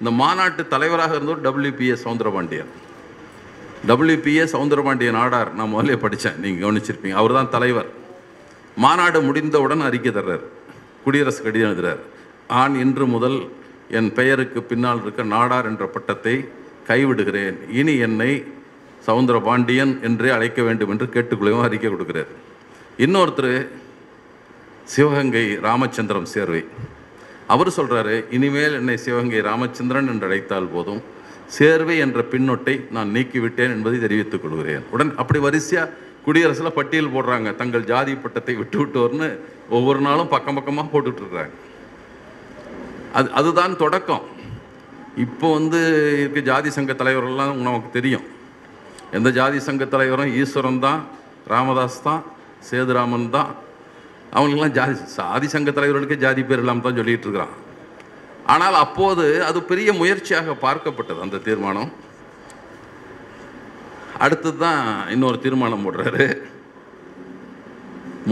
இந்த 0.00 0.10
மாநாட்டு 0.22 0.62
தலைவராக 0.74 1.14
இருந்தவர் 1.16 1.44
டபிள்யூபிஎஸ் 1.46 2.04
சவுந்தரபாண்டியன் 2.06 2.72
டபிள்யூபிஎஸ் 3.90 4.54
சவுந்தரபாண்டியன் 4.56 5.16
நாடார் 5.20 5.50
நான் 5.58 5.72
முதல்ல 5.74 5.96
படித்தேன் 6.04 6.40
நீங்கள் 6.44 6.64
கவனிச்சிருப்பீங்க. 6.64 7.16
அவர் 7.20 7.36
தான் 7.38 7.52
தலைவர். 7.56 7.88
மாநாடு 8.84 9.18
முடிந்தவுடன் 9.28 9.86
அறிக்கை 9.88 10.12
தர்றார். 10.12 10.44
குடியரசு 11.04 11.40
கடிதம் 11.46 11.70
எழுதுறார். 11.70 12.00
ஆண் 12.60 12.76
இன்று 12.84 13.06
முதல் 13.14 13.38
என் 13.98 14.10
பெயருக்கு 14.18 14.60
பின்னால் 14.70 15.02
இருக்க 15.04 15.22
நாடார் 15.34 15.68
என்ற 15.70 15.84
பட்டத்தை 15.94 16.36
கைவிடுகிறேன். 16.88 17.56
இனி 17.80 17.94
என்னை 18.06 18.30
சவுந்தரபாண்டியன் 19.06 19.92
என்றே 20.08 20.30
அழைக்க 20.36 20.60
வேண்டும் 20.68 20.92
என்று 20.94 21.06
கேட்டுக்கொள்ளவும் 21.14 21.66
அறிக்கை 21.66 21.90
கொடுக்கிறார். 21.90 22.30
இன்னொருத்தர் 23.04 23.52
சிவகங்கை 24.94 25.44
ராமச்சந்திரம் 25.68 26.28
சேர்வை. 26.34 26.62
அவர் 27.54 27.76
சொல்கிறாரு 27.78 28.16
இனிமேல் 28.36 28.76
என்னை 28.80 28.96
சிவகங்கை 29.04 29.40
ராமச்சந்திரன் 29.50 30.10
என்று 30.12 30.26
அழைத்தால் 30.28 30.72
போதும். 30.74 31.02
சேர்வை 31.56 31.96
என்ற 32.04 32.20
பின்னொட்டை 32.32 32.74
நான் 32.96 33.12
நீக்கிவிட்டேன் 33.16 33.74
என்பதை 33.74 33.98
தெரிவித்துக் 34.04 34.44
கொள்கிறேன். 34.44 34.84
உடன் 34.94 35.12
அப்படி 35.22 35.40
வரிசையாக 35.46 35.92
குடியரசில் 36.26 36.76
பட்டியல் 36.78 37.12
போடுறாங்க. 37.14 37.48
தங்கள் 37.60 37.88
ஜாதி 37.90 38.14
பட்டத்தை 38.22 38.54
விட்டு 38.60 38.78
விட்டோர்னு 38.80 39.28
ஒவ்வொரு 39.76 40.00
நாளும் 40.06 40.32
பக்கம் 40.34 40.58
பக்கமாக 40.58 40.88
போட்டுட்ருக்குறாங்க 40.94 41.54
அது 43.18 43.28
அதுதான் 43.40 43.74
தொடக்கம். 43.82 44.24
இப்போ 45.24 45.46
வந்து 45.58 45.78
இருக்க 46.22 46.40
ஜாதி 46.48 46.70
சங்க 46.78 46.94
தலைவர்கள்லாம் 47.02 47.62
நமக்கு 47.68 47.90
தெரியும். 47.98 48.24
எந்த 49.18 49.28
ஜாதி 49.38 49.58
சங்க 49.68 49.84
தலைவரும் 49.94 50.32
ஈஸ்வரன் 50.40 50.82
தான் 50.86 51.00
ராமதாஸ் 51.52 52.02
தான் 52.08 52.22
சேதுராமன் 52.68 53.30
தான் 53.36 53.50
அவங்களுக்கெல்லாம் 54.36 54.76
ஜாதி 54.78 54.94
சாதி 55.18 55.46
சங்க 55.54 55.70
தலைவர்களுக்கே 55.76 56.18
ஜாதி 56.24 56.42
பேர் 56.48 56.62
இல்லாமல் 56.62 56.86
தான் 56.86 56.98
சொல்லிட்டு 57.00 57.26
இருக்கிறான் 57.26 57.54
ஆனால் 58.54 58.76
அப்போது 58.84 59.24
அது 59.48 59.58
பெரிய 59.70 59.90
முயற்சியாக 60.00 60.52
பார்க்கப்பட்டது 60.64 61.24
அந்த 61.24 61.40
தீர்மானம். 61.46 61.90
அடுத்தது 64.24 64.58
தான் 64.64 64.82
இன்னொரு 65.14 65.38
தீர்மானம் 65.44 65.84
போடுறாரு. 65.86 66.26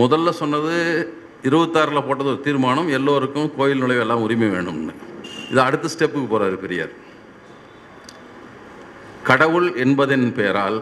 முதல்ல 0.01 0.29
சொன்னது 0.43 0.75
இருபத்தாறில் 1.49 2.07
போட்டது 2.07 2.31
ஒரு 2.33 2.41
தீர்மானம் 2.47 2.89
எல்லோருக்கும் 2.99 3.51
கோயில் 3.57 3.83
நுழைவெல்லாம் 3.83 4.25
உரிமை 4.27 4.49
வேணும்னு. 4.55 4.95
இது 5.51 5.61
அடுத்த 5.67 5.91
ஸ்டெப்புக்கு 5.95 6.29
போகிறாரு 6.33 6.59
பெரியார். 6.65 6.95
கடவுள் 9.29 9.69
என்பதன் 9.85 10.27
பெயரால் 10.39 10.79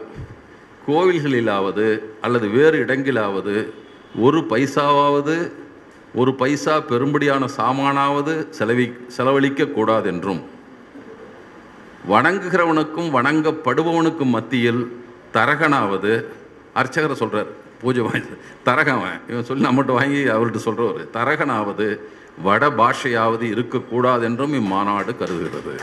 கோவில்களிலாவது 0.87 1.89
அல்லது 2.27 2.47
வேறு 2.57 2.77
இடங்களிலாவது 2.85 3.57
ஒரு 4.21 4.39
பைசாவாவது 4.51 5.53
ஒரு 6.15 6.35
பைசா 6.35 6.75
பெரும்படியான 6.89 7.45
சாமானாவது 7.57 8.49
செலவி 8.51 8.93
செலவழிக்க 9.17 9.65
கூடாதென்றும் 9.67 10.43
வணங்குகிறவனுக்கும் 12.09 13.11
வணங்கப்படுபவனுக்கும் 13.17 14.35
மத்தியில் 14.37 14.83
தரகனாவது 15.37 16.13
அர்ச்சகரை 16.75 17.13
சொல்கிறார் 17.13 17.51
பூஜை 17.83 18.03
வாங்கி 18.03 18.35
தரகவன் 18.65 19.21
இவன் 19.29 19.45
சொல்லி 19.45 19.67
நம்மகிட்ட 19.67 19.93
வாங்கி 19.99 20.21
அவர்கிட்ட 20.35 20.61
சொல்கிறவர் 20.67 21.09
தரகனாவது 21.17 21.87
வட 22.43 22.69
பாஷையாவது 22.69 23.43
இருக்கக்கூடாது 23.43 24.25
என்றும் 24.25 24.53
இம்மாநாடு 24.53 25.13
கருதுகிறது. 25.17 25.75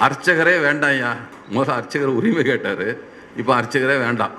அர்ச்சகரே 0.00 0.56
வேண்டாம்யா 0.66 1.12
முதல்ல 1.54 1.76
அர்ச்சகர் 1.78 2.18
உரிமை 2.18 2.44
கேட்டார் 2.44 2.96
இப்போ 3.36 3.60
அர்ச்சகரே 3.60 3.98
வேண்டாம். 3.98 4.32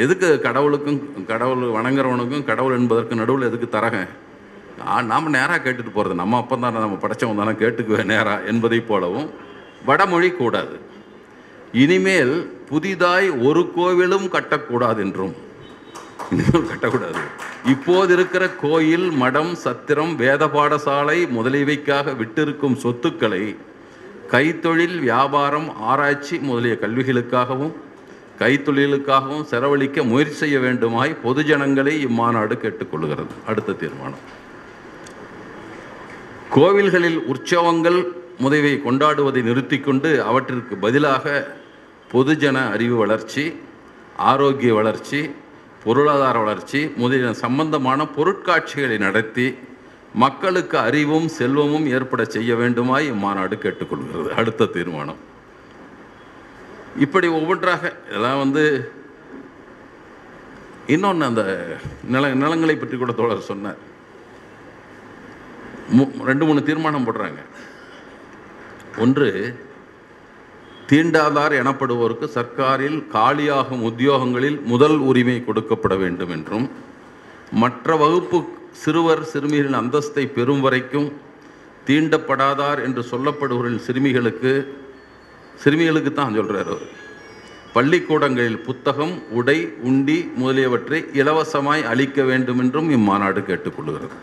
எதுக்கு 0.00 0.28
கடவுளுக்கும் 0.40 1.00
கடவுள் 1.30 1.62
வணங்குறவனுக்கும் 1.76 2.44
கடவுள் 2.50 2.76
என்பதற்கு 2.78 3.14
நடுவில் 3.20 3.48
எதுக்கு 3.48 3.68
தரகன் 3.68 4.12
நாம் 5.10 5.34
நேராக 5.34 5.58
கேட்டுட்டு 5.64 5.92
போகிறது 5.96 6.20
நம்ம 6.20 6.38
அப்போ 6.42 6.56
தானே 6.56 6.78
நம்ம 6.84 6.98
படைச்சவன் 7.02 7.40
தானே 7.40 7.52
கேட்டுக்குவேன் 7.62 8.10
நேராக 8.12 8.48
என்பதைப் 8.52 8.88
போலவும் 8.88 9.28
வடமொழி 9.88 10.30
கூடாது. 10.30 10.74
இனிமேல் 11.82 12.34
புதிதாய் 12.70 13.28
ஒரு 13.48 13.62
கோவிலும் 13.76 14.26
கட்டக்கூடாது 14.36 15.00
என்றும். 15.06 15.34
இனிமேல் 16.30 16.70
கட்டக்கூடாது. 16.72 17.20
இப்போது 17.74 18.12
இருக்கிற 18.12 18.44
கோயில் 18.64 19.08
மடம் 19.22 19.54
சத்திரம் 19.64 20.16
வேத 20.16 20.46
பாடசாலை 20.56 21.18
முதலியவைக்காக 21.36 22.16
விட்டிருக்கும் 22.20 22.80
சொத்துக்களை 22.84 23.44
கைத்தொழில் 24.32 24.98
வியாபாரம் 25.08 25.70
ஆராய்ச்சி 25.90 26.38
முதலிய 26.38 26.76
கல்விகளுக்காகவும் 26.80 27.74
கைத்தொழிலுக்காகவும் 28.42 29.42
செலவழிக்க 29.42 30.02
முயற்சி 30.02 30.34
செய்ய 30.34 30.58
வேண்டுமாய் 30.58 31.16
பொதுஜனங்களை 31.24 31.94
இம்மாநாடு 32.08 32.54
கேட்டுக்கொள்கிறது. 32.58 33.32
அடுத்த 33.46 33.72
தீர்மானம். 33.72 34.40
கோவில்களில் 36.54 37.20
உற்சவங்கள் 37.32 38.04
முதவை 38.38 38.80
கொண்டாடுவதை 38.84 39.42
நிறுத்திக்கொண்டு 39.42 40.18
அவற்றிற்கு 40.18 40.76
பதிலாக 40.76 41.56
பொதுஜன 42.12 42.70
அறிவு 42.70 42.96
வளர்ச்சி 42.96 43.54
ஆரோக்கிய 44.16 44.74
வளர்ச்சி 44.74 45.30
பொருளாதார 45.84 46.38
வளர்ச்சி 46.38 46.92
முதலிய 46.96 47.32
சம்பந்தமான 47.32 48.06
பொருட்காட்சிகளை 48.16 48.98
நடத்தி 48.98 49.54
மக்களுக்கு 50.14 50.78
அறிவும் 50.78 51.28
செல்வமும் 51.28 51.86
ஏற்பட 51.86 52.24
செய்ய 52.24 52.54
வேண்டுமாய் 52.54 53.10
இம்மாநாடு 53.12 53.58
கேட்டுக்கொள்கிறது. 53.58 54.28
அடுத்த 54.28 54.64
தீர்மானம். 54.64 55.30
இப்படி 56.96 57.26
ஒவ்வொன்றாக 57.26 57.92
இதெல்லாம் 58.08 58.38
வந்து 58.38 58.90
இன்னொன்று 60.86 61.26
அந்த 61.26 61.76
நில 62.04 62.34
நிலங்களை 62.34 62.76
பற்றி 62.76 62.96
கூட 62.96 63.12
தோழர் 63.12 63.40
சொன்னார். 63.40 63.76
மு- 65.96 66.22
ரெண்டு 66.22 66.44
மூணு 66.44 66.62
தீர்மானம் 66.62 67.06
போடுறாங்க. 67.06 67.42
ஒன்று 68.98 69.58
தீண்டாதார் 70.88 71.52
எனப்படுவோருக்கு 71.52 72.28
சர்க்காரில் 72.34 73.04
காலியாகும் 73.12 73.82
உத்தியோகங்களில் 73.82 74.62
முதல் 74.62 74.96
உரிமை 74.96 75.44
கொடுக்கப்பட 75.46 75.98
வேண்டும் 75.98 76.30
என்றும் 76.30 76.70
மற்ற 77.52 77.96
வகுப்பு 77.96 78.44
சிறுவர் 78.72 79.24
சிறுமிகளின் 79.24 79.74
அந்தஸ்தை 79.74 80.26
பெறும் 80.26 80.60
வரைக்கும் 80.60 81.12
தீண்டப்படாதார் 81.86 82.82
என்று 82.82 83.02
சொல்லப்படுவரின் 83.02 83.78
சிறுமிகளுக்கு 83.78 84.80
சிறுமிகளுக்கு 85.60 86.12
தான் 86.12 86.36
சொல்கிறார் 86.38 86.70
அவர். 86.74 86.90
பள்ளிக்கூடங்களில் 87.74 88.60
புத்தகம் 88.68 89.14
உடை 89.30 89.58
உண்டி 89.88 90.16
முதலியவற்றை 90.40 90.98
இலவசமாய் 91.20 91.82
அளிக்க 91.92 92.22
வேண்டும் 92.22 92.58
என்றும் 92.58 92.88
இம்மாநாடு 92.90 93.42
கேட்டுக்கொள்கிறது. 93.50 94.16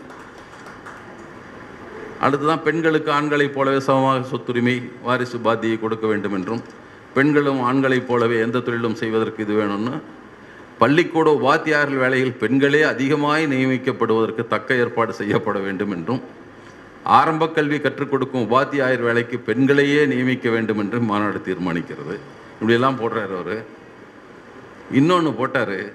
அடுத்துதான் 2.24 2.64
பெண்களுக்கு 2.64 3.10
ஆண்களைப் 3.12 3.54
போலவே 3.54 3.80
சமமாக 3.80 4.26
சொத்துரிமை 4.32 4.76
வாரிசு 5.02 5.38
பாத்தியை 5.38 5.76
கொடுக்க 5.80 6.06
வேண்டும் 6.06 6.34
என்றும் 6.38 6.62
பெண்களும் 7.14 7.60
ஆண்களைப் 7.68 8.08
போலவே 8.08 8.36
எந்த 8.46 8.58
தொழிலும் 8.58 8.94
செய்வதற்கு 8.94 9.42
இது 9.44 9.54
வேணும்னு 9.60 9.94
பள்ளிக்கூட 10.78 11.28
உபாத்தியார்கள் 11.38 12.02
வேலையில் 12.02 12.36
பெண்களே 12.42 12.82
அதிகமாய் 12.82 13.46
நியமிக்கப்படுவதற்கு 13.46 14.42
தக்க 14.46 14.74
ஏற்பாடு 14.74 15.12
செய்யப்பட 15.12 15.58
வேண்டும் 15.58 15.90
என்றும் 15.90 16.20
ஆரம்ப 17.04 17.48
கல்வி 17.48 17.80
கற்றுக் 17.80 18.10
கொடுக்கும் 18.10 18.50
உபாத்தியாயர் 18.50 19.02
வேலைக்கு 19.02 19.38
பெண்களையே 19.38 20.06
நியமிக்க 20.06 20.50
வேண்டும் 20.50 20.78
என்று 20.78 21.00
மாநாடு 21.00 21.42
தீர்மானிக்கிறது. 21.44 22.18
இப்படியெல்லாம் 22.54 23.00
போடுறாரு 23.00 23.38
அவர். 23.38 23.64
இன்னொன்று 24.92 25.32
போட்டார். 25.32 25.92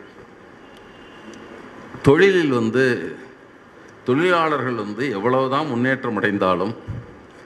தொழிலில் 2.02 2.50
வந்து 2.50 3.16
தொழிலாளர்கள் 4.06 4.74
வந்து 4.74 5.12
எவ்வளவுதான் 5.12 5.68
முன்னேற்றம் 5.68 6.16
அடைந்தாலும் 6.16 6.76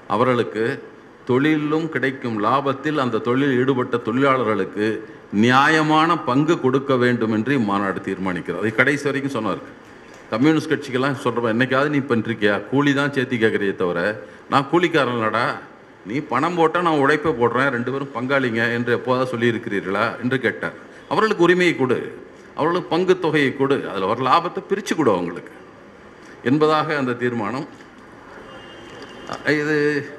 அவர்களுக்கு 0.08 0.84
தொழிலும் 1.26 1.90
கிடைக்கும் 1.90 2.44
லாபத்தில் 2.44 2.98
அந்த 2.98 3.18
தொழிலில் 3.18 3.58
ஈடுபட்ட 3.58 3.98
தொழிலாளர்களுக்கு 3.98 5.10
நியாயமான 5.32 6.18
பங்கு 6.18 6.60
கொடுக்க 6.60 6.96
வேண்டும் 6.96 7.32
என்று 7.32 7.60
இம்மாநாடு 7.60 7.98
தீர்மானிக்கிறது 8.02 8.58
அதை 8.58 8.76
கடைசி 8.76 9.04
வரைக்கும் 9.04 9.34
சொன்னார். 9.34 9.58
கம்யூனிஸ்ட் 10.30 10.72
கட்சிக்கெல்லாம் 10.72 11.16
சொல்கிறப்ப 11.24 11.44
என்றைக்காவது 11.44 11.90
நீ 11.90 11.98
பண்ணிருக்கியா 11.98 12.68
கூலி 12.70 12.94
தான் 12.94 13.12
சேர்த்தி 13.12 13.38
கேட்குறியே 13.44 13.76
தவிர 13.76 14.24
நான் 14.50 14.68
கூலிக்காரன்லடா. 14.72 15.46
நீ 16.06 16.20
பணம் 16.20 16.56
போட்டால் 16.56 16.82
நான் 16.82 16.98
உழைப்பை 16.98 17.32
போடுறேன். 17.32 17.70
ரெண்டு 17.70 17.92
பேரும் 17.92 18.14
பங்காளிங்க 18.14 18.74
என்று 18.74 18.98
எப்போதா 18.98 19.24
சொல்லியிருக்கிறீர்களா? 19.24 20.22
என்று 20.22 20.40
கேட்டார். 20.40 20.74
அவர்களுக்கு 21.10 21.44
உரிமையை 21.44 21.76
கொடு. 21.76 22.24
அவர்களுக்கு 22.56 22.90
பங்கு 22.90 23.20
தொகையை 23.20 23.58
கொடு. 23.58 23.90
அதில் 23.90 24.10
வர 24.12 24.22
லாபத்தை 24.22 24.64
பிரித்து 24.70 24.96
கொடு 24.96 25.12
அவங்களுக்கு. 25.12 25.52
என்பதாக 26.44 26.98
அந்த 26.98 27.12
தீர்மானம். 27.12 27.68
இது 29.46 30.10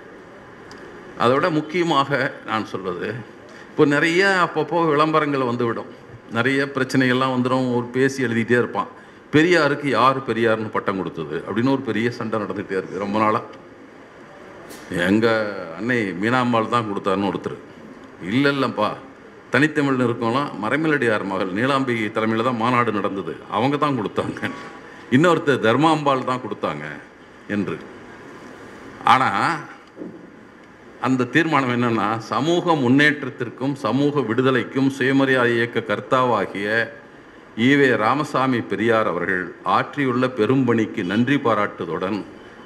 அதை 1.19 1.51
முக்கியமாக 1.51 2.33
நான் 2.47 2.67
சொல்வது 2.67 3.15
இப்போ 3.71 3.85
நிறைய 3.85 4.49
அப்பப்போ 4.49 4.89
விளம்பரங்கள் 4.89 5.51
வந்துவிடும். 5.51 5.91
நிறைய 6.31 6.69
பிரச்சனைகள்லாம் 6.75 7.35
வந்துடும். 7.37 7.77
ஒரு 7.77 7.87
பேசி 7.87 8.25
எழுதிட்டே 8.25 8.51
இருப்பான். 8.51 8.99
பெரியாருக்கு 9.35 9.89
யார் 9.99 10.19
பெரியார்னு 10.29 10.75
பட்டம் 10.77 11.01
கொடுத்தது? 11.01 11.37
அப்படின்னு 11.47 11.75
ஒரு 11.77 11.83
பெரிய 11.89 12.11
சண்டை 12.19 12.37
நடந்துகிட்டே 12.43 12.79
இருக்குது 12.79 13.03
ரொம்ப 13.05 13.19
நாளாக 13.25 13.59
எங்கள் 15.09 15.53
அன்னை 15.79 15.99
மீனாம்பாள் 16.23 16.75
தான் 16.75 16.89
கொடுத்தாருன்னு 16.91 17.31
ஒருத்தர். 17.31 17.59
இல்லை 18.31 18.51
இல்லைப்பா. 18.55 18.89
தனித்தமிழ் 19.55 20.05
இருக்கோம்லாம் 20.07 20.51
மறைமலடியார் 20.63 21.25
மகள் 21.31 21.57
நீலாம்பிகை 21.59 22.11
தலைமையில் 22.17 22.49
தான் 22.49 22.61
மாநாடு 22.63 22.91
நடந்தது. 22.99 23.33
அவங்க 23.57 23.77
தான் 23.85 23.99
கொடுத்தாங்க. 24.01 24.41
இன்னொருத்தர் 25.17 25.65
தர்மாம்பாள் 25.67 26.29
தான் 26.31 26.43
கொடுத்தாங்க 26.45 26.87
என்று. 27.55 27.77
ஆனால் 29.13 29.57
அந்த 31.07 31.29
தீர்மானம் 31.35 31.75
என்னென்னா 31.77 32.09
சமூக 32.33 32.75
முன்னேற்றத்திற்கும் 32.85 33.75
சமூக 33.85 34.21
விடுதலைக்கும் 34.31 34.91
சுயமரியாதை 34.97 35.53
இயக்க 35.59 35.81
கர்த்தாவாகிய 35.91 36.69
ஈவே 37.69 37.89
ராமசாமி 38.03 38.61
பெரியார் 38.71 39.09
அவர்கள் 39.13 39.45
ஆற்றியுள்ள 39.77 40.25
பெரும்பணிக்கு 40.39 41.03
நன்றி 41.13 41.37
பாராட்டுவதுடன் 41.47 42.19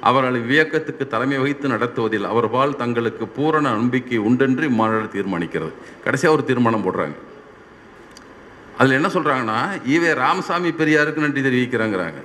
அவர்கள் 0.09 0.37
இவ்வியக்கத்துக்கு 0.41 1.05
தலைமை 1.13 1.37
வகித்து 1.41 1.67
நடத்துவதில் 1.73 2.27
அவர்பால் 2.31 2.75
தங்களுக்கு 2.81 3.25
பூரண 3.37 3.65
நம்பிக்கை 3.79 4.19
உண்டென்று 4.27 4.65
இம்மாநாடு 4.71 5.07
தீர்மானிக்கிறது. 5.15 5.73
கடைசியாக 6.05 6.35
ஒரு 6.35 6.43
தீர்மானம் 6.49 6.85
போடுறாங்க. 6.87 7.17
அதில் 8.79 8.97
என்ன 8.99 9.09
சொல்கிறாங்கன்னா 9.15 9.59
ஈவே 9.93 10.11
ராமசாமி 10.23 10.71
பெரியாருக்கு 10.81 11.25
நன்றி 11.25 11.43
தெரிவிக்கிறாங்கிறாங்க. 11.47 12.21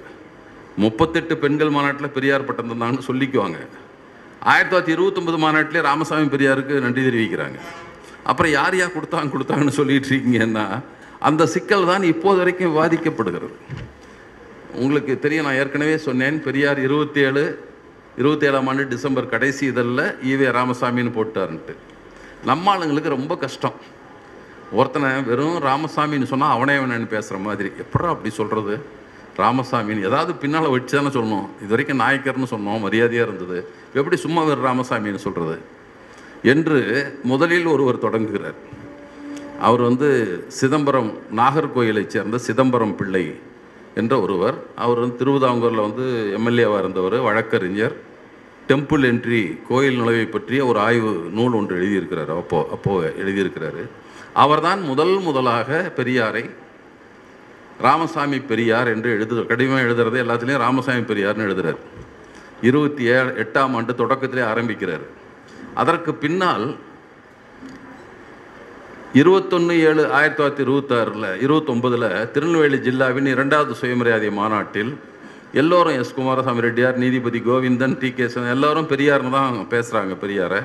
முப்பத்தெட்டு 0.84 1.34
பெண்கள் 1.44 1.74
மாநாட்டில் 1.76 2.14
பெரியார் 2.16 2.48
பட்டம் 2.48 2.70
தந்தாங்கன்னு 2.72 3.08
சொல்லிக்குவாங்க. 3.10 3.58
ஆயிரத்தி 4.50 4.72
தொள்ளாயிரத்தி 4.72 4.96
இருபத்தொம்பது 4.96 5.38
மாநாட்டிலே 5.46 5.80
ராமசாமி 5.90 6.28
பெரியாருக்கு 6.36 6.84
நன்றி 6.86 7.02
தெரிவிக்கிறாங்க. 7.08 7.58
அப்புறம் 8.30 8.52
யார் 8.58 8.76
யார் 8.76 8.96
கொடுத்தாங்க 8.96 9.30
கொடுத்தாங்கன்னு 9.34 9.78
சொல்லிட்டு 9.80 10.10
இருக்கீங்கன்னா 10.12 10.66
அந்த 11.28 11.42
சிக்கல் 11.54 11.88
தான் 11.90 12.04
இப்போது 12.12 12.38
வரைக்கும் 12.40 12.70
விவாதிக்கப்படுகிறது. 12.72 13.56
உங்களுக்கு 14.82 15.12
தெரியும் 15.24 15.46
நான் 15.46 15.58
ஏற்கனவே 15.62 15.96
சொன்னேன் 16.06 16.36
பெரியார் 16.46 16.80
இருபத்தி 16.86 17.20
ஏழு 17.28 17.42
இருபத்தி 18.20 18.46
ஏழாம் 18.48 18.68
ஆண்டு 18.70 18.84
டிசம்பர் 18.92 19.32
கடைசி 19.32 19.62
இதழில் 19.72 20.04
ஈவே 20.30 20.48
ராமசாமின்னு 20.58 21.12
போட்டாருன்ட்டு. 21.18 21.74
நம்ம 22.50 22.70
ஆளுங்களுக்கு 22.72 23.16
ரொம்ப 23.16 23.36
கஷ்டம். 23.44 23.76
ஒருத்தனை 24.78 25.10
வெறும் 25.28 25.58
ராமசாமின்னு 25.68 26.30
சொன்னால் 26.32 26.54
அவனே 26.56 26.74
அவனன்னு 26.80 27.08
பேசுகிற 27.14 27.38
மாதிரி. 27.46 27.70
எப்படா 27.84 28.08
அப்படி 28.14 28.30
சொல்கிறது 28.40 28.74
ராமசாமின்னு 29.42 30.06
ஏதாவது 30.08 30.32
பின்னால் 30.42 30.72
வச்சு 30.74 30.94
தானே 30.96 31.10
சொல்லணும். 31.16 31.46
இது 31.62 31.70
வரைக்கும் 31.74 32.02
நாயக்கர்னு 32.04 32.52
சொன்னோம் 32.54 32.84
மரியாதையாக 32.86 33.28
இருந்தது. 33.28 33.58
எப்படி 33.98 34.16
சும்மா 34.24 34.42
வெறும் 34.48 34.68
ராமசாமின்னு 34.70 35.22
சொல்கிறது 35.26 35.58
என்று 36.52 36.78
முதலில் 37.32 37.72
ஒருவர் 37.74 38.04
தொடங்குகிறார். 38.06 38.58
அவர் 39.60 39.80
வந்து 39.80 40.08
சிதம்பரம் 40.48 41.18
நாகர்கோயிலைச் 41.36 42.12
சேர்ந்த 42.14 42.38
சிதம்பரம் 42.38 42.96
பிள்ளை 42.96 43.24
என்ற 43.94 44.20
ஒருவர். 44.20 44.54
அவர் 44.76 44.98
வந்து 44.98 45.16
திருவிதாங்கூரில் 45.16 45.86
வந்து 45.86 46.34
எம்எல்ஏவாக 46.38 46.78
இருந்தவர் 46.78 47.16
வழக்கறிஞர். 47.18 47.96
டெம்பிள் 48.68 49.04
என்ட்ரி 49.10 49.58
கோயில் 49.68 50.00
நுழைவை 50.00 50.30
பற்றிய 50.30 50.66
ஒரு 50.66 50.78
ஆய்வு 50.78 51.12
நூல் 51.32 51.52
ஒன்று 51.52 51.76
எழுதியிருக்கிறார். 51.76 52.36
அப்போ 52.36 52.68
அப்போது 52.72 53.14
எழுதியிருக்கிறாரு. 53.18 53.88
அவர்தான் 54.34 54.80
முதல் 54.80 55.20
முதலாக 55.20 55.92
பெரியாரை 55.96 56.50
ராமசாமி 57.80 58.40
பெரியார் 58.40 58.88
என்று 58.88 59.10
எழுது 59.10 59.46
கடிதமாக 59.46 59.82
எழுதுறது 59.82 60.20
எல்லாத்துலேயும் 60.24 60.64
ராமசாமி 60.66 61.00
பெரியார்னு 61.00 61.46
எழுதுறார். 61.48 61.80
இருபத்தி 62.62 63.04
ஏழு 63.04 63.30
எட்டாம் 63.44 63.74
ஆண்டு 63.74 63.92
தொடக்கத்திலே 63.92 64.42
ஆரம்பிக்கிறார். 64.44 65.04
அதற்கு 65.74 66.14
பின்னால் 66.14 66.76
இருபத்தொன்று 69.12 69.80
ஏழு 69.80 70.12
ஆயிரத்தி 70.12 70.42
தொள்ளாயிரத்தி 70.42 70.66
இருபத்தாறில் 70.66 71.40
இருபத்தொம்பதில் 71.44 72.30
திருநெல்வேலி 72.30 72.76
ஜில்லாவின் 72.76 73.26
இரண்டாவது 73.26 73.74
சுயமரியாதை 73.74 74.30
மாநாட்டில் 74.30 74.96
எல்லோரும் 75.52 75.98
எஸ் 76.00 76.14
குமாரசாமி 76.14 76.60
ரெட்டியார் 76.60 76.96
நீதிபதி 76.96 77.38
கோவிந்தன் 77.38 77.98
டி 77.98 78.12
கே 78.12 78.28
எல்லாரும் 78.34 78.86
பெரியார்னு 78.86 79.30
தான் 79.30 79.66
பேசுகிறாங்க 79.70 80.14
பெரியாரை. 80.22 80.60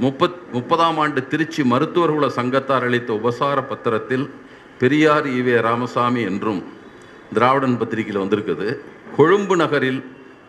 முப்பத் 0.00 0.36
முப்பதாம் 0.52 0.98
ஆண்டு 0.98 1.26
திருச்சி 1.26 1.62
மருத்துவர்குல 1.62 2.26
சங்கத்தார் 2.26 2.84
அளித்த 2.84 3.12
உபசார 3.12 3.60
பத்திரத்தில் 3.60 4.30
பெரியார் 4.78 5.26
ஈவே 5.26 5.60
ராமசாமி 5.60 6.22
என்றும் 6.22 6.64
திராவிடன் 7.32 7.78
பத்திரிகையில் 7.78 8.22
வந்திருக்குது. 8.22 8.78
கொழும்பு 9.16 9.56
நகரில் 9.56 10.04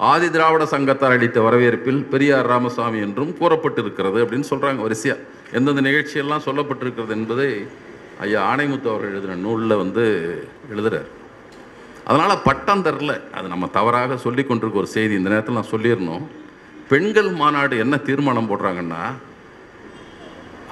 ஆதி 0.05 0.27
திராவிட 0.29 0.63
சங்கத்தார் 0.71 1.13
அளித்த 1.13 1.39
வரவேற்பில் 1.41 2.01
பெரியார் 2.09 2.49
ராமசாமி 2.51 2.99
என்றும் 3.05 3.31
கூறப்பட்டிருக்கிறது 3.39 4.19
அப்படின்னு 4.23 4.47
சொல்கிறாங்க 4.49 4.81
வரிசையாக 4.85 5.23
எந்தெந்த 5.57 5.81
நிகழ்ச்சியெல்லாம் 5.87 6.43
சொல்லப்பட்டிருக்கிறது 6.47 7.13
என்பதை 7.17 7.47
ஐயா 8.25 8.41
ஆணைமுத்து 8.49 8.87
அவர்கள் 8.91 9.11
எழுதின 9.11 9.37
நூலில் 9.45 9.81
வந்து 9.81 10.03
எழுதுகிறார் 10.71 11.07
அதனால் 12.09 12.43
பட்டம் 12.47 12.83
தரல. 12.87 13.13
அது 13.37 13.47
நம்ம 13.53 13.67
தவறாக 13.77 14.17
சொல்லி 14.25 14.43
கொண்டிருக்க 14.43 14.81
ஒரு 14.83 14.89
செய்தி. 14.97 15.13
இந்த 15.13 15.29
நேரத்தில் 15.33 15.57
நான் 15.59 15.73
சொல்லிடணும். 15.73 16.25
பெண்கள் 16.91 17.31
மாநாடு 17.41 17.77
என்ன 17.85 17.97
தீர்மானம் 18.09 18.49
போடுறாங்கன்னா 18.51 19.01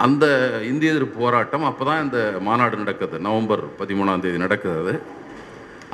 அந்த 0.05 0.26
இந்திய 0.69 0.93
எதிர்ப்பு 0.93 1.17
போராட்டம் 1.23 1.67
அப்போ 1.71 1.84
தான் 1.89 2.03
இந்த 2.05 2.19
மாநாடு 2.47 2.78
நடக்குது. 2.84 3.19
நவம்பர் 3.28 3.63
பதிமூணாம் 3.82 4.23
தேதி 4.26 4.38
நடக்குது 4.45 4.78
அது. 4.84 4.95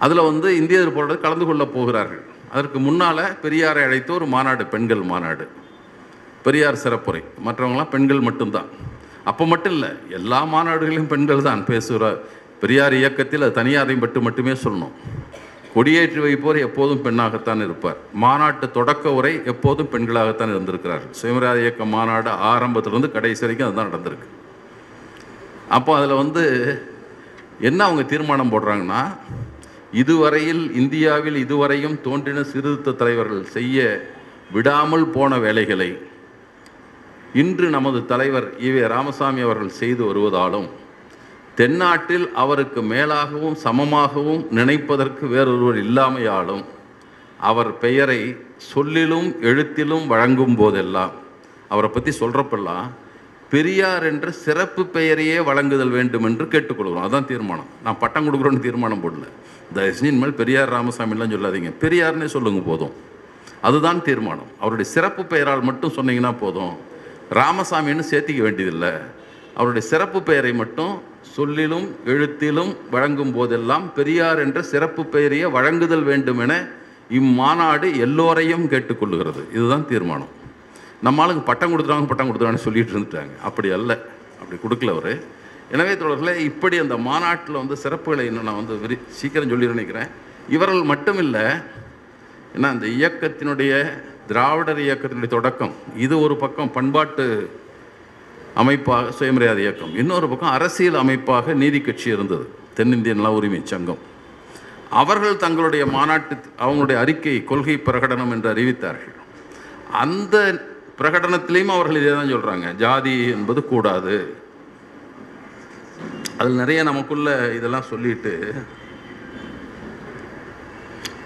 அதில் 0.05 0.27
வந்து 0.29 0.47
இந்திய 0.59 0.79
எதிர்ப்பு 0.81 0.99
போராட்டம் 0.99 1.25
கலந்து 1.27 1.45
கொள்ள 1.45 1.65
போகிறார்கள். 1.77 2.23
அதற்கு 2.55 2.79
முன்னால் 2.85 3.23
பெரியாரை 3.43 3.81
அழைத்த 3.87 4.09
ஒரு 4.17 4.25
மாநாடு 4.35 4.63
பெண்கள் 4.73 5.03
மாநாடு. 5.11 5.45
பெரியார் 6.45 6.81
சிறப்புரை. 6.83 7.21
மற்றவங்களாம் 7.45 7.93
பெண்கள் 7.95 8.27
மட்டும்தான். 8.27 8.69
அப்போ 9.29 9.43
மட்டும் 9.51 9.75
இல்லை 9.77 9.89
எல்லா 10.17 10.39
மாநாடுகளிலும் 10.53 11.11
பெண்கள் 11.13 11.47
தான் 11.49 11.61
பேசுகிற 11.71 12.05
பெரியார் 12.61 12.95
இயக்கத்தில் 12.99 13.45
அது 13.45 13.57
தனியாரையும் 13.59 14.03
பட்டு 14.03 14.19
மட்டுமே 14.27 14.53
சொல்லணும். 14.63 14.95
கொடியேற்றி 15.75 16.19
வைப்போர் 16.23 16.57
எப்போதும் 16.67 17.03
பெண்ணாகத்தான் 17.05 17.61
இருப்பார். 17.65 17.99
மாநாட்டு 18.23 18.65
தொடக்க 18.77 19.13
உரை 19.17 19.33
எப்போதும் 19.51 19.91
பெண்களாகத்தான் 19.93 20.53
இருந்திருக்கிறார் 20.55 21.03
சுயமரியாதை 21.19 21.61
இயக்க 21.65 21.85
மாநாடு 21.95 22.31
ஆரம்பத்திலிருந்து 22.51 23.09
கடைசி 23.15 23.43
வரைக்கும் 23.45 23.67
அதுதான் 23.67 23.91
நடந்திருக்கு. 23.91 24.27
அப்போ 25.77 25.91
அதில் 25.97 26.21
வந்து 26.23 26.43
என்ன 27.69 27.79
அவங்க 27.87 28.03
தீர்மானம் 28.11 28.53
போடுறாங்கன்னா 28.53 29.01
இதுவரையில் 29.91 30.73
இந்தியாவில் 30.73 31.37
இதுவரையும் 31.45 32.01
தோன்றின 32.01 32.43
சீர்திருத்த 32.43 32.91
தலைவர்கள் 32.91 33.45
செய்ய 33.45 34.07
விடாமல் 34.51 35.05
போன 35.05 35.37
வேலைகளை 35.37 35.97
இன்று 37.33 37.69
நமது 37.69 38.05
தலைவர் 38.05 38.47
ஈவே 38.59 38.87
ராமசாமி 38.87 39.41
அவர்கள் 39.41 39.69
செய்து 39.69 40.03
வருவதாலும் 40.09 40.69
தென்னாட்டில் 41.55 42.31
அவருக்கு 42.33 42.81
மேலாகவும் 42.81 43.57
சமமாகவும் 43.63 44.43
நினைப்பதற்கு 44.49 45.27
வேறொருவர் 45.27 45.79
இல்லாமையாலும் 45.85 46.63
அவர் 47.37 47.77
பெயரை 47.77 48.37
சொல்லிலும் 48.57 49.29
எழுத்திலும் 49.41 50.07
வழங்கும் 50.07 50.55
போதெல்லாம் 50.55 51.11
அவரை 51.67 51.89
பற்றி 51.89 52.11
சொல்கிறப்பெல்லாம் 52.19 52.87
பெரியார் 53.49 54.03
என்ற 54.03 54.31
சிறப்பு 54.31 54.85
பெயரையே 54.85 55.39
வழங்குதல் 55.39 55.89
வேண்டும் 55.89 56.23
என்று 56.23 56.45
கேட்டுக்கொள்கிறோம். 56.45 57.01
அதுதான் 57.01 57.27
தீர்மானம். 57.27 57.69
நான் 57.83 57.99
பட்டம் 57.99 58.27
கொடுக்குறோன்னு 58.27 58.59
தீர்மானம் 58.59 59.03
போடல. 59.03 59.25
தயவுசெய்து 59.73 60.17
மேல் 60.17 60.33
பெரியார் 60.33 60.73
ராமசாமிலாம் 60.73 61.31
சொல்லாதீங்க. 61.31 61.73
பெரியார்னே 61.81 62.25
சொல்லுங்கள் 62.25 62.63
போதும். 62.65 62.91
அதுதான் 63.61 64.03
தீர்மானம். 64.03 64.47
அவருடைய 64.59 64.91
சிறப்பு 64.91 65.25
பெயரால் 65.25 65.61
மட்டும் 65.61 65.91
சொன்னீங்கன்னா 65.91 66.35
போதும். 66.39 66.77
ராமசாமின்னு 67.31 68.03
சேர்த்திக்க 68.09 68.41
வேண்டியதில்லை. 68.41 68.91
அவருடைய 69.55 69.87
சிறப்பு 69.87 70.23
பெயரை 70.23 70.53
மட்டும் 70.53 71.01
சொல்லிலும் 71.21 71.95
எழுத்திலும் 72.05 72.75
வழங்கும் 72.91 73.33
போதெல்லாம் 73.33 73.93
பெரியார் 73.93 74.39
என்ற 74.39 74.61
சிறப்பு 74.61 75.05
பெயரையே 75.05 75.45
வழங்குதல் 75.45 76.03
வேண்டும் 76.03 76.39
என 76.39 76.67
இம்மாநாடு 77.11 77.97
எல்லோரையும் 77.97 78.69
கேட்டுக்கொள்ளுகிறது. 78.69 79.51
இதுதான் 79.51 79.87
தீர்மானம். 79.87 80.27
நம்ம 81.01 81.25
ஆளுங்க 81.25 81.43
பட்டம் 81.43 81.79
கொடுத்துருவாங்க 81.79 82.07
பட்டம் 82.07 82.29
கொடுத்துறாங்கன்னு 82.29 82.55
சொல்லிட்டு 82.55 82.99
இருந்துட்டாங்க. 82.99 83.41
அப்படி 83.43 83.69
அல்ல. 83.69 83.97
அப்படி 84.39 84.75
கொடுக்கல 84.75 84.89
அவர். 84.89 85.39
எனவே 85.75 85.93
தொடர்களே 86.01 86.33
இப்படி 86.49 86.75
அந்த 86.83 86.95
மாநாட்டில் 87.07 87.59
வந்து 87.61 87.75
சிறப்புகளை 87.83 88.23
இன்னும் 88.29 88.47
நான் 88.49 88.59
வந்து 88.61 88.75
விரி 88.83 88.95
சீக்கிரம் 89.19 89.51
சொல்லி 89.53 89.73
நினைக்கிறேன். 89.73 90.09
இவர்கள் 90.55 90.89
மட்டும் 90.91 91.19
இல்லை 91.25 91.45
ஏன்னா 92.55 92.69
அந்த 92.75 92.87
இயக்கத்தினுடைய 92.97 93.73
திராவிடர் 94.29 94.81
இயக்கத்தினுடைய 94.87 95.31
தொடக்கம் 95.37 95.73
இது 96.05 96.15
ஒரு 96.25 96.35
பக்கம் 96.43 96.73
பண்பாட்டு 96.77 97.25
அமைப்பாக 98.61 99.11
சுயமரியாதை 99.17 99.61
இயக்கம் 99.65 99.93
இன்னொரு 100.01 100.27
பக்கம் 100.31 100.53
அரசியல் 100.57 101.01
அமைப்பாக 101.03 101.53
நீதி 101.61 101.79
கட்சி 101.81 102.07
இருந்தது 102.15 102.45
தென்னிந்திய 102.77 103.13
நல 103.19 103.31
உரிமை 103.37 103.61
சங்கம். 103.73 104.01
அவர்கள் 105.01 105.41
தங்களுடைய 105.45 105.83
மாநாட்டு 105.95 106.35
அவங்களுடைய 106.63 106.97
அறிக்கை 107.03 107.37
கொள்கை 107.51 107.75
பிரகடனம் 107.87 108.33
என்று 108.35 108.49
அறிவித்தார்கள். 108.53 109.15
அந்த 110.03 110.35
பிரகடனத்திலையும் 110.99 111.73
அவர்கள் 111.75 111.99
இதே 111.99 112.11
தான் 112.17 112.33
சொல்கிறாங்க 112.33 112.67
ஜாதி 112.83 113.15
என்பது 113.37 113.61
கூடாது 113.73 114.15
அதில் 116.41 116.61
நிறைய 116.61 116.83
நமக்குள்ள 116.83 117.29
இதெல்லாம் 117.53 117.89
சொல்லிட்டு 117.89 118.31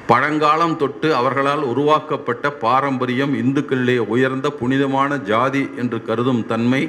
பழங்காலம் 0.07 0.77
தொட்டு 0.77 1.15
அவர்களால் 1.15 1.63
உருவாக்கப்பட்ட 1.63 2.51
பாரம்பரியம் 2.51 3.33
இந்துக்களிலே 3.33 3.97
உயர்ந்த 3.97 4.49
புனிதமான 4.49 5.17
ஜாதி 5.17 5.69
என்று 5.75 6.01
கருதும் 6.01 6.45
தன்மை 6.45 6.81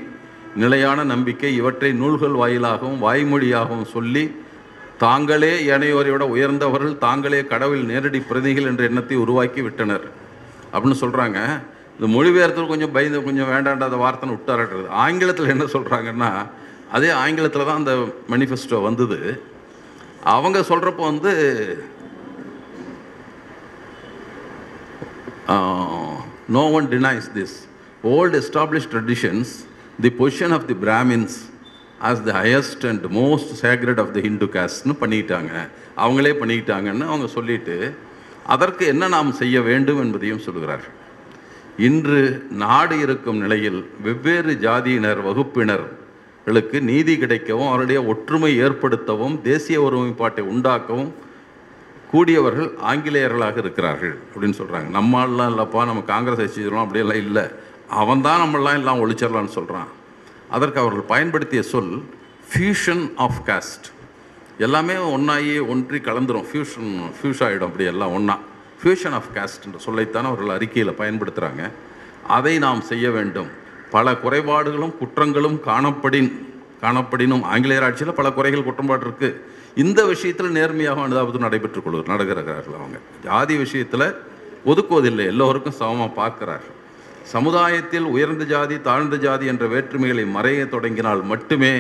நிலையான 0.57 1.05
நம்பிக்கை 1.05 1.57
இவற்றை 1.57 1.93
நூல்கள் 1.93 2.37
வாயிலாகவும் 2.37 3.03
வாய்மொழியாகவும் 3.03 3.89
சொல்லி 3.95 4.25
தாங்களே 4.99 5.53
ஏனையோரை 5.73 6.11
விட 6.11 6.27
உயர்ந்தவர்கள் 6.27 6.99
தாங்களே 6.99 7.47
கடவுள் 7.47 7.83
நேரடி 7.85 8.21
பிரதிகள் 8.21 8.65
என்ற 8.65 8.85
எண்ணத்தை 8.85 9.17
உருவாக்கி 9.17 9.63
விட்டனர். 9.63 10.07
அப்படின்னு 10.73 11.01
சொல்கிறாங்க 11.01 11.39
இந்த 11.97 12.07
மொழிபெயர்த்து 12.17 12.67
கொஞ்சம் 12.67 12.93
பயந்து 12.93 13.23
கொஞ்சம் 13.23 13.51
வேண்டாண்டாத 13.51 13.99
வார்த்தைன்னு 14.05 14.37
விட்டாரட்டுறது 14.37 14.89
ஆங்கிலத்தில் 14.89 15.49
என்ன 15.49 15.65
சொல்கிறாங்கன்னா 15.65 16.31
அதே 16.95 17.11
ஆங்கிலத்தில் 17.25 17.69
தான் 17.69 17.81
அந்த 17.83 17.95
மேனிஃபெஸ்டோ 18.33 18.79
வந்தது. 18.89 19.19
அவங்க 20.35 20.59
சொல்கிறப்போ 20.71 21.03
வந்து 21.13 21.33
no 26.57 26.63
one 26.79 26.89
denies 26.95 27.29
this 27.37 27.57
old 28.15 28.39
establish 28.43 28.89
traditions 28.95 29.53
the 30.05 30.11
position 30.21 30.55
of 30.57 30.67
the 30.71 30.77
Brahmins 30.87 31.37
as 32.09 32.23
the 32.29 32.33
highest 32.41 32.85
and 32.91 33.05
most 33.19 33.53
sacred 33.65 34.01
of 34.03 34.13
the 34.17 34.21
Hindu 34.27 34.49
காஸ்ட்னு 34.57 34.97
பண்ணிட்டாங்க. 35.03 35.53
அவங்களே 36.05 36.33
பண்ணிக்கிட்டாங்கன்னு 36.41 37.11
அவங்க 37.11 37.29
சொல்லிட்டு 37.37 37.77
அதற்கு 38.55 38.85
என்ன 38.93 39.05
நாம் 39.17 39.39
செய்ய 39.43 39.57
வேண்டும் 39.69 40.03
என்பதையும் 40.05 40.45
சொல்கிறார்கள் 40.47 40.95
இன்று 41.87 42.21
நாடு 42.65 42.97
இருக்கும் 43.05 43.41
நிலையில் 43.45 43.81
வெவ்வேறு 44.05 44.53
ஜாதியினர் 44.67 45.21
வகுப்பினர் 45.29 45.87
களுக்கு 46.47 46.79
நீதி 46.81 47.15
கிடைக்கவும் 47.21 47.69
அவருடைய 47.69 47.99
ஒற்றுமை 48.11 48.51
ஏற்படுத்தவும் 48.65 49.41
தேசிய 49.47 49.79
ஒருமைப்பாட்டை 49.83 50.43
உண்டாக்கவும் 50.53 51.09
கூடியவர்கள் 52.11 52.69
ஆங்கிலேயர்களாக 52.91 53.57
இருக்கிறார்கள் 53.63 54.13
அப்படின்னு 54.33 54.59
சொல்கிறாங்க 54.59 54.89
நம்மளாம் 54.99 55.51
இல்லைப்பா 55.53 55.81
நம்ம 55.91 56.05
காங்கிரஸ் 56.13 56.43
வச்சுக்கிறோம் 56.45 56.85
அப்படியெல்லாம் 56.85 57.23
இல்லை. 57.25 57.45
அவன் 58.03 58.21
தான் 58.21 58.41
நம்மளாம் 58.43 58.79
எல்லாம் 58.81 59.01
ஒழிச்சிடலான்னு 59.05 59.57
சொல்கிறான் 59.57 59.91
அதற்கு 60.51 60.81
அவர்கள் 60.81 61.11
பயன்படுத்திய 61.15 61.63
சொல் 61.73 61.93
ஃபியூஷன் 62.51 63.05
ஆஃப் 63.17 63.43
காஸ்ட் 63.47 63.87
எல்லாமே 64.59 64.97
ஒன்றாகி 65.17 65.59
ஒன்றி 65.59 65.99
கலந்துரும். 65.99 66.47
ஃபியூஷன் 66.53 66.91
ஃபியூஷ் 67.19 67.45
ஆகிடும் 67.49 67.71
அப்படி 67.71 67.85
எல்லாம் 67.85 68.13
ஒன்றா 68.13 68.39
ஃபியூஷன் 68.83 69.19
ஆஃப் 69.21 69.31
காஸ்ட் 69.35 69.65
என்ற 69.67 69.79
சொல்லைத்தான் 69.89 70.31
அவர்கள் 70.33 70.57
அறிக்கையில் 70.57 70.99
பயன்படுத்துகிறாங்க 71.03 71.71
அதை 72.39 72.59
நாம் 72.59 72.89
செய்ய 72.93 73.11
வேண்டும். 73.11 73.51
பல 73.91 74.15
குறைபாடுகளும் 74.15 74.95
குற்றங்களும் 75.01 75.59
காணப்படின் 75.69 76.31
காணப்படினும் 76.83 77.45
ஆங்கிலேயர் 77.53 77.85
ஆட்சியில் 77.85 78.19
பல 78.21 78.33
குறைகள் 78.33 78.67
குற்றம்பாடு 78.69 79.05
இருக்குது 79.07 79.39
இந்த 79.75 80.01
விஷயத்தில் 80.07 80.55
நேர்மையாக 80.57 81.03
அனுதாபத்தும் 81.07 81.47
நடைபெற்றுக் 81.47 81.85
கொள்வது 81.85 82.13
நடக்கிறார்கள் 82.13 82.79
அவங்க. 82.79 82.99
ஜாதி 83.25 83.57
விஷயத்தில் 83.57 84.07
ஒதுக்குவதில்லை 84.71 85.27
எல்லோருக்கும் 85.33 85.79
சமமாக 85.81 86.11
பார்க்கிறார்கள். 86.11 86.75
சமுதாயத்தில் 87.23 88.07
உயர்ந்த 88.15 88.45
ஜாதி 88.45 88.81
தாழ்ந்த 88.81 89.17
ஜாதி 89.17 89.47
என்ற 89.47 89.67
வேற்றுமைகளை 89.67 90.25
மறைய 90.35 90.69
தொடங்கினால் 90.69 91.23
மட்டுமே 91.23 91.73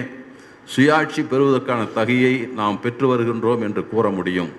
சுயாட்சி 0.76 1.22
பெறுவதற்கான 1.32 1.84
தகையை 1.98 2.34
நாம் 2.60 2.80
பெற்று 2.80 3.06
வருகின்றோம் 3.12 3.62
என்று 3.62 3.88
கூற 3.88 4.08
முடியும். 4.08 4.50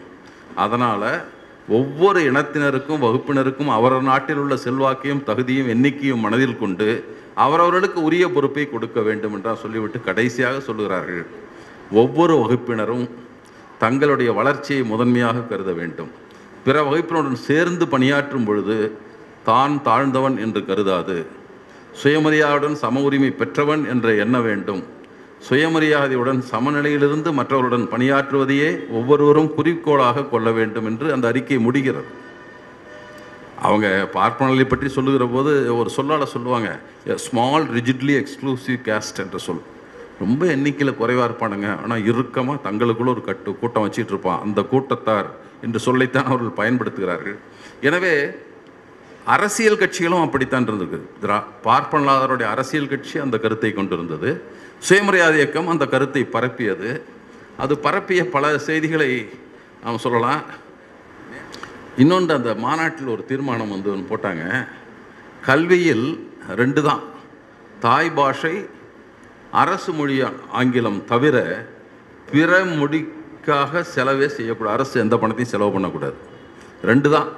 அதனால் 0.56 1.10
ஒவ்வொரு 1.70 2.20
இனத்தினருக்கும் 2.32 3.02
வகுப்பினருக்கும் 3.06 3.72
அவரவர் 3.76 4.04
நாட்டில் 4.04 4.38
உள்ள 4.38 4.56
செல்வாக்கையும் 4.56 5.24
தகுதியும் 5.24 5.72
எண்ணிக்கையும் 5.74 6.24
மனதில் 6.26 6.58
கொண்டு 6.58 6.88
அவரவர்களுக்கு 7.36 8.04
உரிய 8.04 8.30
பொறுப்பை 8.30 8.70
கொடுக்க 8.70 9.02
வேண்டும் 9.02 9.34
என்றால் 9.34 9.60
சொல்லிவிட்டு 9.64 10.02
கடைசியாக 10.02 10.60
சொல்லுகிறார்கள். 10.60 11.26
ஒவ்வொரு 11.92 12.36
வகுப்பினரும் 12.38 13.10
தங்களுடைய 13.80 14.34
வளர்ச்சியை 14.34 14.84
முதன்மையாக 14.84 15.40
கருத 15.40 15.72
வேண்டும். 15.74 16.12
பிற 16.64 16.84
வகுப்பினருடன் 16.84 17.46
சேர்ந்து 17.50 17.88
பணியாற்றும் 17.88 18.46
பொழுது 18.46 18.98
தான் 19.44 19.82
தாழ்ந்தவன் 19.86 20.38
என்று 20.38 20.66
கருதாது. 20.66 21.26
சுயமரியாதையுடன் 22.04 22.76
சம 22.76 23.02
உரிமை 23.02 23.32
பெற்றவன் 23.32 23.86
என்று 23.86 24.18
எண்ண 24.18 24.40
வேண்டும். 24.42 24.84
சுயமரியாதையுடன் 25.46 26.40
சமநிலையிலிருந்து 26.52 27.30
மற்றவருடன் 27.40 27.86
பணியாற்றுவதையே 27.92 28.70
ஒவ்வொருவரும் 29.00 29.52
குறிக்கோளாக 29.58 30.26
கொள்ள 30.32 30.52
வேண்டும் 30.60 30.88
என்று 30.92 31.08
அந்த 31.16 31.26
அறிக்கை 31.32 31.60
முடிகிறது. 31.68 32.10
அவங்க 33.68 33.88
பார்ப்பனர்களை 34.16 34.66
பற்றி 34.72 34.88
சொல்லுகிற 34.96 35.26
போது 35.36 35.52
ஒரு 35.80 35.90
சொல்லால் 35.98 36.32
சொல்லுவாங்க 36.34 36.70
ஸ்மால் 37.26 37.66
ரிஜிட்லி 37.78 38.16
எக்ஸ்க்ளூசிவ் 38.22 38.80
கேஸ்ட் 38.88 39.22
என்ற 39.24 39.38
சொல். 39.46 39.64
ரொம்ப 40.24 40.42
எண்ணிக்கையில் 40.56 41.00
குறைவாக 41.00 41.28
இருப்பானுங்க. 41.30 41.70
ஆனால் 41.84 42.06
இறுக்கமாக 42.10 42.64
தங்களுக்குள்ள 42.68 43.10
ஒரு 43.16 43.24
கட்டு 43.30 43.50
கூட்டம் 43.62 43.86
வச்சிட்டு 43.86 44.14
இருப்பான். 44.14 44.42
அந்த 44.46 44.60
கூட்டத்தார் 44.74 45.30
என்று 45.66 45.80
சொல்லைத்தான் 45.88 46.30
அவர்கள் 46.32 46.60
பயன்படுத்துகிறார்கள். 46.62 47.38
எனவே 47.88 48.14
அரசியல் 49.36 49.82
கட்சிகளும் 49.82 50.26
அப்படித்தான் 50.26 50.68
இருந்தது 50.70 50.98
திரா 51.24 51.38
பார்ப்பனலாதருடைய 51.66 52.48
அரசியல் 52.56 52.92
கட்சி 52.94 53.16
அந்த 53.24 53.38
கருத்தை 53.46 53.72
கொண்டிருந்தது. 53.80 54.30
சுயமரியாதை 54.80 55.36
இயக்கம் 55.36 55.68
அந்த 55.68 55.86
கருத்தை 55.86 56.28
பரப்பியது. 56.32 57.02
அது 57.58 57.78
பரப்பிய 57.78 58.30
பல 58.30 58.58
செய்திகளை 58.58 59.30
நாம் 59.84 59.98
சொல்லலாம். 59.98 60.42
இன்னொன்று 61.98 62.34
அந்த 62.34 62.56
மாநாட்டில் 62.56 63.08
ஒரு 63.08 63.26
தீர்மானம் 63.26 63.70
வந்து 63.70 63.92
ஒன்று 63.92 64.18
போட்டாங்க. 64.18 64.68
கல்வியில் 65.42 66.32
ரெண்டு 66.56 66.84
தான். 66.84 67.02
தாய் 67.80 68.12
பாஷை 68.12 68.70
அரசு 69.52 69.94
மொழி 69.94 70.24
ஆங்கிலம் 70.52 71.06
தவிர 71.06 71.68
பிற 72.32 72.64
மொழிக்காக 72.64 73.84
செலவே 73.96 74.28
செய்யக்கூடாது. 74.28 74.74
அரசு 74.74 75.00
எந்த 75.00 75.18
பணத்தையும் 75.18 75.54
செலவு 75.54 75.72
பண்ணக்கூடாது. 75.72 76.16
ரெண்டு 76.84 77.10
தான். 77.10 77.30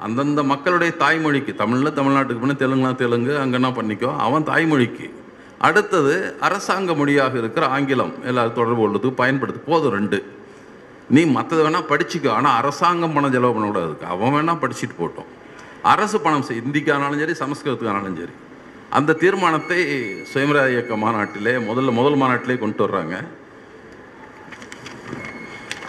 அந்தந்த 0.00 0.42
மக்களுடைய 0.42 0.92
தாய்மொழிக்கு 0.98 1.54
தமிழில் 1.54 1.96
தமிழ்நாட்டுக்கு 2.00 2.42
பண்ண 2.42 2.54
தெலுங்குனா 2.58 2.94
தெலுங்கு 2.94 3.38
அங்கன்னா 3.38 3.70
பண்ணிக்கோ. 3.78 4.16
அவன் 4.16 4.44
தாய்மொழிக்கு. 4.44 5.10
அடுத்தது 5.58 6.34
அரசாங்க 6.40 6.94
மொழியாக 6.94 7.38
இருக்கிற 7.38 7.66
ஆங்கிலம். 7.66 8.24
எல்லாரும் 8.24 8.52
தொடர்பு 8.52 8.88
கொள்வதுக்கு 8.88 9.14
பயன்படுத்து. 9.16 9.60
போதும் 9.66 9.92
ரெண்டு. 9.92 10.24
நீ 11.08 11.24
மற்றது 11.24 11.68
வேணால் 11.68 11.84
படிச்சுக்கோ. 11.88 12.30
ஆனால் 12.30 12.56
அரசாங்கம் 12.56 13.12
பணம் 13.12 13.32
செலவு 13.32 13.52
பண்ணக்கூடாது. 13.52 13.96
அவன் 14.04 14.32
வேணால் 14.32 14.62
படிச்சுட்டு 14.64 15.02
போட்டோம். 15.02 15.24
அரசு 15.82 16.20
பணம் 16.20 16.42
செய். 16.42 16.62
இந்திக்கானாலும் 16.66 17.18
சரி 17.18 17.32
சமஸ்கிருதத்துக்கானாலும் 17.32 18.14
சரி. 18.14 18.30
அந்த 18.90 19.12
தீர்மானத்தை 19.12 20.02
சுயமரியாதை 20.24 20.72
இயக்க 20.72 20.96
மாநாட்டிலே 20.96 21.52
முதல்ல 21.52 21.92
முதல் 21.92 22.16
மாநாட்டிலே 22.16 22.58
கொண்டு 22.58 22.86
வர்றாங்க. 22.86 23.24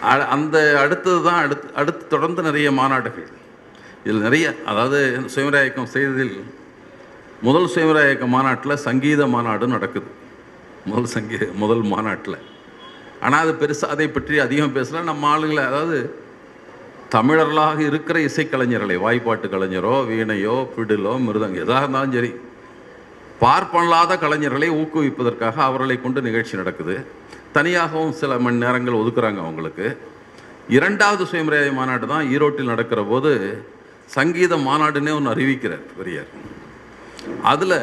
அ- 0.03 0.27
அந்த 0.27 0.79
அடுத்தது 0.79 1.23
தான் 1.23 1.43
அடுத்து 1.43 1.73
அடுத்து 1.73 2.07
தொடர்ந்து 2.07 2.41
நிறைய 2.41 2.71
மாநாடுகள். 2.71 3.27
இதில் 4.03 4.21
நிறைய 4.21 4.55
அதாவது 4.65 5.09
சுயமரியாதை 5.25 5.61
இயக்கம் 5.61 5.85
செய்ததில் 5.85 6.57
முதல் 7.47 7.67
சுயமரா 7.73 8.01
இயக்க 8.05 8.25
மாநாட்டில் 8.33 8.81
சங்கீத 8.85 9.21
மாநாடு 9.33 9.65
நடக்குது. 9.73 10.09
முதல் 10.89 11.11
சங்கீத 11.13 11.45
முதல் 11.61 11.83
மாநாட்டில். 11.91 12.37
ஆனால் 13.25 13.41
அது 13.43 13.51
பெருசாக 13.61 13.93
அதை 13.93 14.07
பற்றி 14.15 14.35
அதிகம் 14.45 14.73
பேசல. 14.77 15.03
நம்ம 15.09 15.29
ஆளுங்களை 15.33 15.63
அதாவது 15.69 15.99
தமிழர்களாக 17.15 17.79
இருக்கிற 17.89 18.17
இசைக்கலைஞர்களை 18.29 18.97
வாய்ப்பாட்டு 19.05 19.47
கலைஞரோ 19.53 19.93
வீணையோ 20.09 20.57
பிடிலோ 20.75 21.13
மிருதங்க 21.27 21.63
எதாக 21.65 21.83
இருந்தாலும் 21.85 22.15
சரி 22.17 22.31
பார்ப்பனலாத 23.43 24.19
கலைஞர்களை 24.25 24.69
ஊக்குவிப்பதற்காக 24.81 25.57
அவர்களை 25.69 25.97
கொண்டு 26.03 26.19
நிகழ்ச்சி 26.27 26.61
நடக்குது. 26.61 26.95
தனியாகவும் 27.57 28.15
சில 28.21 28.31
மணி 28.45 28.63
நேரங்கள் 28.65 29.01
ஒதுக்குறாங்க 29.01 29.41
அவங்களுக்கு. 29.45 29.87
இரண்டாவது 30.77 31.23
சுயமரியாதை 31.31 31.73
மாநாடு 31.81 32.05
தான் 32.13 32.27
ஈரோட்டில் 32.35 32.71
நடக்கிற 32.73 33.01
போது 33.11 33.31
சங்கீத 34.17 34.53
மாநாடுன்னே 34.69 35.11
ஒன்று 35.17 35.33
அறிவிக்கிறார் 35.35 35.85
பெரியார். 35.99 36.31
அதில் 37.51 37.77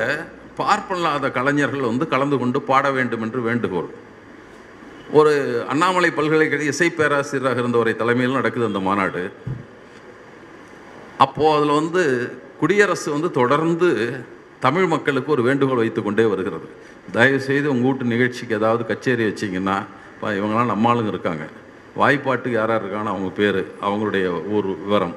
பார்ப்பல்லாத 0.58 1.30
கலைஞர்கள் 1.38 1.88
வந்து 1.90 2.06
கலந்து 2.14 2.36
கொண்டு 2.38 2.58
பாட 2.70 2.90
வேண்டும் 2.96 3.24
என்று 3.26 3.40
வேண்டுகோள். 3.48 3.90
ஒரு 5.18 5.32
அண்ணாமலை 5.68 6.10
பல்கலைக்கழக 6.10 6.70
இசை 6.72 6.88
பேராசிரியராக 6.90 7.62
இருந்தவரை 7.62 7.94
தலைமையில் 7.96 8.38
நடக்குது 8.38 8.70
அந்த 8.70 8.80
மாநாடு. 8.88 9.22
அப்போது 11.24 11.56
அதில் 11.56 11.78
வந்து 11.80 12.02
குடியரசு 12.60 13.08
வந்து 13.10 13.30
தொடர்ந்து 13.40 13.90
தமிழ் 14.64 14.86
மக்களுக்கு 14.86 15.30
ஒரு 15.32 15.42
வேண்டுகோள் 15.42 15.82
வைத்து 15.82 16.02
கொண்டே 16.02 16.24
வருகிறது. 16.32 16.66
தயவுசெய்து 17.12 17.70
உங்கள் 17.72 17.88
வீட்டு 17.88 18.12
நிகழ்ச்சிக்கு 18.14 18.54
ஏதாவது 18.54 18.82
கச்சேரி 18.86 19.24
வச்சிங்கன்னா 19.24 19.76
இவங்களாம் 20.38 20.72
நம்ம 20.72 20.90
ஆளுங்க 20.92 21.12
இருக்காங்க. 21.14 21.44
வாய்ப்பாட்டுக்கு 22.00 22.58
யார் 22.58 22.72
யார் 22.72 22.84
இருக்கான்னு 22.84 23.12
அவங்க 23.12 23.30
பேர் 23.40 23.60
அவங்களுடைய 23.86 24.26
ஊர் 24.54 24.66
விவரம். 24.82 25.14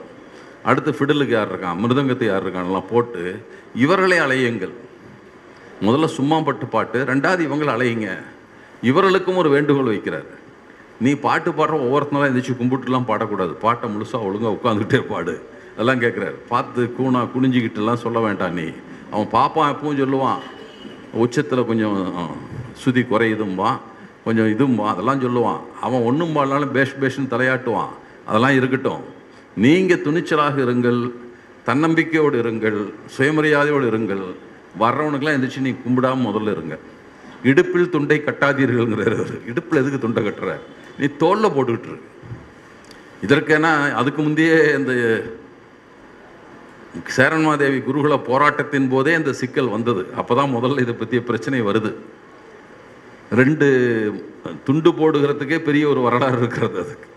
அடுத்து 0.69 0.91
ஃபிடலுக்கு 0.97 1.33
யார் 1.37 1.51
இருக்கான் 1.51 1.79
மிருதங்கத்துக்கு 1.81 2.31
யார் 2.31 2.45
இருக்கான்லாம் 2.45 2.89
போட்டு 2.91 3.23
இவர்களை 3.75 4.19
அலையுங்கள். 4.19 4.71
முதல்ல 5.81 6.05
சும்மா 6.05 6.41
பட்டு 6.41 6.65
பாட்டு 6.65 7.03
ரெண்டாவது 7.03 7.47
இவங்களை 7.47 7.73
அலையுங்க. 7.75 8.17
இவர்களுக்கும் 8.81 9.35
ஒரு 9.35 9.49
வேண்டுகோள் 9.49 9.97
வைக்கிறார். 9.97 10.25
நீ 10.99 11.13
பாட்டு 11.13 11.51
பாடுற 11.51 11.69
ஒவ்வொருத்தனாலும் 11.69 12.29
எந்திரிச்சு 12.29 12.55
கும்பிட்டுலாம் 12.61 13.07
பாடக்கூடாது. 13.07 13.49
பாட்டை 13.49 13.89
முழுசாக 13.89 14.23
ஒழுங்காக 14.23 14.57
உட்காந்துக்கிட்டே 14.59 14.99
பாடு. 14.99 15.49
அதெல்லாம் 15.77 16.01
கேட்குறாரு. 16.01 16.35
பார்த்து 16.47 16.95
கூணா 16.99 17.27
குனிஞ்சிக்கிட்டுலாம் 17.37 17.93
சொல்ல 17.93 18.19
வேண்டாம் 18.19 18.53
நீ. 18.53 18.69
அவன் 19.11 19.29
பாப்பான் 19.31 19.75
எப்பவும் 19.75 19.97
சொல்லுவான் 19.97 20.37
உச்சத்தில் 21.13 21.65
கொஞ்சம் 21.65 22.13
சுதி 22.85 23.05
குறையுதும்பா 23.05 23.77
கொஞ்சம் 24.23 24.47
இதும்பா 24.47 24.85
அதெல்லாம் 24.85 25.21
சொல்லுவான். 25.21 25.59
அவன் 25.81 26.01
ஒன்றும் 26.01 26.35
பாடலாலும் 26.35 26.71
பேஷ் 26.71 26.95
பேஷ்னு 27.01 27.27
தலையாட்டுவான். 27.29 27.89
அதெல்லாம் 28.25 28.55
இருக்கட்டும். 28.55 29.01
நீங்கள் 29.55 30.01
துணிச்சலாக 30.01 30.61
இருங்கள். 30.61 31.11
தன்னம்பிக்கையோடு 31.69 32.37
இருங்கள் 32.43 32.77
சுயமரியாதையோடு 33.17 33.87
இருங்கள். 33.93 34.23
வர்றவனுக்கெல்லாம் 34.83 35.37
எந்திரிச்சு 35.37 35.65
நீ 35.67 35.71
கும்பிடாம 35.85 36.23
முதல்ல 36.29 36.55
இருங்க. 36.55 36.75
இடுப்பில் 37.43 37.93
துண்டை 37.95 38.17
கட்டாதீர்கள்ங்கிறார் 38.25 39.33
இடுப்பில் 39.51 39.81
எதுக்கு 39.81 39.99
துண்டை 39.99 40.21
கட்டுற? 40.23 40.53
நீ 40.99 41.07
தோளில் 41.23 41.53
போட்டுக்கிட்டு 41.55 41.91
இரு. 41.91 41.99
அதுக்கு 43.99 44.21
முந்தையே 44.21 44.57
இந்த 44.79 44.93
சேரன்மாதேவி 47.15 47.79
குருகுல 47.87 48.15
போராட்டத்தின் 48.29 48.89
போதே 48.89 49.11
இந்த 49.13 49.31
சிக்கல் 49.41 49.73
வந்தது. 49.75 50.03
அப்போ 50.21 50.35
தான் 50.35 50.53
முதல்ல 50.55 50.83
இதை 50.85 50.93
பற்றிய 50.93 51.21
பிரச்சனை 51.23 51.61
வருது. 51.61 51.91
ரெண்டு 53.41 53.67
துண்டு 54.63 54.91
போடுகிறதுக்கே 54.99 55.59
பெரிய 55.69 55.87
ஒரு 55.89 56.01
வரலாறு 56.07 56.37
இருக்கிறது 56.37 56.77
அதுக்கு. 56.83 57.07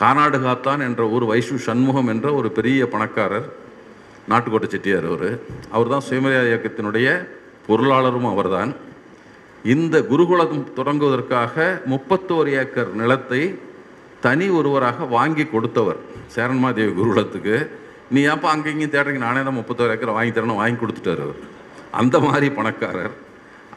கானாடு 0.00 0.38
காத்தான் 0.44 0.82
என்ற 0.88 1.02
ஒரு 1.14 1.24
வைஷு 1.30 1.56
சண்முகம் 1.66 2.10
என்ற 2.12 2.28
ஒரு 2.38 2.48
பெரிய 2.58 2.86
பணக்காரர் 2.92 3.48
நாட்டுக்கோட்டை 4.30 4.68
செட்டியார் 4.74 5.06
அவர். 5.10 5.30
அவர் 5.74 5.90
தான் 5.92 6.06
சுயமரியாதை 6.08 6.48
இயக்கத்தினுடைய 6.50 7.08
பொருளாளரும் 7.66 8.28
அவர்தான். 8.32 8.70
இந்த 9.74 9.96
குருகுலம் 10.10 10.64
தொடங்குவதற்காக 10.78 11.64
முப்பத்தோரு 11.92 12.52
ஏக்கர் 12.60 12.90
நிலத்தை 13.00 13.42
தனி 14.24 14.46
ஒருவராக 14.58 15.06
வாங்கி 15.16 15.44
கொடுத்தவர் 15.54 16.00
சேரன்மாதேவி 16.34 16.92
குருகுலத்துக்கு. 17.00 17.56
நீ 18.14 18.20
ஏன்ப்பா 18.30 18.48
அங்கே 18.54 18.70
இங்கேயும் 18.72 18.94
தேடுறீங்க? 18.94 19.22
நானே 19.26 19.42
தான் 19.48 19.58
முப்பத்தோரு 19.58 19.92
ஏக்கர் 19.94 20.16
வாங்கி 20.18 20.32
தரணும் 20.38 20.60
வாங்கி 20.62 20.78
கொடுத்துட்டார் 20.82 21.22
அவர். 21.26 21.40
அந்த 22.00 22.16
மாதிரி 22.26 22.48
பணக்காரர். 22.58 23.14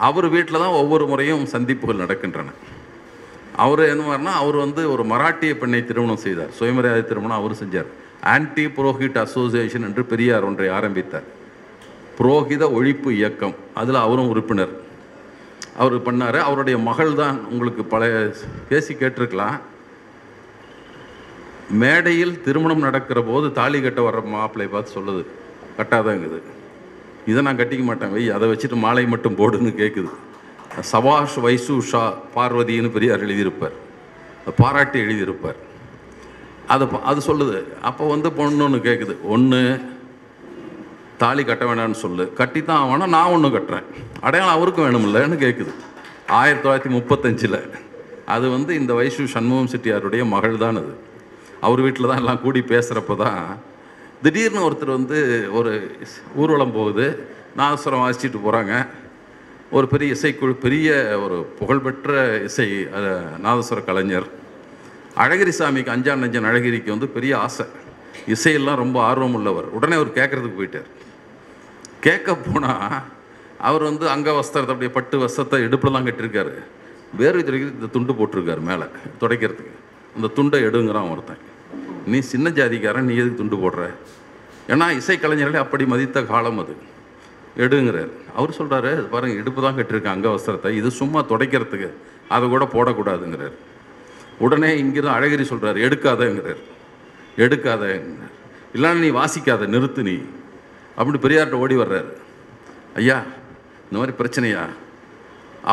அவர் 0.07 0.28
வீட்டில் 0.36 0.63
தான் 0.63 0.78
ஒவ்வொரு 0.82 1.05
முறையும் 1.11 1.45
சந்திப்புகள் 1.55 2.01
நடக்கின்றன. 2.03 2.53
அவர் 3.55 3.79
என்ன 3.79 4.31
அவர் 4.31 4.55
வந்து 4.55 4.91
ஒரு 4.91 5.03
மராட்டிய 5.03 5.57
பெண்ணை 5.57 5.85
திருமணம் 5.85 6.23
செய்தார். 6.25 6.51
சுயமரியாதை 6.51 7.05
திருமணம் 7.05 7.37
அவர் 7.37 7.51
செஞ்சார். 7.51 7.89
ஆன்டி 8.21 8.65
புரோஹிட் 8.65 9.17
அசோசியேஷன் 9.17 9.81
என்று 9.81 10.03
பெரியார் 10.05 10.43
ஒன்றை 10.43 10.69
ஆரம்பித்தார். 10.69 11.23
புரோகித 12.17 12.63
ஒழிப்பு 12.77 13.11
இயக்கம் 13.11 13.55
அதில் 13.73 13.95
அவரும் 13.95 14.27
உறுப்பினர். 14.27 14.81
அவர் 15.77 15.97
பண்ணார். 15.97 16.37
அவருடைய 16.37 16.79
மகள் 16.79 17.13
தான் 17.13 17.45
உங்களுக்கு 17.45 17.83
பழைய 17.83 18.35
பேசி 18.69 18.93
கேட்டிருக்கலாம். 18.93 19.59
மேடையில் 21.69 22.41
திருமணம் 22.41 22.79
நடக்கிற 22.79 23.21
போது 23.21 23.51
தாலி 23.51 23.81
கட்ட 23.81 24.09
வர்ற 24.09 24.25
மாப்பிள்ளை 24.25 24.71
பார்த்து 24.71 25.01
சொல்லுது. 25.01 25.25
கட்டாதாங்குது. 25.77 26.41
இதை 27.25 27.41
நான் 27.41 27.57
கட்டிக்க 27.57 27.83
மாட்டேன் 27.83 28.11
வை 28.11 28.29
அதை 28.29 28.49
வச்சுட்டு 28.49 28.75
மாலை 28.75 29.05
மட்டும் 29.05 29.37
போடுன்னு 29.37 29.71
கேட்குது 29.81 30.09
சபாஷ் 30.82 31.38
வைசு 31.45 31.80
ஷா 31.80 32.13
பார்வதின்னு 32.36 32.89
பெரியார் 32.89 33.26
எழுதியிருப்பார். 33.26 33.76
பாராட்டி 34.57 34.99
எழுதியிருப்பார். 34.99 35.59
அது 36.67 36.88
அது 37.03 37.21
சொல்லுது. 37.28 37.63
அப்போ 37.82 38.07
வந்து 38.07 38.32
பொண்ணு 38.32 38.63
ஒன்று 38.63 38.80
கேட்குது 38.89 39.15
ஒன்று 39.21 39.61
தாலி 41.17 41.43
கட்ட 41.43 41.65
வேண்டாம்னு 41.65 41.99
சொல்லு. 42.03 42.34
கட்டித்தான் 42.38 42.82
ஆகணும் 42.84 43.13
நான் 43.15 43.32
ஒன்று 43.32 43.49
கட்டுறேன். 43.49 43.88
அடையாளம் 44.21 44.55
அவருக்கும் 44.55 44.86
வேணுமில்லன்னு 44.86 45.38
கேட்குது 45.45 45.74
ஆயிரத்தி 46.28 46.69
தொள்ளாயிரத்தி 46.69 46.91
முப்பத்தஞ்சில். 46.97 47.59
அது 48.26 48.49
வந்து 48.49 48.76
இந்த 48.76 48.93
வைஷு 48.93 49.24
சண்முகம் 49.24 49.71
செட்டியாருடைய 49.74 50.26
மகள் 50.26 50.57
தான் 50.57 50.78
அது. 50.82 50.93
அவர் 51.61 51.82
வீட்டில் 51.82 52.07
தான் 52.07 52.17
எல்லாம் 52.17 52.41
கூடி 52.41 52.59
பேசுகிறப்ப 52.59 53.15
தான் 53.15 53.59
திடீர்னு 54.24 54.65
ஒருத்தர் 54.67 54.97
வந்து 54.97 55.49
ஒரு 55.51 55.71
ஊர்வலம் 56.36 56.71
போகுது. 56.71 57.28
நாசுரம் 57.57 58.03
வாசிச்சுட்டு 58.03 58.39
போகிறாங்க 58.45 58.88
ஒரு 59.78 59.86
பெரிய 59.91 60.15
இசைக்குழு 60.15 60.53
பெரிய 60.63 60.88
ஒரு 61.24 61.38
புகழ்பெற்ற 61.59 62.11
இசை 62.47 62.65
நாதஸ்வர 63.45 63.80
கலைஞர். 63.88 64.28
அழகிரி 65.24 65.53
சாமிக்கு 65.59 65.93
அஞ்சான் 65.93 66.21
நஞ்சன் 66.24 66.47
அழகிரிக்கு 66.49 66.93
வந்து 66.95 67.07
பெரிய 67.15 67.34
ஆசை. 67.45 67.65
இசையெல்லாம் 68.34 68.80
ரொம்ப 68.84 68.97
ஆர்வம் 69.09 69.36
உள்ளவர் 69.39 69.67
உடனே 69.78 69.95
அவர் 69.99 70.11
கேட்கறதுக்கு 70.19 70.59
போயிட்டார். 70.59 70.89
கேட்க 72.05 72.36
போனால் 72.45 72.95
அவர் 73.69 73.84
வந்து 73.89 74.05
அங்க 74.13 74.30
வஸ்திரத்தை 74.39 74.74
அப்படியே 74.76 74.93
பட்டு 74.99 75.15
வஸ்திரத்தை 75.24 75.59
இடுப்புலலாம் 75.67 76.07
கட்டியிருக்காரு 76.07 76.53
வேறு 77.21 77.43
துறைக்கு 77.47 77.74
இந்த 77.78 77.89
துண்டு 77.95 78.13
போட்டிருக்காரு 78.19 78.61
மேலே 78.69 78.86
துடைக்கிறதுக்கு. 79.21 79.76
அந்த 80.15 80.28
துண்டை 80.38 80.59
எடுங்கிறான் 80.69 81.11
ஒருத்தன். 81.13 81.43
நீ 82.13 82.19
சின்ன 82.32 82.49
ஜாதிக்காரன் 82.59 83.07
நீ 83.09 83.13
எதுக்கு 83.21 83.41
துண்டு 83.41 83.57
போடுற? 83.63 83.84
ஏன்னா 84.74 84.88
இசைக்கலைஞர்களே 85.01 85.61
அப்படி 85.65 85.86
மதித்த 85.93 86.28
காலம் 86.34 86.61
அது. 86.63 86.76
எடுங்கிறார். 87.57 88.11
அவர் 88.35 88.57
சொல்கிறாரு 88.57 88.91
பாருங்கள் 89.13 89.39
இடுப்பு 89.41 89.61
தான் 89.61 89.77
கட்டியிருக்கேன் 89.77 90.15
அங்க 90.15 90.29
வஸ்திரத்தை 90.29 90.71
இது 90.79 90.91
சும்மா 90.91 91.19
துடைக்கிறதுக்கு 91.31 91.89
அதை 92.35 92.49
கூட 92.49 92.65
போடக்கூடாதுங்கிறார். 92.73 93.55
உடனே 94.39 94.77
இங்கிருந்து 94.77 95.15
அழகிரி 95.17 95.41
சொல்கிறார் 95.41 95.77
எடுக்காதங்கிறார். 95.77 96.61
எடுக்காதங்கிறார். 97.37 98.31
இல்லைன்னா 98.75 99.03
நீ 99.05 99.09
வாசிக்காத 99.19 99.67
நிறுத்து 99.75 100.01
நீ. 100.09 100.15
அப்படி 100.95 101.17
பெரியார்கிட்ட 101.25 101.63
ஓடி 101.63 101.75
வர்றாரு. 101.75 102.09
ஐயா 102.95 103.17
இந்த 103.91 103.97
மாதிரி 103.99 104.17
பிரச்சனையா? 104.19 104.63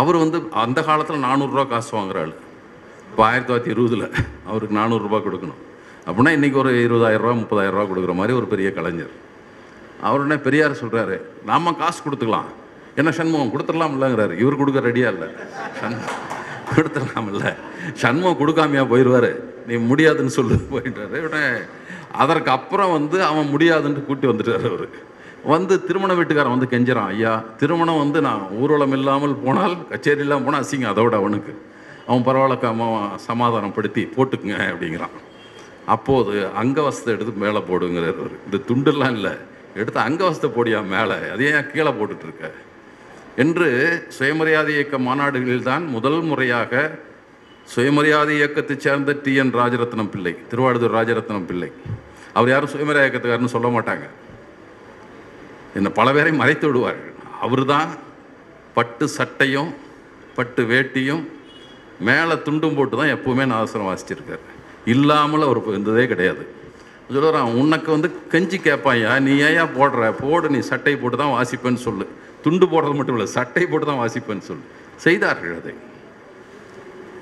அவர் 0.00 0.16
வந்து 0.16 0.38
அந்த 0.50 0.82
காலத்தில் 0.82 1.24
நானூறுரூவா 1.24 1.68
காசு 1.68 1.98
வாங்குறாள் 1.98 2.32
இப்போ 3.10 3.22
ஆயிரத்தி 3.26 3.52
தொள்ளாயிரத்தி 3.52 3.74
இருபதில் 3.74 4.04
அவருக்கு 4.46 4.78
நானூறுரூபா 4.80 5.18
கொடுக்கணும். 5.26 5.60
அப்படின்னா 6.06 6.32
இன்றைக்கி 6.36 6.52
ஒரு 6.52 6.72
இருபதாயிரரூவா 6.86 7.32
முப்பதாயிரரூவா 7.42 7.84
கொடுக்குற 7.90 8.14
மாதிரி 8.14 8.36
ஒரு 8.36 8.46
பெரிய 8.46 8.72
கலைஞர். 8.72 9.12
அவர் 10.06 10.22
உடனே 10.22 10.38
பெரியார் 10.46 10.80
சொல்கிறாரு 10.82 11.16
நாம 11.50 11.72
காசு 11.82 12.00
கொடுத்துக்கலாம். 12.04 12.50
என்ன 13.00 13.10
சண்முகம் 13.18 13.52
கொடுத்துடலாம் 13.52 13.94
இல்லைங்கிறாரு 13.96 14.34
இவர் 14.42 14.60
கொடுக்க 14.60 14.80
ரெடியாக 14.88 15.14
இல்லை. 15.14 15.28
சண்முகம் 15.80 16.18
கொடுத்துடலாம் 16.74 17.28
இல்லை 17.32 17.50
சண்முகம் 18.02 18.40
கொடுக்காமையா 18.40 18.84
போயிடுவார் 18.92 19.30
நீ 19.68 19.76
முடியாதுன்னு 19.90 20.36
சொல்லு 20.38 20.56
போயிட்டாரு. 20.72 21.18
உடனே 21.28 21.44
அதற்கு 22.22 22.50
அப்புறம் 22.56 22.92
வந்து 22.98 23.18
அவன் 23.30 23.50
முடியாதுன்னு 23.54 24.06
கூட்டி 24.08 24.26
வந்துட்டார் 24.30 24.66
அவர். 24.70 24.86
வந்து 25.52 25.74
திருமண 25.88 26.12
வீட்டுக்காரன் 26.18 26.54
வந்து 26.54 26.70
கெஞ்சுறான். 26.72 27.10
ஐயா 27.14 27.32
திருமணம் 27.60 28.00
வந்து 28.04 28.18
நான் 28.28 28.42
ஊர்வலம் 28.60 28.96
இல்லாமல் 28.98 29.34
போனால் 29.44 29.74
கச்சேரி 29.90 30.22
இல்லாமல் 30.24 30.46
போனால் 30.46 30.64
அசிங்கம் 30.64 30.92
அதோட 30.94 31.14
அவனுக்கு. 31.22 31.52
அவன் 32.08 32.26
பரவாயில்லக்காம 32.26 32.88
சமாதானப்படுத்தி 33.28 34.02
போட்டுக்குங்க 34.16 34.58
அப்படிங்கிறான். 34.72 35.14
அப்போது 35.94 36.32
அங்கவஸ்தை 36.62 37.10
எடுத்து 37.16 37.42
மேலே 37.44 37.62
போடுங்கிறார் 37.70 38.18
அவர். 38.22 38.34
இந்த 38.46 38.58
துண்டெல்லாம் 38.68 39.14
இல்லை 39.18 39.34
எடுத்து 39.80 40.00
அங்கவஸ்தை 40.00 40.48
போடியா 40.48 40.80
மேலே? 40.86 41.16
அதையே 41.32 41.52
ஏன் 41.52 41.70
கீழே 41.70 41.90
போட்டுட்ருக்க? 41.90 42.50
என்று 43.36 43.68
சுயமரியாதை 44.08 44.74
இயக்க 44.74 44.98
மாநாடுகளில் 44.98 45.62
தான் 45.62 45.84
முதல் 45.84 46.20
முறையாக 46.20 46.98
சுயமரியாதை 47.64 48.36
இயக்கத்தைச் 48.36 48.80
சேர்ந்த 48.80 49.16
டி. 49.22 49.34
என். 49.34 49.54
ராஜரத்னம் 49.54 50.08
பிள்ளை 50.08 50.36
திருவாடுதுறை 50.50 50.94
ராஜரத்னம் 50.98 51.44
பிள்ளை. 51.44 51.72
அவர் 52.32 52.48
யாரும் 52.48 52.68
சுயமரியாதை 52.68 53.10
இயக்கத்துக்காரன்னு 53.10 53.54
சொல்ல 53.56 53.68
மாட்டாங்க. 53.68 54.06
என்னை 55.74 55.90
பல 55.90 56.12
பேரை 56.12 56.32
மறைத்து 56.32 56.66
விடுவார்கள். 56.66 57.12
அவர் 57.40 57.64
தான் 57.64 57.88
பட்டு 58.74 59.08
சட்டையும் 59.08 59.74
பட்டு 60.34 60.62
வேட்டியும் 60.62 61.24
மேலே 62.00 62.34
துண்டும் 62.44 62.76
போட்டு 62.76 62.96
தான் 62.96 63.14
எப்போவுமே 63.16 63.46
நான் 63.46 63.52
நாதஸ்வரம் 63.52 63.88
வாசிச்சிருக்காரு 63.90 64.46
இல்லாமல் 64.84 65.42
அவர் 65.42 65.66
இருந்ததே 65.66 66.06
கிடையாது. 66.06 66.44
சொல்லுறான் 67.14 67.54
உனக்கு 67.54 67.90
வந்து 67.90 68.10
கஞ்சி 68.28 68.58
கேட்பாயா 68.58 69.20
நீ 69.20 69.32
ஏயா 69.42 69.64
போடுற? 69.78 70.12
போடு 70.20 70.50
நீ 70.50 70.58
சட்டை 70.60 70.96
போட்டு 70.96 71.16
தான் 71.16 71.34
வாசிப்பேன்னு 71.36 71.80
சொல்லு. 71.86 72.06
துண்டு 72.42 72.66
போடுறது 72.66 72.94
மட்டும் 72.94 73.16
இல்லை 73.16 73.26
சட்டை 73.26 73.66
போட்டு 73.66 73.86
தான் 73.86 74.00
வாசிப்பேன்னு 74.02 74.46
சொல்லு. 74.50 74.64
செய்தார்கள் 74.96 75.56
அதை. 75.56 75.74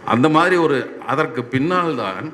அந்த 0.04 0.28
மாதிரி 0.28 0.56
ஒரு 0.56 0.76
அதற்கு 1.06 1.44
பின்னால் 1.44 1.94
தான் 1.94 2.26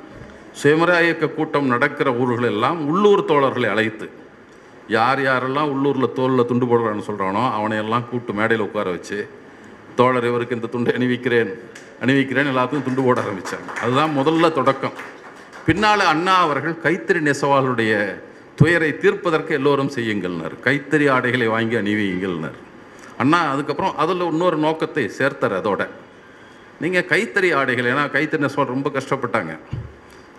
சுயமரியாதை 0.63 1.05
இயக்க 1.05 1.27
கூட்டம் 1.29 1.67
நடக்கிற 1.67 2.13
ஊர்கள் 2.13 2.51
எல்லாம் 2.51 2.87
உள்ளூர் 2.89 3.25
தோழர்களை 3.25 3.69
அழைத்து 3.69 4.07
யார் 4.89 5.21
யாரெல்லாம் 5.21 5.71
உள்ளூரில் 5.71 6.13
தோலில் 6.13 6.47
துண்டு 6.47 6.67
போடுறான்னு 6.67 7.07
சொல்கிறானோ 7.07 7.53
அவனை 7.53 7.77
எல்லாம் 7.77 8.09
கூட்டு 8.11 8.33
மேடையில் 8.33 8.67
உட்கார 8.67 8.91
வச்சு 8.91 9.19
தோழர் 9.97 10.27
இவருக்கு 10.27 10.55
இந்த 10.55 10.67
துண்டை 10.67 10.95
அணிவிக்கிறேன் 10.95 11.51
அணிவிக்கிறேன் 12.01 12.51
எல்லாத்துக்கும் 12.53 12.83
துண்டு 12.83 13.03
போட 13.03 13.21
ஆரம்பித்தாங்க 13.21 13.69
அதுதான் 13.81 14.17
முதல்ல 14.19 14.53
தொடக்கம். 14.53 14.97
பின்னால் 15.67 16.03
அண்ணா 16.13 16.33
அவர்கள் 16.37 16.75
கைத்தறி 16.83 17.21
நெசவாளருடைய 17.29 17.93
துயரை 18.59 18.91
தீர்ப்பதற்கு 19.03 19.53
எல்லோரும் 19.59 19.93
செய்யுங்கள்னர். 19.95 20.55
கைத்தறி 20.67 21.07
ஆடைகளை 21.15 21.47
வாங்கி 21.47 21.77
அணிவியுங்கள்னர். 21.77 22.59
அண்ணா 23.23 23.41
அதுக்கப்புறம் 23.53 23.97
அதில் 24.03 24.25
இன்னொரு 24.33 24.57
நோக்கத்தை 24.57 25.05
சேர்த்தார் 25.19 25.57
அதோட. 25.61 25.83
நீங்கள் 26.81 27.07
கைத்தறி 27.13 27.49
ஆடைகள் 27.61 27.91
ஏன்னா 27.93 28.05
கைத்தறி 28.17 28.45
நெசவாளர் 28.45 28.75
ரொம்ப 28.77 28.91
கஷ்டப்பட்டாங்க. 28.99 29.55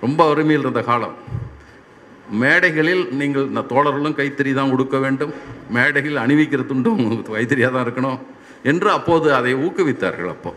ரொம்ப 0.02 0.30
அருமையில் 0.32 0.66
இருந்த 0.66 0.82
காலம். 0.82 1.16
மேடைகளில் 2.44 3.04
நீங்கள் 3.22 3.50
இந்த 3.52 3.62
தோழர்களும் 3.74 4.18
கைத்தறி 4.22 4.54
தான் 4.54 4.72
கொடுக்க 4.76 4.98
வேண்டும். 4.98 5.34
மேடைகளில் 5.78 6.24
அணிவிக்கிறதுண்டும் 6.26 7.04
கைத்தறியாக 7.36 7.74
தான் 7.76 7.86
இருக்கணும் 7.88 8.20
என்று 8.64 8.90
அப்போது 8.92 9.28
அதை 9.40 9.56
ஊக்குவித்தார்கள் 9.56 10.34
அப்போ. 10.36 10.54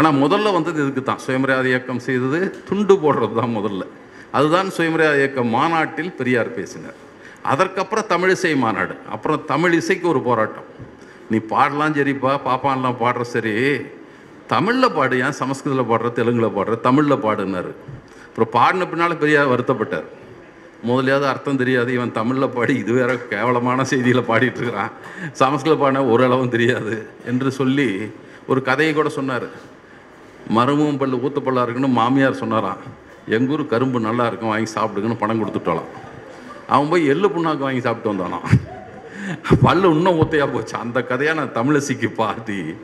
ஆனால் 0.00 0.18
முதல்ல 0.24 0.52
வந்தது 0.56 0.78
இதுக்கு 0.82 1.02
தான் 1.06 1.22
சுயமரியாதை 1.26 1.70
இயக்கம் 1.72 2.02
செய்தது 2.08 2.40
துண்டு 2.68 2.94
போடுறது 3.04 3.34
தான் 3.40 3.56
முதல்ல. 3.58 3.84
அதுதான் 4.38 4.68
சுயமரியாதை 4.76 5.16
இயக்கம் 5.22 5.50
மாநாட்டில் 5.56 6.12
பெரியார் 6.18 6.50
பேசினார். 6.58 6.98
அதற்கப்புறம் 7.52 8.10
தமிழிசை 8.12 8.52
மாநாடு. 8.64 8.94
அப்புறம் 9.14 9.44
தமிழ் 9.52 9.74
இசைக்கு 9.80 10.06
ஒரு 10.12 10.20
போராட்டம். 10.28 10.68
நீ 11.32 11.38
பாடலாம் 11.52 11.96
சரிப்பா 11.96 12.32
பாப்பான்லாம் 12.46 13.00
பாடுற 13.02 13.24
சரி. 13.34 13.54
தமிழில் 14.52 14.94
பாடு 14.96 15.16
ஏன் 15.24 15.36
சமஸ்கிருதத்தில் 15.40 15.90
பாடுற 15.90 16.08
தெலுங்கில் 16.18 16.54
பாடுற 16.56 16.76
தமிழில் 16.86 17.22
பாடுனாரு 17.24 17.72
அப்புறம் 18.28 18.52
பாடின 18.56 18.86
பின்னால் 18.90 19.20
பெரியார் 19.22 19.52
வருத்தப்பட்டார். 19.52 20.08
முதலையாவது 20.88 21.26
அர்த்தம் 21.32 21.60
தெரியாது 21.62 21.90
இவன் 21.96 22.14
தமிழில் 22.18 22.54
பாடி 22.56 22.74
இது 22.82 22.92
வேற 23.00 23.12
கேவலமான 23.32 23.84
செய்தியில் 23.92 24.28
பாடிட்டுருக்கிறான். 24.30 24.92
சமஸ்கிருத 25.40 25.76
பாடின 25.82 26.04
ஓரளவும் 26.12 26.54
தெரியாது 26.54 26.94
என்று 27.32 27.50
சொல்லி 27.60 27.88
ஒரு 28.52 28.62
கதையை 28.68 28.94
கூட 28.94 29.08
சொன்னார். 29.18 29.48
மரமும் 30.48 30.98
பல்லு 30.98 31.16
ஊத்தப்பல்லா 31.16 31.62
இருக்குன்னு 31.62 31.88
மாமியார் 31.88 32.40
சொன்னாராம். 32.42 32.82
எங்கள் 33.26 33.54
ஊர் 33.56 33.66
கரும்பு 33.66 34.00
நல்லா 34.00 34.26
இருக்கும் 34.26 34.48
வாங்கி 34.48 34.70
சாப்பிடுங்கன்னு 34.74 35.18
பணம் 35.18 35.40
கொடுத்துட்டோலாம் 35.40 35.90
அவன் 36.66 36.88
போய் 36.88 37.06
எள்ளு 37.06 37.28
புண்ணாக்கு 37.28 37.66
வாங்கி 37.66 37.80
சாப்பிட்டு 37.80 38.12
வந்தானாம். 38.12 38.48
பல்லு 39.62 39.90
இன்னும் 39.90 40.18
ஊத்தையா 40.22 40.52
போச்சு. 40.52 40.78
அந்த 40.78 41.02
கதையாக 41.02 41.40
நான் 41.40 41.56
தமிழிசைக்கு 41.58 42.14
பாடி 42.14 42.74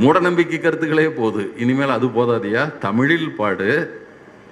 மூடநம்பிக்கை 0.00 0.60
கருத்துக்களே 0.60 1.08
போகுது. 1.10 1.52
இனிமேல் 1.56 1.90
அது 1.90 2.06
போதாதியா? 2.06 2.78
தமிழில் 2.78 3.30
பாடு 3.30 3.70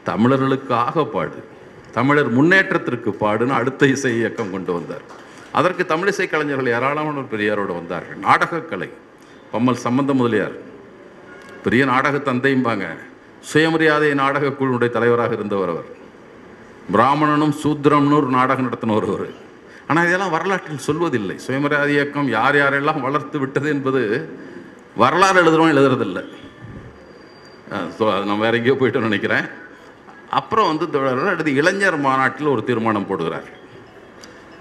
தமிழர்களுக்காக 0.06 1.04
பாடு. 1.04 1.44
தமிழர் 1.92 2.30
முன்னேற்றத்திற்கு 2.30 3.16
பாடுன்னு 3.20 3.50
அடுத்த 3.50 3.86
இசை 3.86 4.16
இயக்கம் 4.16 4.50
கொண்டு 4.50 4.72
வந்தார். 4.72 5.04
அதற்கு 5.52 5.82
தமிழிசை 5.82 6.28
கலைஞர்கள் 6.28 6.66
ஏராளமான 6.66 7.20
பெரியாரோடு 7.20 7.74
வந்தார்கள். 7.74 8.16
நாடகக்கலை. 8.16 8.90
பம்மல் 9.52 9.76
சம்பந்த 9.76 10.14
முதலியார். 10.14 10.56
பெரிய 11.64 11.82
நாடக 11.92 12.16
தந்தைம்பாங்க 12.28 12.86
சுயமரியாதை 13.50 14.08
நாடக 14.20 14.52
குழுவுடைய 14.58 14.90
தலைவராக 14.96 15.32
இருந்தவர் 15.38 15.72
அவர். 15.72 15.90
பிராமணனும் 16.94 17.54
சூத்திரம்னு 17.62 18.16
ஒரு 18.20 18.28
நாடகம் 18.38 18.66
நடத்தினவர் 18.68 19.08
அவர். 19.10 19.28
ஆனால் 19.88 20.06
இதெல்லாம் 20.08 20.34
வரலாற்றில் 20.36 20.86
சொல்வதில்லை. 20.86 21.36
சுயமரியாதை 21.46 21.92
இயக்கம் 21.96 22.28
யார் 22.36 22.56
யாரெல்லாம் 22.60 23.04
வளர்த்து 23.06 23.36
விட்டது 23.42 23.68
என்பது 23.74 24.02
வரலாறு 25.02 25.38
எழுதுறோம் 25.42 25.72
எழுதுறதில்லை. 25.74 26.24
ஸோ 27.96 28.04
அது 28.14 28.28
நம்ம 28.30 28.42
வேற 28.46 28.56
எங்கேயோ 28.58 28.76
போயிட்டோம்னு 28.80 29.10
நினைக்கிறேன். 29.10 29.46
அப்புறம் 30.38 30.70
வந்து 30.70 30.86
தொடர் 30.94 31.32
அடுத்து 31.32 31.58
இளைஞர் 31.60 31.98
மாநாட்டில் 32.06 32.52
ஒரு 32.54 32.62
தீர்மானம் 32.68 33.08
போடுகிறார். 33.10 33.48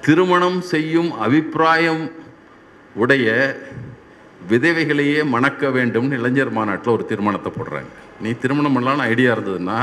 திருமணம் 0.06 0.60
செய்யும் 0.74 1.12
அபிப்பிராயம் 1.26 2.04
உடைய 3.04 3.28
விதவைகளையே 4.50 5.20
மணக்க 5.36 5.68
வேண்டும்னு 5.68 6.18
இளைஞர் 6.20 6.52
மாநாட்டில் 6.52 6.94
ஒரு 6.94 7.06
தீர்மானத்தை 7.06 7.52
போடுறாங்க. 7.58 7.92
நீ 8.22 8.32
திருமணம் 8.32 8.76
பண்ணலான்னு 8.76 9.06
ஐடியா 9.12 9.36
இருந்ததுன்னா 9.36 9.78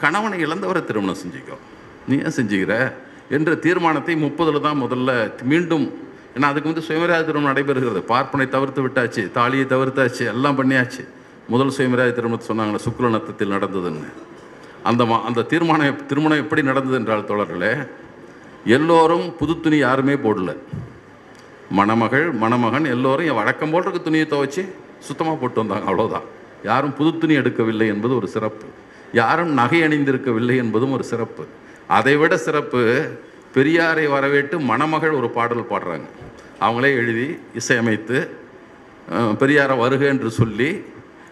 கணவனை 0.00 0.38
இழந்தவரை 0.46 0.84
திருமணம் 0.84 1.20
செஞ்சுக்கோ. 1.22 1.56
நீ 2.08 2.16
ஏன் 2.16 2.36
செஞ்சுக்கிற? 2.38 2.92
என்ற 3.30 3.54
தீர்மானத்தை 3.54 4.16
முப்பதில் 4.16 4.60
தான் 4.60 4.80
முதல்ல 4.82 5.10
மீண்டும் 5.42 5.84
ஏன்னா 6.36 6.46
அதுக்கு 6.52 6.70
வந்து 6.70 6.86
சுயமரியாதை 6.86 7.24
திருமணம் 7.26 7.50
நடைபெறுகிறது. 7.50 8.00
பார்ப்பனை 8.12 8.48
தவிர்த்து 8.48 8.80
விட்டாச்சு 8.86 9.22
தாலியை 9.32 9.66
தவிர்த்தாச்சு 9.66 10.24
எல்லாம் 10.34 10.58
பண்ணியாச்சு. 10.58 11.02
முதல் 11.48 11.70
சுயமரியாதை 11.70 12.14
திருமணத்தை 12.14 12.46
சொன்னாங்களே 12.50 12.80
சுக்லநத்தத்தில் 12.86 13.54
நடந்ததுன்னு. 13.56 14.08
அந்த 14.82 15.06
மா 15.06 15.16
அந்த 15.24 15.42
தீர்மானம் 15.42 16.06
திருமணம் 16.06 16.42
எப்படி 16.44 16.62
நடந்தது 16.62 16.96
என்றால் 17.00 17.28
தோழர்களே 17.28 17.88
எல்லோரும் 18.76 19.36
புது 19.36 19.60
துணி 19.60 19.76
யாருமே 19.76 20.14
போடல. 20.14 20.50
மணமகள் 21.74 22.30
மணமகன் 22.32 22.84
எல்லோரும் 22.84 23.26
என் 23.26 23.34
வழக்கம் 23.34 23.70
போல் 23.70 23.82
இருக்க 23.82 24.00
துணியை 24.00 24.26
துவைச்சி 24.26 24.68
சுத்தமாக 24.98 25.36
போட்டு 25.36 25.66
வந்தாங்க 25.66 25.86
அவ்வளோதான் 25.90 26.26
யாரும் 26.64 26.94
புது 26.94 27.18
துணி 27.18 27.36
எடுக்கவில்லை 27.36 27.86
என்பது 27.86 28.16
ஒரு 28.16 28.28
சிறப்பு. 28.28 28.66
யாரும் 29.12 29.52
நகை 29.52 29.82
அணிந்திருக்கவில்லை 29.82 30.56
என்பதும் 30.56 30.92
ஒரு 30.92 31.04
சிறப்பு. 31.04 31.46
அதைவிட 31.88 32.36
சிறப்பு 32.36 33.08
பெரியாரை 33.54 34.08
வரவேற்று 34.08 34.60
மணமகள் 34.60 35.10
ஒரு 35.10 35.30
பாடல் 35.30 35.68
பாடுறாங்க. 35.70 36.06
அவங்களே 36.60 36.94
எழுதி 37.00 37.38
இசையமைத்து 37.58 38.28
பெரியாரை 39.12 39.78
வருக 39.78 40.06
என்று 40.06 40.30
சொல்லி 40.30 40.84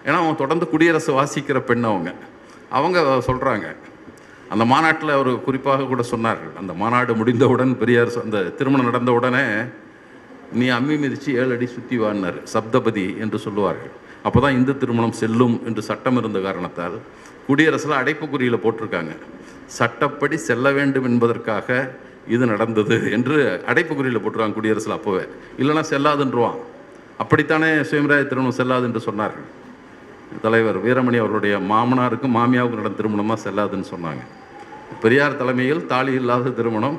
ஏன்னா 0.04 0.18
அவங்க 0.18 0.32
தொடர்ந்து 0.32 0.68
குடியரசு 0.68 1.22
வாசிக்கிற 1.22 1.60
பெண் 1.60 1.84
அவங்க. 1.84 2.14
அவங்க 2.70 3.22
சொல்கிறாங்க 3.26 3.76
அந்த 4.48 4.64
மாநாட்டில் 4.64 5.08
அவர் 5.08 5.42
குறிப்பாக 5.42 5.84
கூட 5.84 6.02
சொன்னார்கள். 6.10 6.58
அந்த 6.58 6.72
மாநாடு 6.72 7.14
முடிந்தவுடன் 7.14 7.78
பெரியார் 7.78 8.08
சொ- 8.08 8.22
அந்த 8.22 8.42
திருமணம் 8.42 8.86
நடந்த 8.86 9.12
உடனே 9.12 9.46
நீ 10.60 10.66
அம்மி 10.76 10.96
மிதித்து 11.02 11.30
ஏழு 11.40 11.52
அடி 11.56 11.66
சுற்றி 11.74 11.96
வான்னார் 12.02 12.38
சப்தபதி 12.52 13.06
என்று 13.24 13.38
சொல்லுவார்கள். 13.44 13.92
அப்போ 14.26 14.38
தான் 14.44 14.56
இந்து 14.58 14.72
திருமணம் 14.82 15.16
செல்லும் 15.20 15.54
என்று 15.68 15.82
சட்டம் 15.88 16.18
இருந்த 16.20 16.38
காரணத்தால் 16.46 16.96
குடியரசில் 17.46 18.00
அடைப்புக்குறியில் 18.00 18.62
போட்டிருக்காங்க. 18.64 19.12
சட்டப்படி 19.78 20.36
செல்ல 20.48 20.72
வேண்டும் 20.78 21.06
என்பதற்காக 21.10 21.68
இது 22.34 22.44
நடந்தது 22.52 22.96
என்று 23.16 23.36
அடைப்புக்குறியில் 23.70 24.22
போட்டிருக்காங்க 24.24 24.56
குடியரசில் 24.58 24.96
அப்போவே. 24.98 25.24
இல்லைன்னா 25.60 25.84
செல்லாதுன்றுவான். 25.92 26.60
அப்படித்தானே 27.22 27.70
சுயமராய 27.90 28.24
திருமணம் 28.30 28.58
செல்லாது 28.60 28.86
என்று 28.90 29.02
சொன்னார்கள். 29.08 29.48
தலைவர் 30.44 30.78
வீரமணி 30.84 31.18
அவருடைய 31.22 31.54
மாமனாருக்கும் 31.72 32.36
மாமியாவுக்கும் 32.38 32.80
நடந்த 32.82 32.98
திருமணமாக 33.00 33.38
செல்லாதுன்னு 33.46 33.88
சொன்னாங்க. 33.94 34.22
பெரியார் 35.02 35.40
தலைமையில் 35.40 35.86
தாலி 35.92 36.12
இல்லாத 36.20 36.52
திருமணம் 36.58 36.98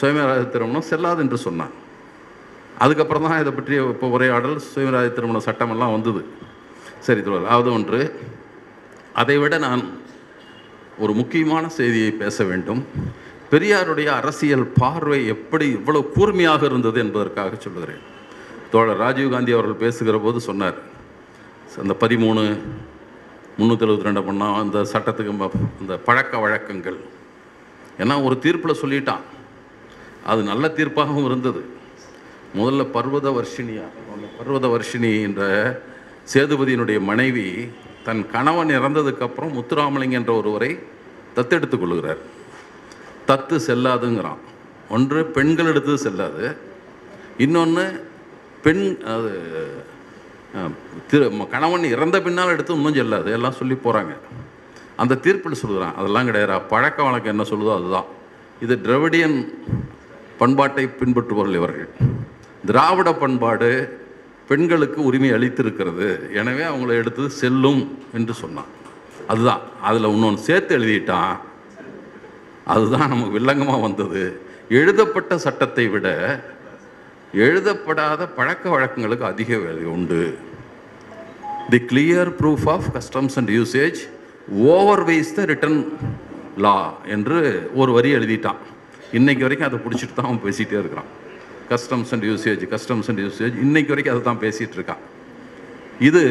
சுயமராய 0.00 0.42
திருமணம் 0.54 0.88
செல்லாது 0.92 1.20
என்று 1.24 1.38
சொன்னான். 1.46 1.74
அதுக்கப்புறம் 2.84 3.26
தான் 3.26 3.40
இதை 3.42 3.52
பற்றிய 3.54 3.78
இப்போ 3.94 4.08
உரையாடல் 4.16 4.56
சுயமராய 4.72 5.08
திருமண 5.16 5.38
சட்டமெல்லாம் 5.46 5.94
வந்தது. 5.96 6.20
சரி 7.06 7.20
தோழர் 7.26 7.54
அது 7.56 7.70
ஒன்று 7.76 8.00
அதை 9.22 9.36
விட 9.42 9.54
நான் 9.66 9.82
ஒரு 11.04 11.12
முக்கியமான 11.20 11.64
செய்தியை 11.78 12.10
பேச 12.22 12.44
வேண்டும். 12.50 12.82
பெரியாருடைய 13.52 14.08
அரசியல் 14.20 14.66
பார்வை 14.80 15.18
எப்படி 15.34 15.66
இவ்வளவு 15.78 16.10
கூர்மையாக 16.16 16.62
இருந்தது 16.70 16.98
என்பதற்காக 17.04 17.56
சொல்லுகிறேன். 17.64 18.02
தோழர் 18.72 19.00
ராஜீவ்காந்தி 19.04 19.52
அவர்கள் 19.56 19.82
பேசுகிற 19.84 20.18
போது 20.26 20.40
சொன்னார் 20.48 20.78
அந்த 21.82 21.94
பதிமூணு 22.02 22.42
முந்நூற்றி 23.58 23.84
எழுபத்தி 23.86 24.08
ரெண்டு 24.08 24.22
பண்ணா 24.28 24.46
அந்த 24.62 24.78
சட்டத்துக்கு 24.92 25.32
அந்த 25.82 25.94
பழக்க 26.06 26.38
வழக்கங்கள். 26.44 26.98
ஏன்னா 28.02 28.14
ஒரு 28.26 28.34
தீர்ப்பில் 28.44 28.80
சொல்லிட்டான். 28.82 29.24
அது 30.30 30.40
நல்ல 30.50 30.64
தீர்ப்பாகவும் 30.78 31.28
இருந்தது. 31.30 31.60
முதல்ல 32.56 32.82
பர்வத 32.96 33.28
வர்ஷினியா 33.38 33.86
பர்வத 34.38 34.66
வர்ஷினி 34.74 35.10
என்ற 35.26 35.42
சேதுபதியினுடைய 36.32 36.98
மனைவி 37.10 37.46
தன் 38.06 38.22
கணவன் 38.34 38.70
இறந்ததுக்கப்புறம் 38.78 39.54
முத்துராமலிங்க 39.56 40.18
என்ற 40.20 40.32
ஒருவரை 40.40 40.70
தத்தெடுத்துக் 41.36 41.82
கொள்கிறார். 41.82 42.20
தத்து 43.28 43.56
செல்லாதுங்கிறான். 43.68 44.42
ஒன்று 44.94 45.20
பெண்கள் 45.36 45.70
எடுத்தது 45.72 45.98
செல்லாது. 45.98 46.44
இன்னொன்று 47.44 47.84
பெண் 48.64 48.84
அது 49.14 49.32
திரு 51.10 51.26
கணவன் 51.54 51.84
இறந்த 51.94 52.16
பின்னால் 52.26 52.54
எடுத்து 52.54 52.76
இன்னும் 52.78 52.98
செல்லாது. 53.00 53.28
எல்லாம் 53.38 53.58
சொல்லி 53.58 53.76
போகிறாங்க 53.84 54.14
அந்த 55.02 55.18
தீர்ப்பில் 55.24 55.60
சொல்கிறான் 55.62 55.96
அதெல்லாம் 56.00 56.28
கிடையாது 56.28 56.68
பழக்க 56.72 56.98
வழக்கம் 57.02 57.34
என்ன 57.34 57.44
சொல்லுதோ 57.50 57.74
அதுதான். 57.78 58.08
இது 58.64 58.74
திரவிடியன் 58.86 59.38
பண்பாட்டை 60.38 60.84
பின்பற்றுபவர்கள் 61.00 61.58
இவர்கள். 61.60 61.90
திராவிட 62.68 63.14
பண்பாடு 63.14 63.70
பெண்களுக்கு 64.48 65.02
உரிமை 65.02 65.30
அளித்திருக்கிறது. 65.32 66.08
எனவே 66.34 66.62
அவங்கள 66.62 66.88
எடுத்தது 66.88 67.30
செல்லும் 67.30 67.82
என்று 68.14 68.34
சொன்னான். 68.34 68.70
அதுதான். 69.26 69.60
அதில் 69.82 70.04
இன்னொன்று 70.04 70.40
சேர்த்து 70.40 70.78
எழுதிட்டான். 70.78 71.36
அதுதான் 72.64 73.08
நமக்கு 73.08 73.34
வில்லங்கமாக 73.38 73.80
வந்தது. 73.80 74.40
எழுதப்பட்ட 74.68 75.38
சட்டத்தை 75.38 75.88
விட 75.88 76.08
எழுதப்படாத 77.32 78.28
பழக்க 78.28 78.70
வழக்கங்களுக்கு 78.70 79.24
அதிக 79.32 79.58
வேலை 79.58 79.84
உண்டு. 79.84 80.38
The 81.70 81.78
clear 81.78 82.30
proof 82.40 82.68
of 82.68 82.88
customs 82.92 83.36
and 83.36 83.50
usage 83.50 84.00
overrides 84.74 85.34
the 85.34 85.42
written 85.44 85.80
law 86.56 86.76
என்று 87.06 87.70
ஒரு 87.74 87.92
வரி 87.92 88.14
எழுதிட்டான். 88.14 88.60
இன்னைக்கு 89.12 89.46
வரைக்கும் 89.46 89.70
அதை 89.70 89.78
பிடிச்சிட்டு 89.84 90.14
தான் 90.14 90.26
அவன் 90.26 90.42
பேசிகிட்டே 90.44 90.78
இருக்கிறான். 90.82 91.16
Customs 91.70 92.12
and 92.12 92.24
usage 92.24 92.62
customs 92.74 93.08
and 93.08 93.20
usage 93.20 93.56
இன்னைக்கு 93.66 93.92
வரைக்கும் 93.94 94.14
அதை 94.14 94.22
தான் 94.22 94.42
பேசிகிட்டு 94.44 94.76
இருக்கான் 94.78 95.02
இது 96.08 96.24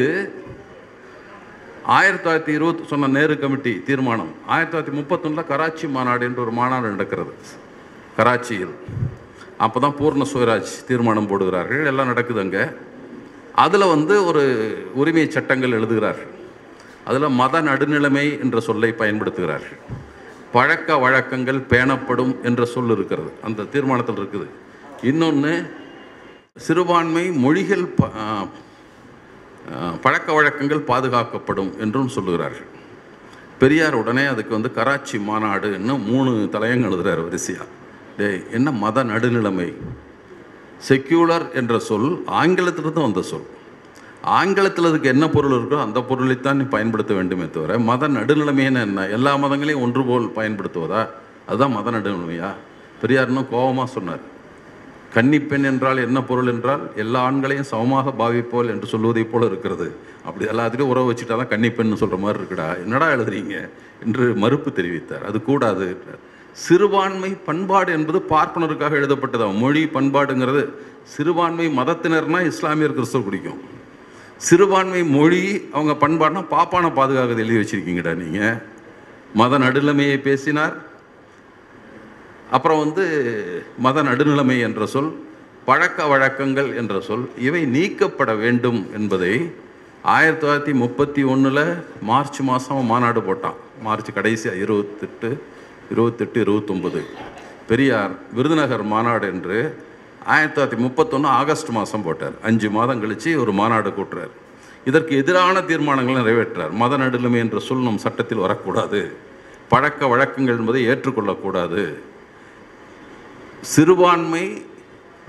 ஆயிரத்தி 1.96 2.30
தொள்ளாயிரத்தி 2.30 2.48
இருபத்தி 2.48 2.86
சொன்ன 2.86 3.06
நேரு 3.06 3.38
கமிட்டி 3.38 3.82
தீர்மானம். 3.82 4.32
ஆயிரத்தி 4.46 4.72
தொள்ளாயிரத்தி 4.74 4.94
முப்பத்தொன்னில் 4.94 5.48
கராச்சி 5.50 5.88
மாநாடு 5.88 6.24
என்று 6.26 6.40
ஒரு 6.42 6.50
மாநாடு 6.50 6.88
நடக்கிறது. 6.88 7.32
கராச்சியில். 8.16 8.74
அப்போ 9.58 9.80
தான் 9.80 9.94
பூர்ண 10.00 10.24
சுயராஜ் 10.32 10.72
தீர்மானம் 10.88 11.30
போடுகிறார்கள். 11.30 11.84
எல்லாம் 11.86 12.06
நடக்குது 12.06 12.40
அங்கே. 12.40 12.64
அதில் 13.54 13.92
வந்து 13.94 14.24
ஒரு 14.24 14.42
உரிமை 14.94 15.30
சட்டங்கள் 15.30 15.72
எழுதுகிறார்கள். 15.72 16.32
அதில் 17.04 17.28
மத 17.28 17.60
நடுநிலைமை 17.60 18.40
என்ற 18.40 18.60
சொல்லை 18.60 18.94
பயன்படுத்துகிறார்கள். 18.98 19.78
பழக்க 20.52 20.96
வழக்கங்கள் 20.96 21.60
பேணப்படும் 21.72 22.36
என்ற 22.42 22.64
சொல் 22.64 22.90
இருக்கிறது. 22.90 23.32
அந்த 23.42 23.62
தீர்மானத்தில் 23.62 24.16
இருக்குது. 24.16 24.48
இன்னொன்று 25.02 25.74
சிறுபான்மை 26.56 27.30
மொழிகள் 27.30 27.84
ப- 27.84 28.08
பழக்க 30.02 30.32
வழக்கங்கள் 30.32 30.78
பாதுகாக்கப்படும் 30.78 31.78
என்றும் 31.78 32.08
சொல்லுகிறார்கள். 32.08 32.66
பெரியார் 33.58 33.94
உடனே 33.94 34.24
அதுக்கு 34.24 34.52
வந்து 34.52 34.72
கராச்சி 34.72 35.18
மாநாடுன்னு 35.18 36.04
மூணு 36.04 36.48
தலையங்க 36.52 36.86
எழுதுகிறார் 36.86 37.20
வரிசையாக 37.20 37.64
டே 38.16 38.42
என்ன 38.52 38.70
மத 38.70 39.04
நடுநிலைமை? 39.04 39.74
செக்யூலர் 40.88 41.54
என்ற 41.54 41.78
சொல் 41.78 42.24
ஆங்கிலத்திலிருந்து 42.26 43.00
வந்த 43.00 43.22
சொல். 43.22 43.46
ஆங்கிலத்தில் 44.22 44.84
அதுக்கு 44.84 45.08
என்ன 45.08 45.28
பொருள் 45.28 45.50
இருக்கோ 45.50 45.80
அந்த 45.82 46.00
பொருளைத்தான் 46.00 46.56
நீ 46.56 46.62
பயன்படுத்த 46.62 47.14
வேண்டுமே 47.14 47.50
தவிர 47.50 47.78
மத 47.78 48.08
நடுநிலைமைன்னு 48.08 48.80
என்ன? 48.80 49.06
எல்லா 49.06 49.36
மதங்களையும் 49.36 49.80
ஒன்று 49.80 50.04
போல் 50.04 50.32
பயன்படுத்துவதா? 50.36 51.08
அதுதான் 51.46 51.72
மத 51.72 51.90
நடுநிலைமையா? 51.90 52.50
பெரியார்னு 53.02 53.48
கோபமாக 53.48 53.90
சொன்னார். 53.90 54.36
கன்னிப்பெண் 55.14 55.64
என்றால் 55.64 55.96
என்ன 55.96 56.22
பொருள் 56.22 56.46
என்றால் 56.46 56.90
எல்லா 56.96 57.30
ஆண்களையும் 57.30 57.70
சமமாக 57.72 58.14
பாவிப்போல் 58.18 58.68
என்று 58.68 58.86
சொல்வதை 58.86 59.24
போல 59.24 59.46
இருக்கிறது. 59.46 59.96
அப்படி 60.24 60.50
எல்லாத்துக்கும் 60.50 60.92
உறவு 60.94 61.12
வச்சுட்டா 61.12 61.36
தான் 61.36 61.48
கன்னிப்பெண் 61.48 61.94
சொல்கிற 61.94 62.16
மாதிரி 62.16 62.42
இருக்குடா. 62.42 62.78
என்னடா 62.78 63.10
எழுதுறீங்க? 63.10 63.68
என்று 64.04 64.34
மறுப்பு 64.34 64.70
தெரிவித்தார். 64.70 65.24
அது 65.24 65.42
கூடாது. 65.42 65.96
சிறுபான்மை 66.52 67.36
பண்பாடு 67.46 67.92
என்பது 67.92 68.18
பார்ப்பனருக்காக 68.28 68.96
எழுதப்பட்டதாகும் 69.00 69.58
மொழி 69.58 69.84
பண்பாடுங்கிறது 69.84 70.68
சிறுபான்மை 71.04 71.66
மதத்தினர்னா 71.78 72.40
இஸ்லாமியர் 72.52 72.94
கிறிஸ்தவ 72.94 73.24
பிடிக்கும் 73.24 73.60
சிறுபான்மை 74.36 75.04
மொழி 75.04 75.68
அவங்க 75.72 76.08
பண்பாடுனா 76.08 76.44
பாப்பான 76.50 76.92
பாதுகாக்க 76.92 77.42
எழுதி 77.42 77.56
வச்சிருக்கீங்கடா 77.56 78.14
நீங்கள் 78.14 78.62
மத 79.34 79.58
நடுநிலைமையை 79.58 80.18
பேசினார். 80.18 80.76
அப்புறம் 82.50 82.78
வந்து 82.78 83.04
மத 83.78 84.02
நடுநிலைமை 84.02 84.58
என்ற 84.66 84.86
சொல் 84.86 85.10
பழக்க 85.64 86.06
வழக்கங்கள் 86.06 86.76
என்ற 86.76 87.00
சொல் 87.00 87.24
இவை 87.46 87.62
நீக்கப்பட 87.76 88.32
வேண்டும் 88.42 88.80
என்பதை 88.94 89.32
ஆயிரத்தி 90.02 90.42
தொள்ளாயிரத்தி 90.42 90.74
முப்பத்தி 90.74 91.22
ஒன்றில் 91.32 91.64
மார்ச் 92.10 92.40
மாதம் 92.40 92.88
மாநாடு 92.92 93.20
போட்டான். 93.20 93.58
மார்ச் 93.82 94.10
கடைசியாக 94.14 94.62
இருபத்தெட்டு 94.64 95.30
இருபத்தெட்டு 95.92 96.38
இருபத்தொம்பது 96.44 97.02
பெரியார் 97.68 98.10
விருதுநகர் 98.36 98.84
மாநாடு 98.94 99.26
என்று 99.34 99.58
ஆயிரத்தி 100.34 100.56
தொள்ளாயிரத்தி 100.56 100.78
முப்பத்தொன்று 100.86 101.28
ஆகஸ்ட் 101.28 101.68
மாதம் 101.68 102.02
போட்டார். 102.02 102.36
அஞ்சு 102.42 102.70
மாதம் 102.70 103.00
கழித்து 103.00 103.40
ஒரு 103.40 103.52
மாநாடு 103.52 103.90
கூட்டுறார். 103.98 104.32
இதற்கு 104.84 105.16
எதிரான 105.16 105.60
தீர்மானங்களை 105.60 106.18
நிறைவேற்றார் 106.22 106.70
மத 106.70 106.96
நடுநிலைமை 106.96 107.38
என்ற 107.44 107.58
சொல் 107.58 107.88
நம் 107.88 108.04
சட்டத்தில் 108.06 108.44
வரக்கூடாது. 108.44 109.00
பழக்க 109.68 110.06
வழக்கங்கள் 110.06 110.58
என்பதை 110.58 110.82
ஏற்றுக்கொள்ளக்கூடாது. 110.88 111.82
சிறுபான்மை 113.72 114.44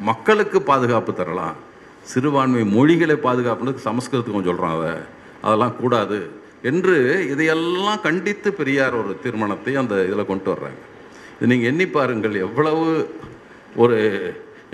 மக்களுக்கு 0.10 0.58
பாதுகாப்பு 0.70 1.12
தரலாம். 1.20 1.56
சிறுபான்மை 2.12 2.62
மொழிகளை 2.76 3.16
பாதுகாப்புன்னு 3.26 3.88
சமஸ்கிருதத்துக்கு 3.88 4.38
கொஞ்சம் 4.38 4.52
சொல்கிறான் 4.52 4.76
அதை. 4.78 4.94
அதெல்லாம் 5.46 5.76
கூடாது 5.82 6.20
என்று 6.70 6.96
இதையெல்லாம் 7.34 8.04
கண்டித்து 8.06 8.50
பெரியார் 8.60 9.00
ஒரு 9.02 9.12
தீர்மானத்தை 9.24 9.74
அந்த 9.82 9.96
இதில் 10.10 10.30
கொண்டு 10.30 10.50
வர்றாங்க. 10.54 10.80
இது 11.38 11.50
நீங்கள் 11.52 11.70
எண்ணி 11.72 11.88
பாருங்கள் 11.96 12.36
எவ்வளவு 12.46 12.86
ஒரு 13.84 13.98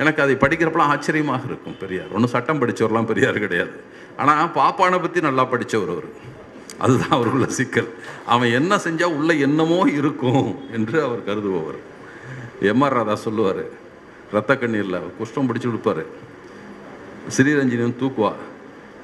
எனக்கு 0.02 0.24
அதை 0.24 0.36
படிக்கிறப்பெல்லாம் 0.44 0.94
ஆச்சரியமாக 0.94 1.50
இருக்கும் 1.50 1.80
பெரியார். 1.82 2.14
ஒன்றும் 2.16 2.34
சட்டம் 2.36 2.62
படித்தவரெலாம் 2.62 3.10
பெரியார் 3.12 3.44
கிடையாது. 3.46 3.76
ஆனால் 4.22 4.54
பாப்பானை 4.60 4.98
பற்றி 5.04 5.20
நல்லா 5.28 5.44
படித்தவர் 5.54 5.94
அவர். 5.96 6.10
அதுதான் 6.84 7.16
அவருக்குள்ள 7.18 7.50
சிக்கல். 7.60 7.92
அவன் 8.34 8.56
என்ன 8.60 8.80
செஞ்சால் 8.86 9.18
உள்ள 9.18 9.34
என்னமோ 9.48 9.82
இருக்கும் 10.00 10.50
என்று 10.78 10.98
அவர் 11.08 11.28
கருதுபவர். 11.30 11.80
எம்ஆர் 12.62 12.98
ராதா 12.98 13.16
சொல்லுவார். 13.16 13.64
ரத்த 14.32 14.52
கண்ணீரில் 14.56 15.00
குஷ்டம் 15.20 15.48
பிடிச்சி 15.50 15.68
கொடுப்பாரு 15.68 16.04
ஸ்ரீரஞ்சினியும் 17.36 18.00
தூக்குவா. 18.02 18.32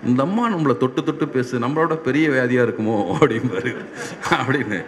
இந்த 0.06 0.22
அம்மா 0.24 0.44
நம்மளை 0.50 0.78
தொட்டு 0.78 1.04
தொட்டு 1.04 1.28
பேசு 1.28 1.60
நம்மளோட 1.60 1.96
பெரிய 1.96 2.30
வியாதியாக 2.30 2.66
இருக்குமோ 2.68 2.96
அப்படிம்பாரு. 3.16 3.72
அப்படின்னு. 4.40 4.80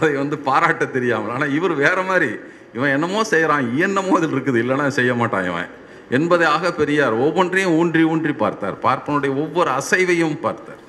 அதை 0.00 0.12
வந்து 0.14 0.38
பாராட்ட 0.38 0.84
தெரியாமல். 0.86 1.30
ஆனால் 1.30 1.54
இவர் 1.58 1.74
வேற 1.74 2.02
மாதிரி. 2.02 2.30
இவன் 2.74 2.94
என்னமோ 2.96 3.24
செய்கிறான் 3.24 3.76
என்னமோ 3.76 4.16
அதில் 4.16 4.34
இருக்குது. 4.36 4.58
இல்லைன்னா 4.64 4.86
செய்ய 4.88 5.14
மாட்டான் 5.14 5.44
இவன். 5.44 5.70
என்பதாக 6.10 6.72
பெரியார் 6.72 7.12
ஒவ்வொன்றையும் 7.12 7.74
ஊன்றி 7.80 8.04
ஊன்றி 8.04 8.32
பார்த்தார். 8.32 8.76
பார்ப்பனுடைய 8.82 9.32
ஒவ்வொரு 9.44 9.70
அசைவையும் 9.70 10.40
பார்த்தார். 10.40 10.80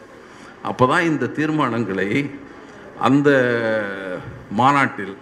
அப்போ 0.63 0.88
தான் 0.88 1.03
இந்த 1.03 1.25
தீர்மானங்களை 1.25 2.29
அந்த 2.97 3.29
மாநாட்டில் 4.51 5.15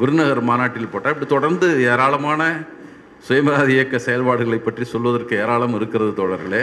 விருநகர் 0.00 0.42
மாநாட்டில் 0.50 0.92
போட்டால் 0.92 1.14
இப்படி 1.14 1.28
தொடர்ந்து 1.34 1.66
ஏராளமான 1.92 2.42
சுயமராதி 3.26 3.72
இயக்க 3.76 3.96
செயல்பாடுகளை 4.06 4.58
பற்றி 4.66 4.84
சொல்வதற்கு 4.92 5.34
ஏராளம் 5.42 5.74
இருக்கிறது 5.78 6.12
தோழர்களே. 6.20 6.62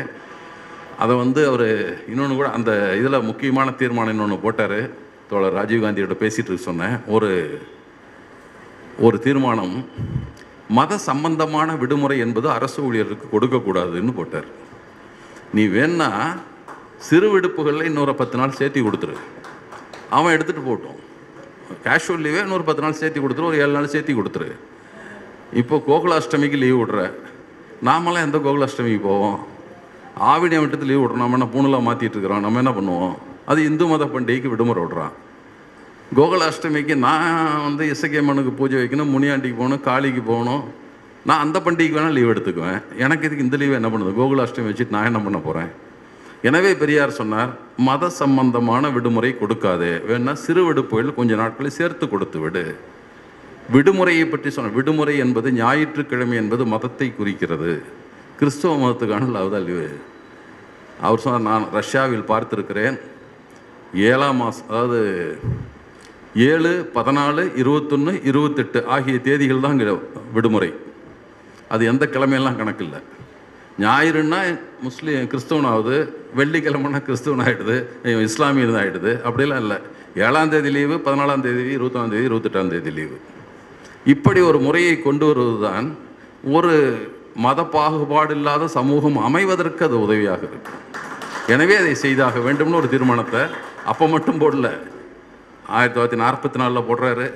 அதை 1.03 1.15
வந்து 1.23 1.41
அவர் 1.49 1.67
இன்னொன்று 2.11 2.35
கூட 2.37 2.47
அந்த 2.57 2.71
இதில் 2.99 3.25
முக்கியமான 3.29 3.71
தீர்மானம் 3.81 4.13
இன்னொன்று 4.15 4.37
போட்டார். 4.45 4.79
தோழர் 5.31 5.57
ராஜீவ்காந்தியோட 5.59 6.15
பேசிகிட்டு 6.23 6.67
சொன்னேன். 6.67 6.95
ஒரு 7.15 7.31
ஒரு 9.05 9.17
தீர்மானம் 9.25 9.75
மத 10.77 10.93
சம்பந்தமான 11.09 11.69
விடுமுறை 11.81 12.15
என்பது 12.25 12.47
அரசு 12.57 12.79
ஊழியருக்கு 12.87 13.27
கொடுக்கக்கூடாதுன்னு 13.33 14.13
போட்டார். 14.19 14.47
நீ 15.55 15.63
வேணா 15.75 16.09
சிறு 17.07 17.27
விடுப்புகளில் 17.33 17.89
இன்னொரு 17.89 18.13
பத்து 18.21 18.37
நாள் 18.39 18.57
சேர்த்தி 18.59 18.81
கொடுத்துரு. 18.83 19.17
அவன் 20.17 20.33
எடுத்துகிட்டு 20.35 20.65
போட்டோம் 20.69 21.01
கேஷுவல் 21.85 22.23
லீவே 22.25 22.39
இன்னொரு 22.45 22.63
பத்து 22.63 22.81
நாள் 22.81 22.99
சேர்த்தி 22.99 23.19
கொடுத்துரு 23.23 23.49
ஒரு 23.51 23.57
ஏழு 23.57 23.71
நாள் 23.71 23.93
சேர்த்தி 23.93 24.13
கொடுத்துரு. 24.19 24.49
இப்போ 25.53 25.83
கோகுலாஷ்டமிக்கு 25.87 26.57
லீவ் 26.57 26.79
விடுற. 26.81 27.13
நாமெல்லாம் 27.81 28.25
எந்த 28.25 28.37
கோகுலாஷ்டமிக்கு 28.37 29.01
போவோம்? 29.01 29.37
ஆவிடி 30.19 30.59
விட்டத்து 30.59 30.85
லீவ் 30.85 31.03
விட்றோம். 31.03 31.23
நம்ம 31.23 31.37
என்ன 31.37 31.47
பூணெலாம் 31.53 31.87
மாற்றிட்டு 31.87 32.15
இருக்கிறோம். 32.15 32.39
நம்ம 32.39 32.61
என்ன 32.63 32.71
பண்ணுவோம்? 32.77 33.15
அது 33.45 33.65
இந்து 33.65 33.85
மத 33.85 34.05
பண்டிகைக்கு 34.05 34.49
விடுமுறை 34.49 34.83
விடுறான். 34.83 35.13
கோகுலாஷ்டமிக்கு 36.15 36.95
நான் 36.95 37.63
வந்து 37.63 37.83
இசக்கியம்மனுக்கு 37.93 38.51
பூஜை 38.59 38.79
வைக்கணும் 38.83 39.13
முனியாண்டிக்கு 39.15 39.57
போகணும் 39.57 39.83
காளிக்கு 39.83 40.21
போகணும். 40.21 40.63
நான் 41.25 41.39
அந்த 41.39 41.59
பண்டிகைக்கு 41.59 41.97
வேணால் 41.97 42.17
லீவ் 42.17 42.31
எடுத்துக்குவேன். 42.33 42.79
எனக்கு 42.97 43.25
இதுக்கு 43.25 43.43
இந்த 43.43 43.57
லீவ் 43.57 43.79
என்ன 43.79 43.89
பண்ணுது 43.89 44.17
கோகுலாஷ்டமி 44.19 44.69
வச்சுட்டு 44.71 44.95
நான் 44.95 45.05
என்ன 45.05 45.19
பண்ண 45.19 45.37
போகிறேன் 45.37 45.71
எனவே 46.47 46.71
பெரியார் 46.81 47.17
சொன்னார் 47.19 47.51
மத 47.87 48.09
சம்பந்தமான 48.21 48.89
விடுமுறை 48.95 49.31
கொடுக்காது. 49.39 49.89
வேணா 50.09 50.33
சிறு 50.45 50.61
விடுப்புகள் 50.67 51.17
கொஞ்ச 51.19 51.31
நாட்களை 51.41 51.69
சேர்த்து 51.77 52.05
கொடுத்து 52.13 52.37
விடு. 52.43 52.63
விடுமுறையை 53.75 54.25
பற்றி 54.33 54.49
சொன்ன 54.55 54.73
விடுமுறை 54.77 55.15
என்பது 55.23 55.49
ஞாயிற்றுக்கிழமை 55.61 56.35
என்பது 56.43 56.65
மதத்தை 56.73 57.07
குறிக்கிறது. 57.19 57.71
கிறிஸ்தவ 58.39 58.75
மதத்துக்கான 58.83 59.29
லவ்தான் 59.37 59.65
லீவு. 59.69 59.87
அவர் 61.07 61.23
சொன்னார் 61.23 61.47
நான் 61.49 61.65
ரஷ்யாவில் 61.79 62.29
பார்த்திருக்கிறேன். 62.31 62.97
ஏழாம் 64.09 64.39
மாதம் 64.43 64.69
அதாவது 64.71 65.01
ஏழு 66.49 66.71
பதினாலு 66.95 67.43
இருபத்தொன்று 67.61 68.13
இருபத்தெட்டு 68.29 68.79
ஆகிய 68.95 69.19
தேதிகள் 69.27 69.63
தான் 69.65 69.75
இங்கே 69.75 69.95
விடுமுறை. 70.35 70.71
அது 71.73 71.83
எந்த 71.91 72.03
கிழமையெல்லாம் 72.15 72.59
கணக்கு 72.61 72.83
இல்லை 72.87 72.99
ஞாயிறுன்னா 73.83 74.39
முஸ்லீம் 74.85 75.27
கிறிஸ்தவனாகுது 75.31 75.97
வெள்ளிக்கிழமைனா 76.37 76.99
கிறிஸ்தவன் 77.07 77.43
ஆகிடுது 77.45 77.75
இஸ்லாமியன் 78.27 78.79
ஆகிடுது 78.81 79.11
அப்படிலாம் 79.27 79.61
இல்லை. 79.63 79.77
ஏழாம் 80.27 80.51
தேதி 80.53 80.69
லீவு 80.77 80.95
பதினாலாம் 81.07 81.43
தேதி 81.45 81.63
இருபத்தாம் 81.77 82.11
தேதி 82.13 82.25
இருபத்தெட்டாம் 82.29 82.71
தேதி 82.73 82.91
லீவு. 82.99 83.17
இப்படி 84.13 84.39
ஒரு 84.49 84.59
முறையை 84.65 84.95
கொண்டு 85.07 85.25
வருவது 85.29 85.57
தான் 85.67 85.87
ஒரு 86.57 86.73
மத 87.45 87.63
பாகுபாடு 87.75 88.33
இல்லாத 88.37 88.67
சமூகம் 88.77 89.17
அமைவதற்கு 89.27 89.81
அது 89.87 89.97
உதவியாக 90.05 90.43
இருக்கு. 90.49 90.71
எனவே 91.53 91.75
அதை 91.81 91.93
செய்தாக 92.03 92.39
வேண்டும்னு 92.47 92.79
ஒரு 92.81 92.89
தீர்மானத்தை 92.93 93.41
அப்போ 93.91 94.05
மட்டும் 94.13 94.41
போடல. 94.43 94.69
ஆயிரத்தி 95.75 95.95
தொள்ளாயிரத்தி 95.97 96.19
நாற்பத்தி 96.23 96.57
நாலில் 96.61 96.87
போடுறாரு. 96.89 97.27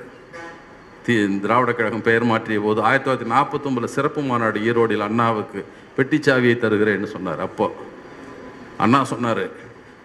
தி 1.06 1.14
திராவிட 1.44 1.70
கழகம் 1.78 2.04
பெயர் 2.08 2.24
மாற்றிய 2.30 2.58
போது 2.64 2.80
ஆயிரத்தி 2.88 3.06
தொள்ளாயிரத்தி 3.06 3.32
நாற்பத்தொம்பதில் 3.34 3.94
சிறப்பு 3.94 4.20
மாநாடு 4.28 4.58
ஈரோடில் 4.68 5.06
அண்ணாவுக்கு 5.08 5.60
பெட்டி 5.96 6.18
சாவியை 6.26 6.56
தருகிறேன்னு 6.64 7.08
சொன்னார். 7.14 7.40
அப்போ 7.46 7.66
அண்ணா 8.84 9.00
சொன்னார் 9.12 9.44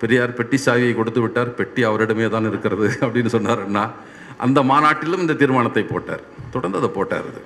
பெரியார் 0.02 0.38
பெட்டி 0.40 0.58
சாவியை 0.66 0.94
கொடுத்து 0.96 1.22
விட்டார் 1.24 1.52
பெட்டி 1.60 1.82
அவரிடமே 1.90 2.26
தான் 2.36 2.48
இருக்கிறது 2.52 2.88
அப்படின்னு 3.06 3.32
சொன்னார் 3.36 3.62
அண்ணா. 3.66 3.84
அந்த 4.46 4.60
மாநாட்டிலும் 4.72 5.24
இந்த 5.26 5.36
தீர்மானத்தை 5.42 5.84
போட்டார். 5.94 6.24
தொடர்ந்து 6.56 6.80
அதை 6.82 6.90
போட்டார் 6.98 7.28
அது. 7.32 7.42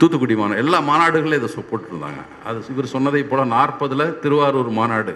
தூத்துக்குடி 0.00 0.34
மாநாடு 0.40 0.62
எல்லா 0.64 0.78
மாநாடுகளும் 0.90 1.38
இதை 1.40 1.50
போட்டிருந்தாங்க. 1.72 2.22
அது 2.48 2.62
இவர் 2.74 2.94
சொன்னதை 2.94 3.22
போல் 3.32 3.52
நாற்பதில் 3.56 4.06
திருவாரூர் 4.22 4.70
மாநாடு. 4.80 5.14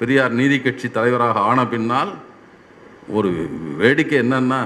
பெரியார் 0.00 0.38
நீதி 0.40 0.56
கட்சி 0.60 0.88
தலைவராக 0.98 1.42
ஆன 1.50 1.58
பின்னால் 1.74 2.12
ஒரு 3.18 3.30
வேடிக்கை 3.82 4.16
என்னன்னா 4.24 4.60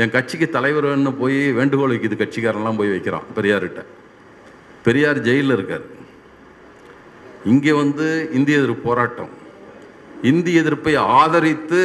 என் 0.00 0.10
கட்சிக்கு 0.10 0.48
தலைவர் 0.48 0.86
வேணும்னு 0.86 1.12
போய் 1.22 1.52
வேண்டுகோள் 1.52 1.92
வைக்கிது 1.94 2.16
கட்சிக்காரன்லாம் 2.20 2.78
போய் 2.80 2.92
வைக்கிறான் 2.94 3.26
பெரியார்கிட்ட. 3.36 3.80
பெரியார் 4.86 5.20
ஜெயிலில் 5.20 5.56
இருக்கார். 5.56 5.84
இங்கே 7.52 7.72
வந்து 7.72 8.06
இந்திய 8.32 8.58
எதிர்ப்பு 8.58 8.88
போராட்டம். 8.88 9.32
இந்திய 10.30 10.60
எதிர்ப்பை 10.60 10.94
ஆதரித்து 10.96 11.80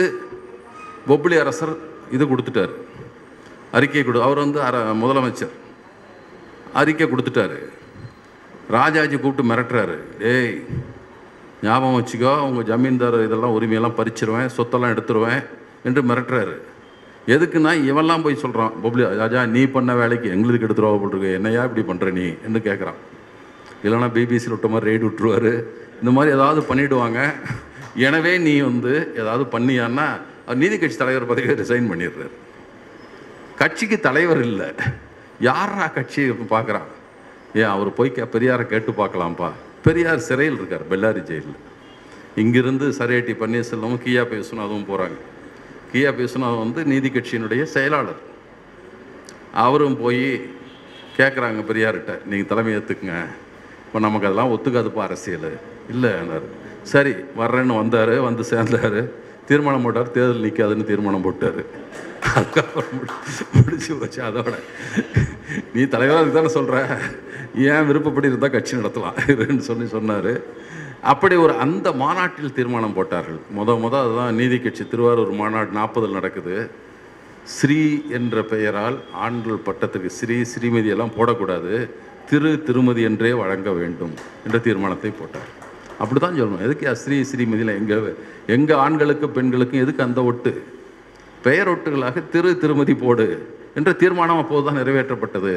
பொப்ளி 1.08 1.38
அரசர் 1.38 1.74
இது 2.12 2.26
கொடுத்துட்டார். 2.26 2.74
அறிக்கை 3.72 4.04
கொடு 4.04 4.22
அவர் 4.22 4.38
வந்து 4.38 4.62
அர 4.62 4.78
முதலமைச்சர். 5.04 5.54
அறிக்கை 6.74 7.08
கொடுத்துட்டாரு. 7.08 7.60
ராஜாஜி 8.78 9.18
கூப்பிட்டு 9.18 9.52
மிரட்டுறாரு. 9.52 9.98
டேய் 10.20 10.66
ஞாபகம் 11.64 11.98
வச்சுக்கோ 12.00 12.34
உங்கள் 12.48 12.68
ஜமீன்தார் 12.72 13.18
இதெல்லாம் 13.26 13.56
உரிமையெல்லாம் 13.58 14.00
பறிச்சிருவேன் 14.00 14.50
சொத்தெல்லாம் 14.58 14.94
எடுத்துருவேன் 14.96 15.44
என்று 15.84 16.02
மிரட்டுறாரு. 16.02 16.56
எதுக்குன்னா 17.28 17.72
இவெல்லாம் 17.90 18.24
போய் 18.24 18.36
சொல்கிறான் 18.36 18.82
பப்ளி 18.82 19.04
ராஜா 19.04 19.46
நீ 19.46 19.66
பண்ண 19.66 19.96
வேலைக்கு 19.96 20.30
எங்களுக்கு 20.30 20.68
எடுத்துருவா 20.68 21.00
போட்டிருக்கு 21.02 21.34
என்னையா 21.34 21.64
இப்படி 21.64 21.84
பண்ணுற 21.92 22.12
நீ? 22.12 22.34
என்று 22.46 22.60
கேட்குறான் 22.60 23.00
இல்லைனா 23.84 24.10
பிபிசியில் 24.14 24.50
விட்ட 24.50 24.68
மாதிரி 24.68 24.92
ரெய்டு 24.92 25.08
விட்டுருவார். 25.08 25.64
இந்த 26.00 26.12
மாதிரி 26.12 26.36
ஏதாவது 26.36 26.62
பண்ணிவிடுவாங்க 26.62 27.34
எனவே 27.96 28.38
நீ 28.38 28.60
வந்து 28.60 29.14
ஏதாவது 29.16 29.44
பண்ணியான்னா 29.58 30.08
அவர் 30.46 30.58
நீதி 30.58 30.78
கட்சி 30.78 30.98
தலைவர் 30.98 31.26
பதவியை 31.26 31.56
ரிசைன் 31.56 31.90
பண்ணிடுறாரு. 31.92 32.34
கட்சிக்கு 33.56 34.00
தலைவர் 34.00 34.42
இல்லை. 34.42 34.70
யாரா 35.40 35.88
கட்சி 35.88 36.30
பார்க்குறான் 36.30 36.90
ஏன் 37.54 37.72
அவர் 37.76 37.94
போய் 37.94 38.12
கே 38.12 38.22
பெரியாரை 38.22 38.66
கேட்டு 38.66 38.92
பார்க்கலாம்ப்பா. 38.92 39.50
பெரியார் 39.84 40.20
சிறையில் 40.20 40.56
இருக்கார் 40.56 40.90
பெல்லாரி 40.90 41.24
ஜெயிலில். 41.24 41.58
இங்கிருந்து 42.36 42.88
சரையட்டி 42.90 43.34
பன்னீர்செல்வமும் 43.42 44.04
கியா 44.06 44.24
அதுவும் 44.66 44.88
போகிறாங்க 44.90 45.18
கியா 45.92 46.10
விஸ்வநாதன் 46.20 46.64
வந்து 46.66 46.82
நீதி 46.92 47.10
கட்சியினுடைய 47.10 47.64
செயலாளர். 47.76 48.22
அவரும் 49.66 50.00
போய் 50.04 50.26
கேட்குறாங்க 51.18 51.62
பெரியார்கிட்ட 51.70 52.14
நீங்கள் 52.30 52.50
தலைமை 52.50 52.72
ஏற்றுக்குங்க 52.78 53.18
இப்போ 53.86 54.00
நமக்கு 54.06 54.28
அதெல்லாம் 54.28 54.52
ஒத்துக்காதுப்பா 54.56 55.04
அரசியல். 55.08 55.52
இல்லைன்னாரு 55.94 56.50
சரி 56.92 57.14
வர்றேன்னு 57.40 57.80
வந்தார் 57.82 58.14
வந்து 58.28 58.44
சேர்ந்தார். 58.52 59.00
தீர்மானம் 59.50 59.86
போட்டார் 59.86 60.14
தேர்தல் 60.16 60.46
நிற்காதுன்னு 60.46 60.90
தீர்மானம் 60.90 61.26
போட்டார். 61.28 61.62
அதுக்கப்புறம் 62.36 63.02
முடிச்சு 63.56 63.92
போச்சு 64.00 64.20
அதோட. 64.30 64.54
நீ 65.74 65.82
தலைவராக 65.94 66.32
தானே 66.38 66.50
சொல்கிற 66.58 66.78
ஏன் 67.72 67.88
விருப்பப்படி 67.90 68.32
இருந்தால் 68.32 68.56
கட்சி 68.56 68.74
நடத்தலாம் 68.80 69.20
இருன்னு 69.34 69.64
சொல்லி 69.70 69.88
சொன்னார். 69.96 70.34
அப்படி 71.12 71.36
ஒரு 71.36 71.54
அந்த 71.64 71.88
மாநாட்டில் 72.02 72.56
தீர்மானம் 72.58 72.96
போட்டார்கள். 72.98 73.40
முத 73.58 73.76
முத 73.84 73.96
அதுதான் 74.04 74.38
நீதி 74.40 74.58
கட்சி 74.60 74.84
திருவாரூர் 74.92 75.34
மாநாடு 75.42 75.72
நாற்பதில் 75.80 76.18
நடக்குது. 76.20 76.56
ஸ்ரீ 77.56 77.82
என்ற 78.18 78.42
பெயரால் 78.52 78.98
ஆண்கள் 79.26 79.66
பட்டத்துக்கு 79.68 80.10
ஸ்ரீ 80.20 80.38
ஸ்ரீமதி 80.54 80.90
எல்லாம் 80.96 81.16
போடக்கூடாது. 81.18 81.74
திரு 82.30 82.50
திருமதி 82.68 83.02
என்றே 83.10 83.32
வழங்க 83.42 83.70
வேண்டும் 83.80 84.14
என்ற 84.46 84.58
தீர்மானத்தை 84.68 85.12
போட்டார். 85.20 85.52
அப்படி 86.02 86.20
தான் 86.20 86.38
சொல்லணும். 86.40 86.66
எதுக்கு 86.68 86.96
ஸ்ரீ 87.04 87.18
ஸ்ரீமதியில் 87.30 87.78
எங்கே 87.80 87.98
எங்கள் 88.56 88.82
ஆண்களுக்கும் 88.86 89.36
பெண்களுக்கும் 89.38 89.84
எதுக்கு 89.84 90.08
அந்த 90.08 90.22
ஒட்டு? 90.30 90.54
பெயர் 91.46 91.70
ஒட்டுகளாக 91.74 92.24
திரு 92.34 92.52
திருமதி 92.64 92.94
போடு 93.04 93.28
என்ற 93.80 93.90
தீர்மானம் 94.02 94.42
அப்போது 94.44 94.66
தான் 94.68 94.80
நிறைவேற்றப்பட்டது. 94.82 95.54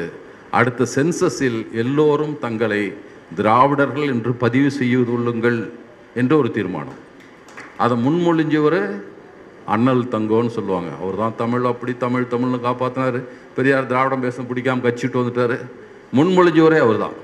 அடுத்த 0.59 0.87
சென்சஸில் 0.95 1.59
எல்லோரும் 1.81 2.35
தங்களை 2.45 2.83
திராவிடர்கள் 3.37 4.11
என்று 4.13 4.31
பதிவு 4.43 4.69
செய்துள்ளுங்கள் 4.79 5.59
என்ற 6.21 6.33
ஒரு 6.41 6.51
தீர்மானம். 6.57 6.99
அதை 7.83 7.95
முன்மொழிஞ்சவர் 8.05 8.81
அண்ணல் 9.73 10.03
தங்கோன்னு 10.13 10.51
சொல்லுவாங்க. 10.57 10.91
அவர் 11.01 11.17
தான் 11.23 11.35
தமிழ் 11.41 11.65
அப்படி 11.71 11.93
தமிழ் 12.05 12.31
தமிழ்னு 12.33 12.59
காப்பாற்றினார் 12.67 13.19
பெரியார் 13.55 13.89
திராவிடம் 13.91 14.23
பேச 14.25 14.41
பிடிக்காம 14.41 14.83
கட்சிட்டு 14.85 15.19
வந்துட்டார். 15.21 15.57
முன்மொழிஞ்சவரே 16.17 16.79
அவர் 16.85 17.03
தான். 17.05 17.17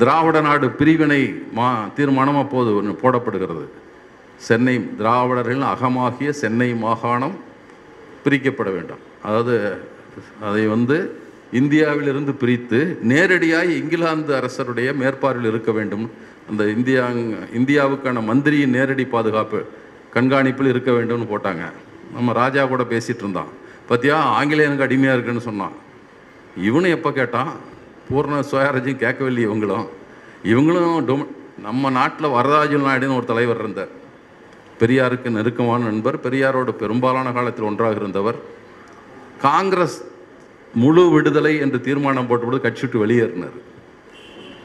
திராவிட 0.00 0.38
நாடு 0.46 0.66
பிரிவினை 0.78 1.20
மா 1.58 1.66
தீர்மானம் 1.96 2.40
அப்போது 2.42 2.70
ஒன்று 2.78 2.94
போடப்படுகிறது. 3.02 3.66
சென்னை 4.46 4.74
திராவிடர்கள் 5.00 5.62
அகமாகிய 5.74 6.30
சென்னை 6.42 6.70
மாகாணம் 6.84 7.36
பிரிக்கப்பட 8.24 8.68
வேண்டும். 8.76 9.02
அதாவது 9.26 9.54
அதை 10.48 10.64
வந்து 10.66 10.96
இந்தியாவிலிருந்து 11.52 12.32
பிரித்து 12.32 12.98
நேரடியாக 13.02 13.64
இங்கிலாந்து 13.64 14.34
அரசருடைய 14.34 14.92
மேற்பார்வையில் 14.92 15.48
இருக்க 15.48 15.72
வேண்டும். 15.72 16.10
அந்த 16.50 16.64
இந்தியா 16.64 17.06
இந்தியாவுக்கான 17.56 18.22
மந்திரியின் 18.22 18.70
நேரடி 18.70 19.04
பாதுகாப்பு 19.04 19.64
கண்காணிப்பில் 20.14 20.68
இருக்க 20.68 20.90
வேண்டும்னு 20.90 21.28
போட்டாங்க. 21.32 21.70
நம்ம 22.14 22.32
ராஜா 22.32 22.66
கூட 22.66 22.82
பேசிகிட்டு 22.82 23.16
இருந்தான். 23.16 23.46
பார்த்தியா 23.88 24.18
ஆங்கிலேயனுக்கு 24.38 24.80
அடிமையாக 24.80 25.14
இருக்குன்னு 25.14 25.40
சொன்னான். 25.40 25.72
இவனும் 26.62 26.90
எப்போ 26.90 27.12
கேட்டான்? 27.12 27.52
பூர்ண 28.10 28.42
சுயராஜ்யம் 28.50 28.96
கேட்கவில்லை 28.96 29.48
இவங்களும். 29.48 29.86
இவங்களும் 30.44 31.04
டொம 31.04 31.26
நம்ம 31.62 31.90
நாட்டில் 31.90 32.28
வரதாஜல் 32.28 32.86
நாயுடுன்னு 32.86 33.16
ஒரு 33.16 33.24
தலைவர் 33.24 33.58
இருந்தார். 33.58 33.88
பெரியாருக்கு 34.80 35.30
நெருக்கமான 35.30 35.84
நண்பர் 35.84 36.18
பெரியாரோட 36.18 36.70
பெரும்பாலான 36.70 37.32
காலத்தில் 37.32 37.64
ஒன்றாக 37.64 37.94
இருந்தவர். 37.94 38.34
காங்கிரஸ் 39.40 40.04
முழு 40.74 41.10
விடுதலை 41.10 41.58
என்று 41.58 41.80
தீர்மானம் 41.80 42.28
போட்டபோது 42.30 42.60
கட்சி 42.60 42.82
விட்டு 42.84 43.02
வெளியேறினார். 43.04 43.58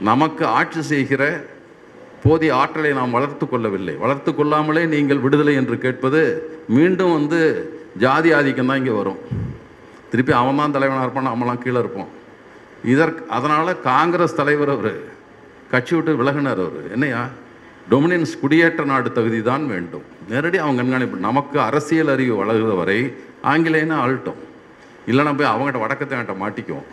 நமக்கு 0.10 0.46
ஆட்சி 0.46 0.82
செய்கிற 0.82 1.24
போதிய 2.24 2.56
ஆற்றலை 2.56 2.94
நாம் 2.94 3.16
வளர்த்து 3.18 3.46
கொள்ளவில்லை. 3.48 3.96
வளர்த்து 3.96 4.32
கொள்ளாமலே 4.36 4.86
நீங்கள் 4.86 5.24
விடுதலை 5.26 5.56
என்று 5.56 5.78
கேட்பது 5.78 6.20
மீண்டும் 6.76 7.14
வந்து 7.18 7.40
ஜாதி 8.04 8.34
ஆதிக்கம் 8.34 8.70
தான் 8.72 8.82
இங்கே 8.82 8.96
வரும். 8.98 9.22
திருப்பி 10.12 10.34
அவன் 10.42 10.60
தான் 10.62 10.76
தலைவனாக 10.76 11.06
இருப்பான் 11.06 11.32
அவன்லாம் 11.34 11.64
கீழே 11.64 11.80
இருப்போம். 11.80 12.12
இதற்கு 12.94 13.24
அதனால் 13.38 13.82
காங்கிரஸ் 13.82 14.40
தலைவர் 14.42 14.74
அவர் 14.76 14.94
கட்சி 15.74 15.96
விட்டு 15.96 16.14
விலகினார் 16.22 16.62
அவர். 16.66 16.92
என்னையா? 16.96 17.30
டொமினியன்ஸ் 17.92 18.40
குடியேற்ற 18.42 18.84
நாடு 18.86 19.12
தகுதி 19.12 19.42
தான் 19.42 19.66
வேண்டும். 19.66 20.06
நேரடி 20.30 20.58
அவங்க 20.58 20.82
கண்காணிப்பு. 20.82 21.18
நமக்கு 21.28 21.60
அரசியல் 21.60 22.08
அறிவு 22.08 22.36
வளர்கிற 22.42 22.74
வரை 22.82 23.00
ஆங்கிலேயன்னு 23.54 23.98
ஆள்ட்டோம் 24.04 24.42
இல்லைன்னா 25.10 25.34
போய் 25.38 25.52
அவங்ககிட்ட 25.52 25.82
வடக்கத்தை 25.84 26.36
மாட்டிக்குவோம். 26.44 26.88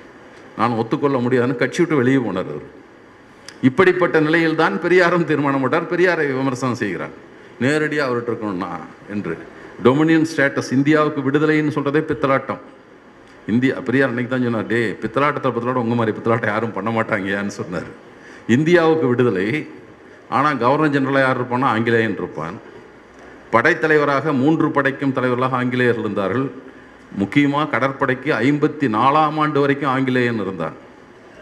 நான் 0.58 0.78
ஒத்துக்கொள்ள 0.82 1.16
முடியாதுன்னு 1.24 1.62
கட்சி 1.62 1.80
விட்டு 1.82 2.00
வெளியே 2.00 2.20
போனார் 2.26 2.50
அவர். 2.54 2.66
இப்படிப்பட்ட 3.68 4.16
நிலையில் 4.26 4.60
தான் 4.62 4.74
பெரியாரும் 4.84 5.28
தீர்மானம் 5.28 5.62
போட்டார். 5.64 5.86
பெரியாரை 5.92 6.24
விமர்சனம் 6.40 6.80
செய்கிறார். 6.82 7.14
நேரடியாக 7.64 8.06
அவர்கிட்ட 8.08 8.30
இருக்கணும்னா 8.32 8.72
என்று. 9.14 9.34
டொமினியன் 9.86 10.28
ஸ்டேட்டஸ் 10.30 10.70
இந்தியாவுக்கு 10.76 11.20
விடுதலைன்னு 11.26 11.74
சொல்கிறதே 11.76 12.02
பித்தலாட்டம். 12.10 12.62
இந்தியா 13.52 13.74
பெரியார் 13.88 14.10
அன்றைக்கி 14.12 14.30
தான் 14.32 14.46
சொன்னார் 14.46 14.70
டே 14.72 14.80
பித்தலாட்டத்தை 15.02 15.50
பித்தலாட்டம் 15.56 15.84
உங்கள் 15.86 15.98
மாதிரி 16.00 16.14
பித்தலாட்டம் 16.16 16.52
யாரும் 16.52 16.74
பண்ண 16.76 16.90
மாட்டாங்கயான்னு 16.96 17.54
சொன்னார். 17.60 17.88
இந்தியாவுக்கு 18.56 19.06
விடுதலை 19.12 19.46
ஆனால் 20.36 20.58
கவர்னர் 20.62 20.94
ஜெனரலாக 20.94 21.24
யார் 21.26 21.38
இருப்பான்னா 21.40 21.68
ஆங்கிலேயன் 21.74 22.16
இருப்பான். 22.20 22.56
படைத்தலைவராக 23.54 24.32
மூன்று 24.40 24.66
படைக்கும் 24.76 25.14
தலைவர்களாக 25.18 25.56
ஆங்கிலேயர் 25.60 26.00
இருந்தார்கள். 26.02 26.46
முக்கியமாக 27.20 27.70
கடற்படைக்கு 27.74 28.30
ஐம்பத்தி 28.32 28.86
நாலாம் 28.96 29.38
ஆண்டு 29.42 29.60
வரைக்கும் 29.62 29.92
ஆங்கிலேயன் 29.94 30.40
இருந்தார் 30.44 30.76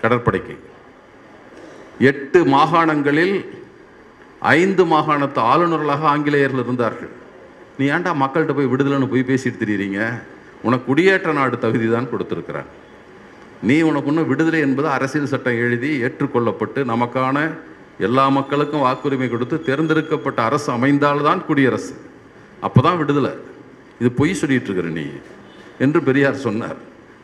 கடற்படைக்கு. 0.03 0.55
எட்டு 2.11 2.41
மாகாணங்களில் 2.55 3.37
ஐந்து 4.41 4.85
மாகாணத்து 4.85 5.41
ஆளுநர்களாக 5.53 6.05
ஆங்கிலேயர்கள் 6.15 6.65
இருந்தார்கள். 6.65 7.13
நீ 7.79 7.85
ஏன்டா 7.95 8.13
மக்கள்கிட்ட 8.23 8.55
போய் 8.59 8.73
விடுதலைன்னு 8.73 9.13
போய் 9.13 9.29
பேசிட்டு 9.31 9.61
திரியிறீங்க? 9.63 10.01
உனக்கு 10.67 10.85
குடியேற்ற 10.91 11.33
நாடு 11.39 11.57
தகுதி 11.65 11.87
தான் 11.95 12.11
கொடுத்துருக்கிறான். 12.13 12.69
நீ 13.69 13.77
உனக்கு 13.89 14.11
இன்னும் 14.11 14.31
விடுதலை 14.31 14.61
என்பது 14.67 14.89
அரசியல் 14.89 15.33
சட்டம் 15.33 15.61
எழுதி 15.65 15.91
ஏற்றுக்கொள்ளப்பட்டு 16.07 16.81
நமக்கான 16.93 17.37
எல்லா 18.07 18.25
மக்களுக்கும் 18.39 18.85
வாக்குரிமை 18.87 19.29
கொடுத்து 19.31 19.59
தேர்ந்தெடுக்கப்பட்ட 19.69 20.43
அரசு 20.49 20.69
அமைந்தால்தான் 20.77 21.41
குடியரசு. 21.49 21.95
அப்போ 22.67 22.81
தான் 22.87 22.99
விடுதலை. 23.03 23.33
இது 24.01 24.11
பொய் 24.21 24.39
சொல்லிட்டு 24.41 24.69
இருக்கிற 24.69 24.89
நீ. 24.89 25.07
என்று 25.85 25.99
பெரியார் 26.09 26.45
சொன்னார். 26.47 26.79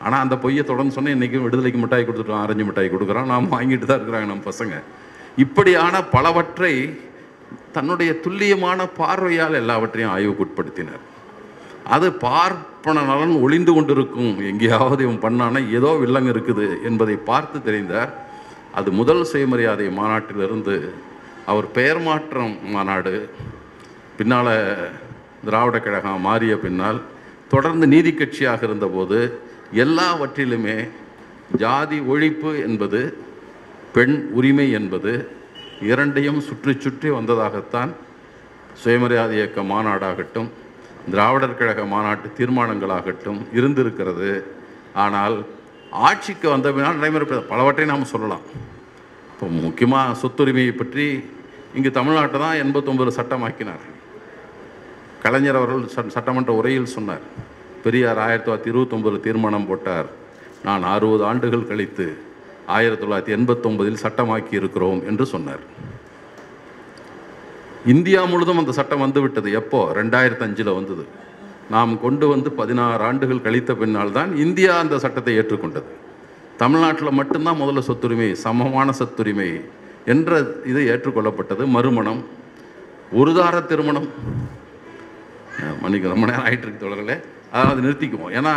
ஆனால் 0.05 0.23
அந்த 0.25 0.35
பொய்யை 0.43 0.63
தொடர்ந்து 0.71 0.95
சொன்னால் 0.95 1.15
இன்றைக்கும் 1.15 1.45
விடுதலைக்கு 1.45 1.79
மிட்டாய் 1.81 2.05
கொடுத்துட்டோம் 2.07 2.41
ஆரஞ்சு 2.43 2.65
மிட்டாய் 2.67 2.93
கொடுக்குறோம் 2.93 3.31
நாம் 3.33 3.53
வாங்கிட்டு 3.55 3.85
தான் 3.89 3.99
இருக்கிறாங்க 3.99 4.29
நம்ம 4.31 4.45
பசங்க. 4.51 4.75
இப்படியான 5.43 6.01
பலவற்றை 6.15 6.73
தன்னுடைய 7.75 8.11
துல்லியமான 8.23 8.79
பார்வையால் 8.99 9.59
எல்லாவற்றையும் 9.61 10.13
ஆய்வுக்குட்படுத்தினார். 10.15 11.03
அது 11.95 12.07
பார்ப்பன 12.25 13.03
நலன் 13.11 13.33
ஒளிந்து 13.45 13.71
கொண்டிருக்கும். 13.75 14.35
எங்கேயாவது 14.49 15.01
இவன் 15.05 15.23
பண்ணானா 15.25 15.61
ஏதோ 15.77 15.89
வில்லங்க 16.03 16.29
இருக்குது 16.35 16.67
என்பதை 16.89 17.15
பார்த்து 17.29 17.57
தெரிந்தார். 17.69 18.11
அது 18.79 18.89
முதல் 18.99 19.23
சுயமரியாதை 19.31 19.87
மாநாட்டிலிருந்து 19.97 20.75
அவர் 21.51 21.67
பெயர் 21.77 22.01
மாற்றம் 22.07 22.53
மாநாடு. 22.75 23.15
பின்னால் 24.19 24.53
திராவிட 25.47 25.77
கழகம் 25.85 26.25
மாறிய 26.27 26.53
பின்னால் 26.65 26.99
தொடர்ந்து 27.53 27.85
நீதி 27.93 28.11
கட்சியாக 28.11 28.61
இருந்தபோது 28.67 29.19
எல்லாவற்றிலுமே 29.83 30.77
ஜாதி 31.61 31.97
ஒழிப்பு 32.13 32.51
என்பது 32.67 33.01
பெண் 33.95 34.15
உரிமை 34.37 34.67
என்பது 34.79 35.13
இரண்டையும் 35.89 36.41
சுற்றி 36.47 36.73
சுற்றி 36.85 37.09
வந்ததாகத்தான் 37.17 37.91
சுயமரியாதை 38.81 39.35
இயக்க 39.39 39.61
மாநாடாகட்டும் 39.71 40.49
திராவிடர் 41.13 41.57
கழக 41.59 41.81
மாநாட்டு 41.93 42.27
தீர்மானங்களாகட்டும் 42.37 43.39
இருந்திருக்கிறது. 43.57 44.31
ஆனால் 45.03 45.35
ஆட்சிக்கு 46.07 46.47
வந்த 46.53 46.67
பின்னால் 46.75 46.99
நடைமுறை 46.99 47.25
பலவற்றை 47.51 47.85
நாம் 47.91 48.11
சொல்லலாம். 48.13 48.45
இப்போ 49.31 49.45
முக்கியமாக 49.65 50.19
சொத்துரிமையை 50.21 50.73
பற்றி 50.81 51.05
இங்கு 51.77 51.91
தமிழ்நாட்டை 51.99 52.39
தான் 52.45 52.61
எண்பத்தொம்பது 52.63 53.11
சட்டமாக்கினார் 53.19 53.83
கலைஞர் 55.23 55.57
அவர்கள் 55.59 56.11
சட்டமன்ற 56.15 56.51
உரையில் 56.59 56.93
சொன்னார். 56.95 57.23
பெரியார் 57.83 58.19
ஆயிரத்தி 58.25 58.47
தொள்ளாயிரத்தி 58.47 58.71
இருபத்தொம்பதில் 58.71 59.25
தீர்மானம் 59.25 59.67
போட்டார். 59.69 60.07
நான் 60.67 60.83
அறுபது 60.95 61.23
ஆண்டுகள் 61.29 61.69
கழித்து 61.71 62.05
ஆயிரத்தி 62.75 63.03
தொள்ளாயிரத்தி 63.03 63.33
எண்பத்தொம்பதில் 63.37 64.01
சட்டமாக்கி 64.03 64.53
இருக்கிறோம் 64.59 65.01
என்று 65.09 65.25
சொன்னார். 65.33 65.63
இந்தியா 67.93 68.21
முழுதும் 68.31 68.59
அந்த 68.61 68.71
சட்டம் 68.79 69.03
வந்துவிட்டது 69.05 69.49
எப்போ? 69.61 69.79
ரெண்டாயிரத்தி 69.99 70.45
அஞ்சில் 70.47 70.77
வந்தது. 70.79 71.03
நாம் 71.73 71.93
கொண்டு 72.05 72.25
வந்து 72.33 72.51
பதினாறு 72.59 73.03
ஆண்டுகள் 73.09 73.45
கழித்த 73.47 73.73
பின்னால் 73.81 74.15
தான் 74.17 74.31
இந்தியா 74.45 74.73
அந்த 74.83 74.95
சட்டத்தை 75.03 75.33
ஏற்றுக்கொண்டது. 75.39 75.89
தமிழ்நாட்டில் 76.61 77.17
மட்டும்தான் 77.19 77.61
முதல்ல 77.61 77.83
சொத்துரிமை 77.89 78.29
சமமான 78.45 78.91
சொத்துரிமை 78.99 79.49
என்ற 80.13 80.31
இது 80.71 80.81
ஏற்றுக்கொள்ளப்பட்டது. 80.93 81.65
மறுமணம் 81.75 82.21
ஒருதார 83.21 83.55
திருமணம் 83.71 84.09
மணிக்கு 85.83 86.11
ரொம்ப 86.13 86.25
நேரம் 86.29 86.45
ஆகிட்டு 86.47 86.65
இருக்கு 86.65 86.85
தொடர்களே 86.85 87.15
அதாவது 87.55 87.81
நிறுத்திக்குவோம். 87.85 88.33
ஏன்னா 88.39 88.53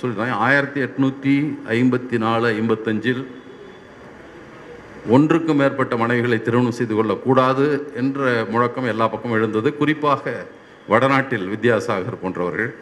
சொல்லிட்டேன் 0.00 0.38
ஆயிரத்தி 0.46 0.80
எட்நூற்றி 0.86 1.34
ஐம்பத்தி 1.74 2.16
நாலு 2.24 2.46
ஐம்பத்தஞ்சில் 2.60 3.20
ஒன்றுக்கு 5.16 5.52
மேற்பட்ட 5.58 5.96
மனைவிகளை 6.00 6.38
திருமணம் 6.46 6.76
செய்து 6.78 6.94
கொள்ளக்கூடாது 6.96 7.66
என்ற 8.00 8.46
முழக்கம் 8.52 8.90
எல்லா 8.92 9.06
பக்கமும் 9.12 9.38
எழுந்தது. 9.38 9.68
குறிப்பாக 9.80 10.34
வடநாட்டில் 10.92 11.46
வித்யாசாகர் 11.52 12.22
போன்றவர்கள். 12.22 12.72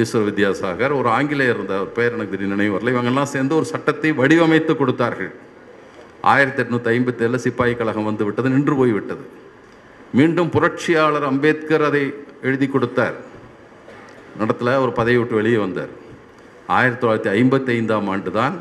ஈஸ்வர் 0.00 0.28
வித்யாசாகர் 0.28 0.92
ஒரு 0.98 1.08
ஆங்கிலேயர் 1.16 1.58
இருந்த 1.58 1.76
பெயர் 1.96 2.14
எனக்கு 2.16 2.32
திடீர் 2.34 2.54
நினைவு 2.54 2.74
வரல. 2.76 2.92
இவங்கெல்லாம் 2.94 3.32
சேர்ந்து 3.34 3.54
ஒரு 3.58 3.66
சட்டத்தை 3.72 4.12
வடிவமைத்து 4.20 4.74
கொடுத்தார்கள். 4.82 5.32
ஆயிரத்தி 6.34 6.62
எட்நூற்றி 6.62 6.90
ஐம்பத்தேழில் 6.94 7.44
சிப்பாய் 7.46 7.76
கழகம் 7.80 8.08
வந்து 8.10 8.26
விட்டது 8.28 8.54
நின்று 8.54 8.76
போய்விட்டது 8.80 9.26
மீண்டும் 10.16 10.50
புரட்சியாளர் 10.54 11.26
அம்பேத்கர் 11.30 11.84
அதை 11.88 12.02
எழுதி 12.48 12.66
கொடுத்தார். 12.68 13.16
நடத்துல 14.40 14.74
ஒரு 14.84 14.92
பதவி 14.98 15.18
விட்டு 15.20 15.34
வெளியே 15.38 15.58
வந்தார். 15.64 15.92
ஆயிரத்தி 16.76 17.00
தொள்ளாயிரத்தி 17.02 17.30
ஐம்பத்தி 17.38 17.70
ஐந்தாம் 17.78 18.08
ஆண்டு 18.12 18.30
தான் 18.38 18.54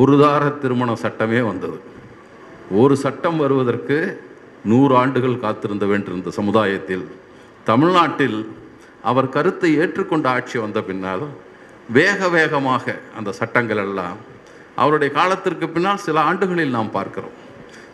ஒருதார 0.00 0.42
திருமண 0.62 0.90
சட்டமே 1.04 1.40
வந்தது. 1.50 1.78
ஒரு 2.82 2.94
சட்டம் 3.04 3.38
வருவதற்கு 3.42 3.98
நூறு 4.70 4.94
ஆண்டுகள் 5.02 5.42
காத்திருந்த 5.44 5.84
வேண்டியிருந்த 5.90 6.32
சமுதாயத்தில் 6.38 7.04
தமிழ்நாட்டில் 7.70 8.40
அவர் 9.10 9.28
கருத்தை 9.36 9.70
ஏற்றுக்கொண்ட 9.82 10.26
ஆட்சி 10.36 10.56
வந்த 10.64 10.80
பின்னால் 10.88 11.24
வேக 11.98 12.28
வேகமாக 12.36 12.84
அந்த 13.18 13.30
சட்டங்கள் 13.40 13.82
எல்லாம் 13.86 14.18
அவருடைய 14.82 15.10
காலத்திற்கு 15.18 15.66
பின்னால் 15.68 16.04
சில 16.06 16.18
ஆண்டுகளில் 16.30 16.76
நாம் 16.78 16.96
பார்க்கிறோம். 16.98 17.36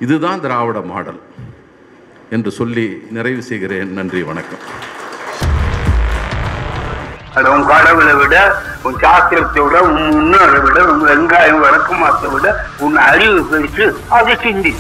இதுதான் 0.05 0.43
திராவிட 0.47 0.81
மாடல். 0.93 1.20
என்று 2.30 2.50
சொல்லி 2.50 2.86
நிறைவு 3.10 3.42
செய்கிறேன். 3.42 3.92
நன்றி 3.92 4.22
வணக்கம். 4.22 4.62
அது 7.34 7.50
உன் 7.50 7.66
கடவுளை 7.66 8.14
விட 8.14 8.36
உன் 8.82 8.96
சாஸ்திரத்தை 9.02 9.60
விட 9.64 9.82
உன் 9.82 9.98
முன்னோரை 10.16 10.60
விட 10.60 10.84
உன் 10.84 11.02
வெங்காயம் 11.08 11.60
விளக்கமாத்தை 11.64 12.30
விட 12.30 12.46
உன் 12.78 12.96
அறிவு 12.96 13.40
பெருசு 13.50 13.86
அதை 14.08 14.36
சிந்தி 14.42 14.74